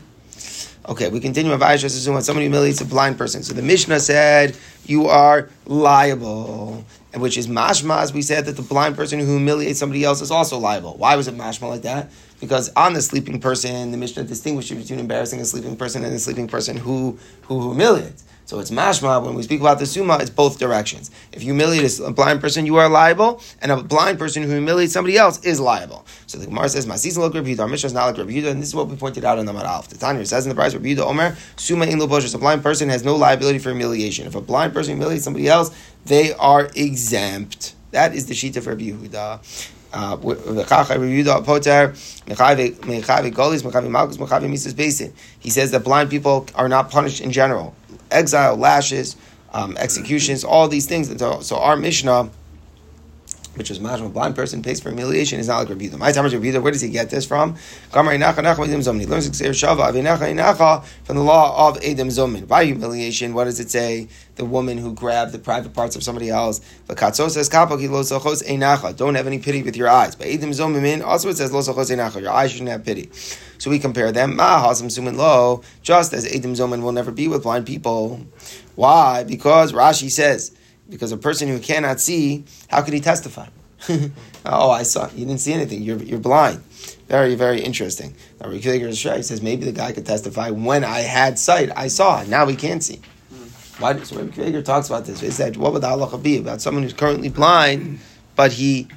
Okay, 0.88 1.10
we 1.10 1.20
continue 1.20 1.50
with 1.50 1.60
Aisha 1.60 2.12
when 2.12 2.22
somebody 2.22 2.46
humiliates 2.46 2.80
a 2.80 2.84
blind 2.84 3.18
person. 3.18 3.42
So 3.42 3.52
the 3.52 3.62
Mishnah 3.62 4.00
said 4.00 4.56
you 4.86 5.06
are 5.06 5.50
liable, 5.66 6.84
which 7.20 7.36
is 7.36 7.46
mashma, 7.46 8.00
as 8.00 8.12
we 8.12 8.22
said 8.22 8.46
that 8.46 8.56
the 8.56 8.62
blind 8.62 8.96
person 8.96 9.18
who 9.18 9.26
humiliates 9.26 9.78
somebody 9.78 10.04
else 10.04 10.20
is 10.20 10.30
also 10.30 10.58
liable. 10.58 10.96
Why 10.96 11.16
was 11.16 11.28
it 11.28 11.36
mashma 11.36 11.68
like 11.68 11.82
that? 11.82 12.10
Because 12.40 12.70
on 12.74 12.92
the 12.92 13.02
sleeping 13.02 13.40
person, 13.40 13.90
the 13.90 13.96
Mishnah 13.96 14.24
distinguishes 14.24 14.80
between 14.80 15.00
embarrassing 15.00 15.40
a 15.40 15.44
sleeping 15.44 15.76
person 15.76 16.04
and 16.04 16.14
a 16.14 16.18
sleeping 16.18 16.48
person 16.48 16.76
who 16.76 17.18
who 17.42 17.70
humiliates. 17.70 18.24
So 18.48 18.58
it's 18.60 18.70
mashma, 18.70 19.22
when 19.22 19.34
we 19.34 19.42
speak 19.42 19.60
about 19.60 19.78
the 19.78 19.84
summa, 19.84 20.16
it's 20.22 20.30
both 20.30 20.58
directions. 20.58 21.10
If 21.32 21.42
you 21.42 21.52
humiliate 21.52 22.00
a 22.00 22.10
blind 22.10 22.40
person, 22.40 22.64
you 22.64 22.76
are 22.76 22.88
liable, 22.88 23.42
and 23.60 23.70
a 23.70 23.82
blind 23.82 24.18
person 24.18 24.42
who 24.42 24.48
humiliates 24.48 24.94
somebody 24.94 25.18
else 25.18 25.44
is 25.44 25.60
liable. 25.60 26.06
So 26.26 26.38
the 26.38 26.46
Gemara 26.46 26.70
says, 26.70 26.86
Masisa 26.86 27.18
look 27.18 27.34
Rabbi 27.34 27.54
our 27.60 27.68
Mishnah 27.68 27.88
is 27.88 27.92
not 27.92 28.06
like 28.06 28.16
Rabbi 28.16 28.48
and 28.48 28.62
this 28.62 28.68
is 28.68 28.74
what 28.74 28.88
we 28.88 28.96
pointed 28.96 29.26
out 29.26 29.38
in 29.38 29.44
the 29.44 29.52
Maralf. 29.52 29.88
The 29.88 29.98
Tanya 29.98 30.24
says 30.24 30.46
in 30.46 30.56
the 30.56 30.58
brisa, 30.58 30.82
Rabbi 30.82 30.98
Omer, 30.98 31.36
summa 31.56 31.84
in 31.84 31.98
loboshes, 31.98 32.34
a 32.34 32.38
blind 32.38 32.62
person 32.62 32.88
has 32.88 33.04
no 33.04 33.16
liability 33.16 33.58
for 33.58 33.68
humiliation. 33.68 34.26
If 34.26 34.34
a 34.34 34.40
blind 34.40 34.72
person 34.72 34.94
humiliates 34.94 35.24
somebody 35.24 35.46
else, 35.46 35.70
they 36.06 36.32
are 36.32 36.70
exempt. 36.74 37.74
That 37.90 38.14
is 38.14 38.28
the 38.28 38.34
sheet 38.34 38.56
of 38.56 38.66
Rabbi 38.66 38.84
Yehuda. 38.84 39.74
Uh, 39.92 40.16
he 45.40 45.50
says 45.50 45.70
that 45.70 45.84
blind 45.84 46.10
people 46.10 46.46
are 46.54 46.68
not 46.68 46.90
punished 46.90 47.20
in 47.20 47.30
general 47.32 47.74
exile, 48.10 48.56
lashes, 48.56 49.16
um, 49.52 49.76
executions, 49.76 50.44
all 50.44 50.68
these 50.68 50.86
things. 50.86 51.16
So, 51.18 51.40
so 51.40 51.56
our 51.56 51.76
Mishnah, 51.76 52.30
which 53.54 53.70
was 53.70 53.78
a 53.78 54.08
blind 54.08 54.36
person 54.36 54.62
pays 54.62 54.80
for 54.80 54.90
humiliation, 54.90 55.40
is 55.40 55.48
not 55.48 55.68
like 55.68 55.76
Yehuda. 55.76 55.98
My 55.98 56.12
time 56.12 56.24
is 56.26 56.34
Rabbi 56.34 56.56
Where 56.58 56.72
does 56.72 56.80
he 56.80 56.90
get 56.90 57.10
this 57.10 57.26
from? 57.26 57.56
He 57.56 57.98
learns 57.98 58.86
from 61.04 61.16
the 61.16 61.22
law 61.22 61.68
of 61.68 61.78
Edom 61.82 62.08
Zomin. 62.08 62.46
By 62.46 62.66
humiliation, 62.66 63.34
what 63.34 63.44
does 63.44 63.60
it 63.60 63.70
say? 63.70 64.08
The 64.36 64.44
woman 64.44 64.78
who 64.78 64.94
grabbed 64.94 65.32
the 65.32 65.38
private 65.38 65.74
parts 65.74 65.96
of 65.96 66.04
somebody 66.04 66.30
else. 66.30 66.60
Don't 66.86 67.00
have 69.14 69.26
any 69.26 69.38
pity 69.38 69.62
with 69.62 69.76
your 69.76 69.88
eyes. 69.88 70.14
But 70.14 70.28
Edom 70.28 70.50
Zomin 70.50 71.04
also 71.04 71.28
it 71.28 71.36
says 71.36 71.50
Your 71.50 72.30
eyes 72.30 72.52
shouldn't 72.52 72.70
have 72.70 72.84
pity. 72.84 73.10
So 73.58 73.70
we 73.70 73.80
compare 73.80 74.12
them. 74.12 74.36
Just 74.36 76.12
as 76.12 76.32
Edom 76.32 76.54
Zomin 76.54 76.82
will 76.82 76.92
never 76.92 77.10
be 77.10 77.26
with 77.26 77.42
blind 77.42 77.66
people. 77.66 78.20
Why? 78.76 79.24
Because 79.24 79.72
Rashi 79.72 80.10
says 80.10 80.52
because 80.88 81.12
a 81.12 81.16
person 81.16 81.48
who 81.48 81.58
cannot 81.58 82.00
see, 82.00 82.44
how 82.68 82.82
could 82.82 82.94
he 82.94 83.00
testify? 83.00 83.48
oh, 84.46 84.70
I 84.70 84.82
saw. 84.82 85.08
You 85.10 85.26
didn't 85.26 85.38
see 85.38 85.52
anything. 85.52 85.82
You're, 85.82 86.02
you're 86.02 86.18
blind. 86.18 86.62
Very, 87.08 87.34
very 87.34 87.60
interesting. 87.60 88.14
Now, 88.40 88.48
Rick 88.50 88.64
says 88.64 89.42
maybe 89.42 89.64
the 89.64 89.72
guy 89.72 89.92
could 89.92 90.06
testify 90.06 90.50
when 90.50 90.84
I 90.84 91.00
had 91.00 91.38
sight, 91.38 91.70
I 91.76 91.88
saw. 91.88 92.22
Now 92.24 92.46
he 92.46 92.56
can't 92.56 92.82
see. 92.82 93.00
Hmm. 93.30 93.82
Why? 93.82 94.02
So 94.02 94.16
Rabbi 94.16 94.34
Krieger 94.34 94.62
talks 94.62 94.88
about 94.88 95.06
this. 95.06 95.20
He 95.20 95.30
said, 95.30 95.56
"What 95.56 95.72
would 95.72 95.82
the 95.82 95.88
halacha 95.88 96.22
be 96.22 96.38
about 96.38 96.60
someone 96.60 96.82
who's 96.82 96.92
currently 96.92 97.28
blind, 97.28 98.00
but 98.36 98.52
he 98.52 98.88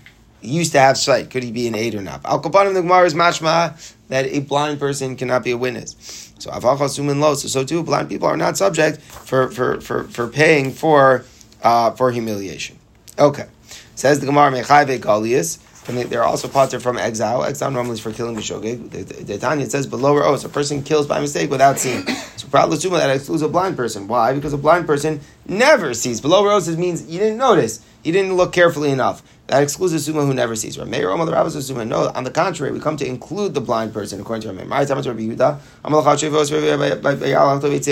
used 0.42 0.74
to 0.74 0.80
have 0.80 0.98
sight? 0.98 1.30
Could 1.30 1.44
he 1.44 1.52
be 1.52 1.68
an 1.68 1.76
eid 1.76 1.96
or 1.96 2.02
not?" 2.02 2.26
Al 2.26 2.42
Kapanim 2.42 2.74
the 2.74 2.82
Gemara 2.82 3.06
is 3.06 3.14
mashma 3.14 3.94
that 4.10 4.26
a 4.26 4.40
blind 4.42 4.80
person 4.80 5.16
cannot 5.16 5.44
be 5.44 5.52
a 5.52 5.58
witness. 5.58 5.96
So 6.40 6.50
avacha 6.52 6.90
sumin 6.90 7.20
lo. 7.20 7.36
So 7.36 7.48
so 7.48 7.64
too, 7.64 7.84
blind 7.84 8.10
people 8.10 8.28
are 8.28 8.38
not 8.38 8.58
subject 8.58 9.00
for 9.00 9.50
for 9.52 9.80
for, 9.80 10.04
for 10.06 10.28
paying 10.28 10.72
for 10.72 11.24
uh, 11.62 11.92
for 11.92 12.12
humiliation. 12.12 12.78
Okay. 13.18 13.48
Says 13.96 14.20
the 14.20 14.26
Gemara, 14.26 14.52
Mechayve 14.52 15.00
Galias. 15.00 15.60
They're 16.10 16.24
also 16.24 16.48
patur 16.48 16.82
from 16.82 16.98
exile. 16.98 17.44
Exile 17.44 17.72
normally 17.72 17.96
is 17.96 18.00
for 18.00 18.14
killing 18.14 18.36
the 18.36 18.42
shogeg. 18.42 19.26
The 19.26 19.38
Tanya 19.38 19.70
says 19.70 19.88
below 19.88 20.16
or 20.16 20.24
oh, 20.24 20.36
a 20.36 20.50
person 20.50 20.84
kills 20.84 21.08
by 21.08 21.20
mistake 21.20 21.50
without 21.50 21.80
seeing. 21.80 22.06
So 22.42 22.48
probably 22.48 22.78
assume 22.78 22.94
that 22.94 23.16
excludes 23.16 23.44
a 23.44 23.48
blind 23.48 23.78
person. 23.78 24.08
Why? 24.08 24.34
Because 24.34 24.52
a 24.52 24.58
blind 24.58 24.88
person 24.88 25.20
never 25.48 25.94
sees. 25.94 26.22
Below 26.22 26.44
roses 26.44 26.76
means 26.76 27.08
you 27.08 27.20
didn't 27.20 27.38
notice. 27.38 27.86
You 28.04 28.12
didn't 28.12 28.34
look 28.34 28.52
carefully 28.52 28.90
enough. 28.90 29.22
That 29.52 29.64
excludes 29.64 30.06
the 30.06 30.14
who 30.14 30.34
never 30.34 30.56
sees. 30.56 30.78
Meir 30.78 31.10
Omar 31.10 31.26
the 31.26 31.34
Rabbis 31.34 31.68
suma. 31.68 31.84
No, 31.84 32.10
on 32.16 32.24
the 32.24 32.32
contrary, 32.32 32.72
we 32.72 32.80
come 32.80 32.96
to 32.96 33.06
include 33.06 33.54
the 33.54 33.60
blind 33.60 33.94
person 33.94 34.22
according 34.22 34.44
to 34.44 34.54
Rameir. 34.54 34.66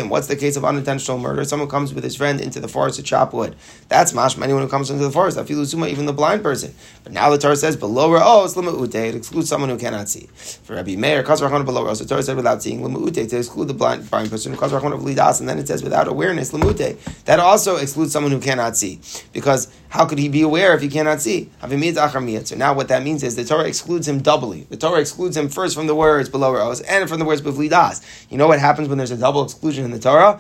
What's 0.10 0.28
the 0.28 0.38
case 0.38 0.56
of 0.56 0.64
unintentional 0.64 1.18
murder? 1.18 1.44
Someone 1.44 1.68
comes 1.68 1.94
with 1.94 2.06
his 2.06 2.16
friend 2.16 2.40
into 2.40 2.62
the 2.62 2.70
forest 2.70 2.96
to 2.96 3.04
chop 3.04 3.34
wood. 3.34 3.58
That's 3.90 4.14
mashma. 4.14 4.44
Anyone 4.44 4.62
who 4.62 4.70
comes 4.70 4.90
into 4.90 5.04
the 5.04 5.12
forest, 5.12 5.38
afilu 5.38 5.66
suma, 5.66 5.88
even 5.88 6.06
the 6.06 6.14
blind 6.14 6.44
person. 6.44 6.74
But 7.04 7.12
now 7.12 7.30
the 7.30 7.38
Torah 7.38 7.58
says 7.58 7.76
below 7.76 8.18
oh, 8.22 8.46
it's 8.46 8.56
ute. 8.56 8.96
It 8.96 9.16
excludes 9.16 9.50
someone 9.50 9.70
who 9.70 9.78
cannot 9.78 10.08
see. 10.08 10.30
For 10.64 10.76
Rabbi 10.76 10.96
Meir, 10.96 11.24
kasrachon 11.24 11.66
below 11.66 11.94
The 11.94 12.06
Torah 12.06 12.24
said 12.24 12.38
without 12.38 12.64
seeing 12.64 12.80
ute 12.80 13.30
to 13.30 13.38
exclude 13.38 13.68
the 13.68 13.74
blind, 13.74 14.10
blind 14.10 14.30
person. 14.30 14.56
Kasrachon 14.56 14.94
of 14.94 15.02
lidas, 15.02 15.42
and 15.42 15.50
then 15.50 15.60
it 15.60 15.68
says 15.68 15.84
without 15.84 16.08
awareness 16.08 16.54
lemute. 16.54 16.96
That 17.26 17.42
also 17.42 17.76
excludes 17.76 18.14
someone 18.14 18.32
who 18.32 18.40
cannot 18.40 18.78
see 18.78 19.02
because 19.34 19.68
how 19.90 20.06
could 20.06 20.20
he 20.20 20.30
be 20.30 20.42
aware 20.42 20.76
if 20.76 20.82
he 20.82 20.88
cannot 20.88 21.20
see? 21.20 21.50
So 21.62 22.56
now 22.56 22.74
what 22.74 22.88
that 22.90 23.04
means 23.04 23.24
is 23.24 23.36
the 23.36 23.44
Torah 23.44 23.68
excludes 23.68 24.08
him 24.08 24.22
doubly. 24.22 24.68
The 24.70 24.78
Torah 24.78 25.02
excludes 25.02 25.36
him 25.36 25.50
first 25.50 25.76
from 25.76 25.88
the 25.88 25.96
words 25.96 26.30
below 26.30 26.54
rows 26.54 26.82
and 26.82 27.10
from 27.10 27.20
the 27.20 27.26
words 27.26 27.42
bevlidas. 27.42 28.28
You 28.30 28.38
know 28.38 28.48
what 28.48 28.60
happens 28.60 28.88
when 28.88 29.00
there's 29.00 29.12
a 29.12 29.18
double 29.18 29.44
exclusion 29.44 29.86
in 29.86 29.92
the 29.92 30.00
Torah? 30.00 30.40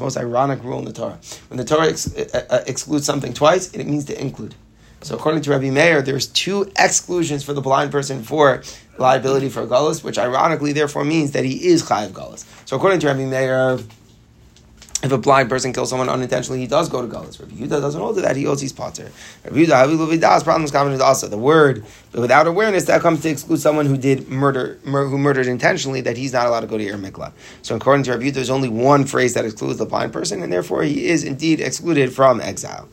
Most 0.00 0.16
ironic 0.16 0.62
rule 0.62 0.78
in 0.78 0.84
the 0.84 0.92
Torah. 0.92 1.18
When 1.48 1.58
the 1.58 1.64
Torah 1.64 1.88
ex- 1.88 2.16
uh, 2.16 2.46
uh, 2.48 2.60
excludes 2.66 3.04
something 3.04 3.34
twice, 3.34 3.72
it 3.72 3.84
means 3.84 4.04
to 4.06 4.20
include. 4.20 4.54
So 5.02 5.14
according 5.14 5.42
to 5.42 5.50
Rabbi 5.50 5.70
Meir, 5.70 6.02
there's 6.02 6.26
two 6.26 6.70
exclusions 6.76 7.44
for 7.44 7.52
the 7.52 7.60
blind 7.60 7.92
person 7.92 8.22
for 8.22 8.62
liability 8.98 9.48
for 9.48 9.64
galus, 9.66 10.02
which 10.02 10.18
ironically 10.18 10.72
therefore 10.72 11.04
means 11.04 11.32
that 11.32 11.44
he 11.44 11.68
is 11.68 11.84
chayiv 11.84 12.10
galus. 12.10 12.44
So 12.64 12.76
according 12.76 13.00
to 13.00 13.06
Rabbi 13.06 13.24
Meir, 13.24 13.78
if 15.08 15.12
a 15.12 15.18
blind 15.18 15.48
person 15.48 15.72
kills 15.72 15.90
someone 15.90 16.08
unintentionally, 16.08 16.60
he 16.60 16.66
does 16.66 16.88
go 16.88 17.02
to 17.02 17.08
Galus. 17.08 17.40
Rabbi 17.40 17.54
Yehuda 17.54 17.80
doesn't 17.80 18.00
hold 18.00 18.16
to 18.16 18.22
that; 18.22 18.36
he 18.36 18.46
owes 18.46 18.60
his 18.60 18.72
patur. 18.72 19.10
Rabbi 19.44 19.64
Yehuda, 19.64 20.44
problems 20.44 20.70
common 20.70 21.00
also. 21.00 21.28
The 21.28 21.38
word, 21.38 21.84
but 22.12 22.20
without 22.20 22.46
awareness, 22.46 22.84
that 22.84 23.00
comes 23.00 23.22
to 23.22 23.30
exclude 23.30 23.60
someone 23.60 23.86
who 23.86 23.96
did 23.96 24.28
murder, 24.28 24.78
mur- 24.84 25.08
who 25.08 25.18
murdered 25.18 25.46
intentionally, 25.46 26.00
that 26.02 26.16
he's 26.16 26.32
not 26.32 26.46
allowed 26.46 26.60
to 26.60 26.66
go 26.66 26.78
to 26.78 26.84
Ir 26.84 26.98
Miklat. 26.98 27.32
So, 27.62 27.74
according 27.74 28.04
to 28.04 28.12
Rabbi 28.12 28.24
Yehuda, 28.24 28.34
there's 28.34 28.50
only 28.50 28.68
one 28.68 29.04
phrase 29.04 29.34
that 29.34 29.44
excludes 29.44 29.78
the 29.78 29.86
blind 29.86 30.12
person, 30.12 30.42
and 30.42 30.52
therefore 30.52 30.82
he 30.82 31.08
is 31.08 31.24
indeed 31.24 31.60
excluded 31.60 32.12
from 32.12 32.40
exile. 32.40 32.88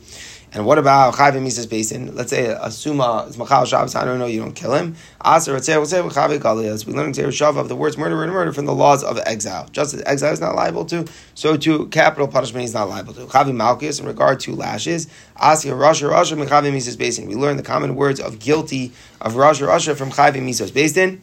And 0.55 0.65
what 0.65 0.77
about 0.77 1.15
Chayv 1.15 1.41
Mises 1.43 1.67
Basin? 1.67 2.15
Let's 2.15 2.29
say 2.29 2.45
a 2.45 2.71
Suma 2.71 3.25
is 3.27 3.37
Machal 3.37 3.65
Shabbos. 3.65 3.93
I 3.93 4.05
don't 4.05 4.19
know, 4.19 4.25
you 4.25 4.39
don't 4.39 4.53
kill 4.53 4.73
him. 4.73 4.95
Aser 5.23 5.53
we 5.53 5.59
say 5.59 5.73
Chayv 5.73 6.39
Galiyas. 6.39 6.85
We 6.85 6.93
learn 6.93 7.07
in 7.07 7.13
Shav 7.13 7.57
of 7.57 7.67
the 7.67 7.75
words 7.75 7.97
murder 7.97 8.23
and 8.23 8.31
murder 8.31 8.53
from 8.53 8.65
the 8.65 8.73
laws 8.73 9.03
of 9.03 9.19
exile. 9.25 9.67
Just 9.73 9.93
as 9.93 10.01
exile 10.05 10.31
is 10.31 10.39
not 10.39 10.55
liable 10.55 10.85
to, 10.85 11.05
so 11.33 11.57
too 11.57 11.87
capital 11.87 12.29
punishment 12.29 12.63
is 12.63 12.73
not 12.73 12.87
liable 12.87 13.13
to. 13.15 13.25
Chavi 13.25 13.53
Malchus 13.53 13.99
in 13.99 14.05
regard 14.05 14.39
to 14.39 14.55
lashes. 14.55 15.07
Asya 15.35 15.73
Rasha 15.73 16.09
Rasha 16.09 16.41
Mechavi 16.41 16.71
Mises 16.71 16.95
Basin. 16.95 17.27
We 17.27 17.35
learn 17.35 17.57
the 17.57 17.63
common 17.63 17.95
words 17.95 18.21
of 18.21 18.39
guilty 18.39 18.93
of 19.19 19.33
Rasha 19.33 19.67
Rasha 19.67 19.93
from 19.97 20.09
Chayv 20.09 20.41
Mises 20.41 20.71
Basin. 20.71 21.21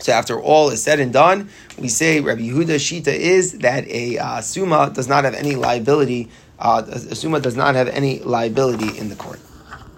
So 0.00 0.12
after 0.12 0.38
all 0.38 0.70
is 0.70 0.82
said 0.82 1.00
and 1.00 1.12
done, 1.12 1.48
we 1.78 1.88
say 1.88 2.20
Rabbi 2.20 2.42
Yehuda 2.42 2.76
Shita 2.76 3.08
is 3.08 3.58
that 3.58 3.86
a 3.88 4.18
uh, 4.18 4.40
suma 4.40 4.90
does 4.90 5.08
not 5.08 5.24
have 5.24 5.34
any 5.34 5.56
liability 5.56 6.30
uh, 6.60 6.84
Suma 6.98 7.40
does 7.40 7.56
not 7.56 7.74
have 7.74 7.88
any 7.88 8.20
liability 8.20 8.98
in 8.98 9.08
the 9.08 9.16
court. 9.16 9.40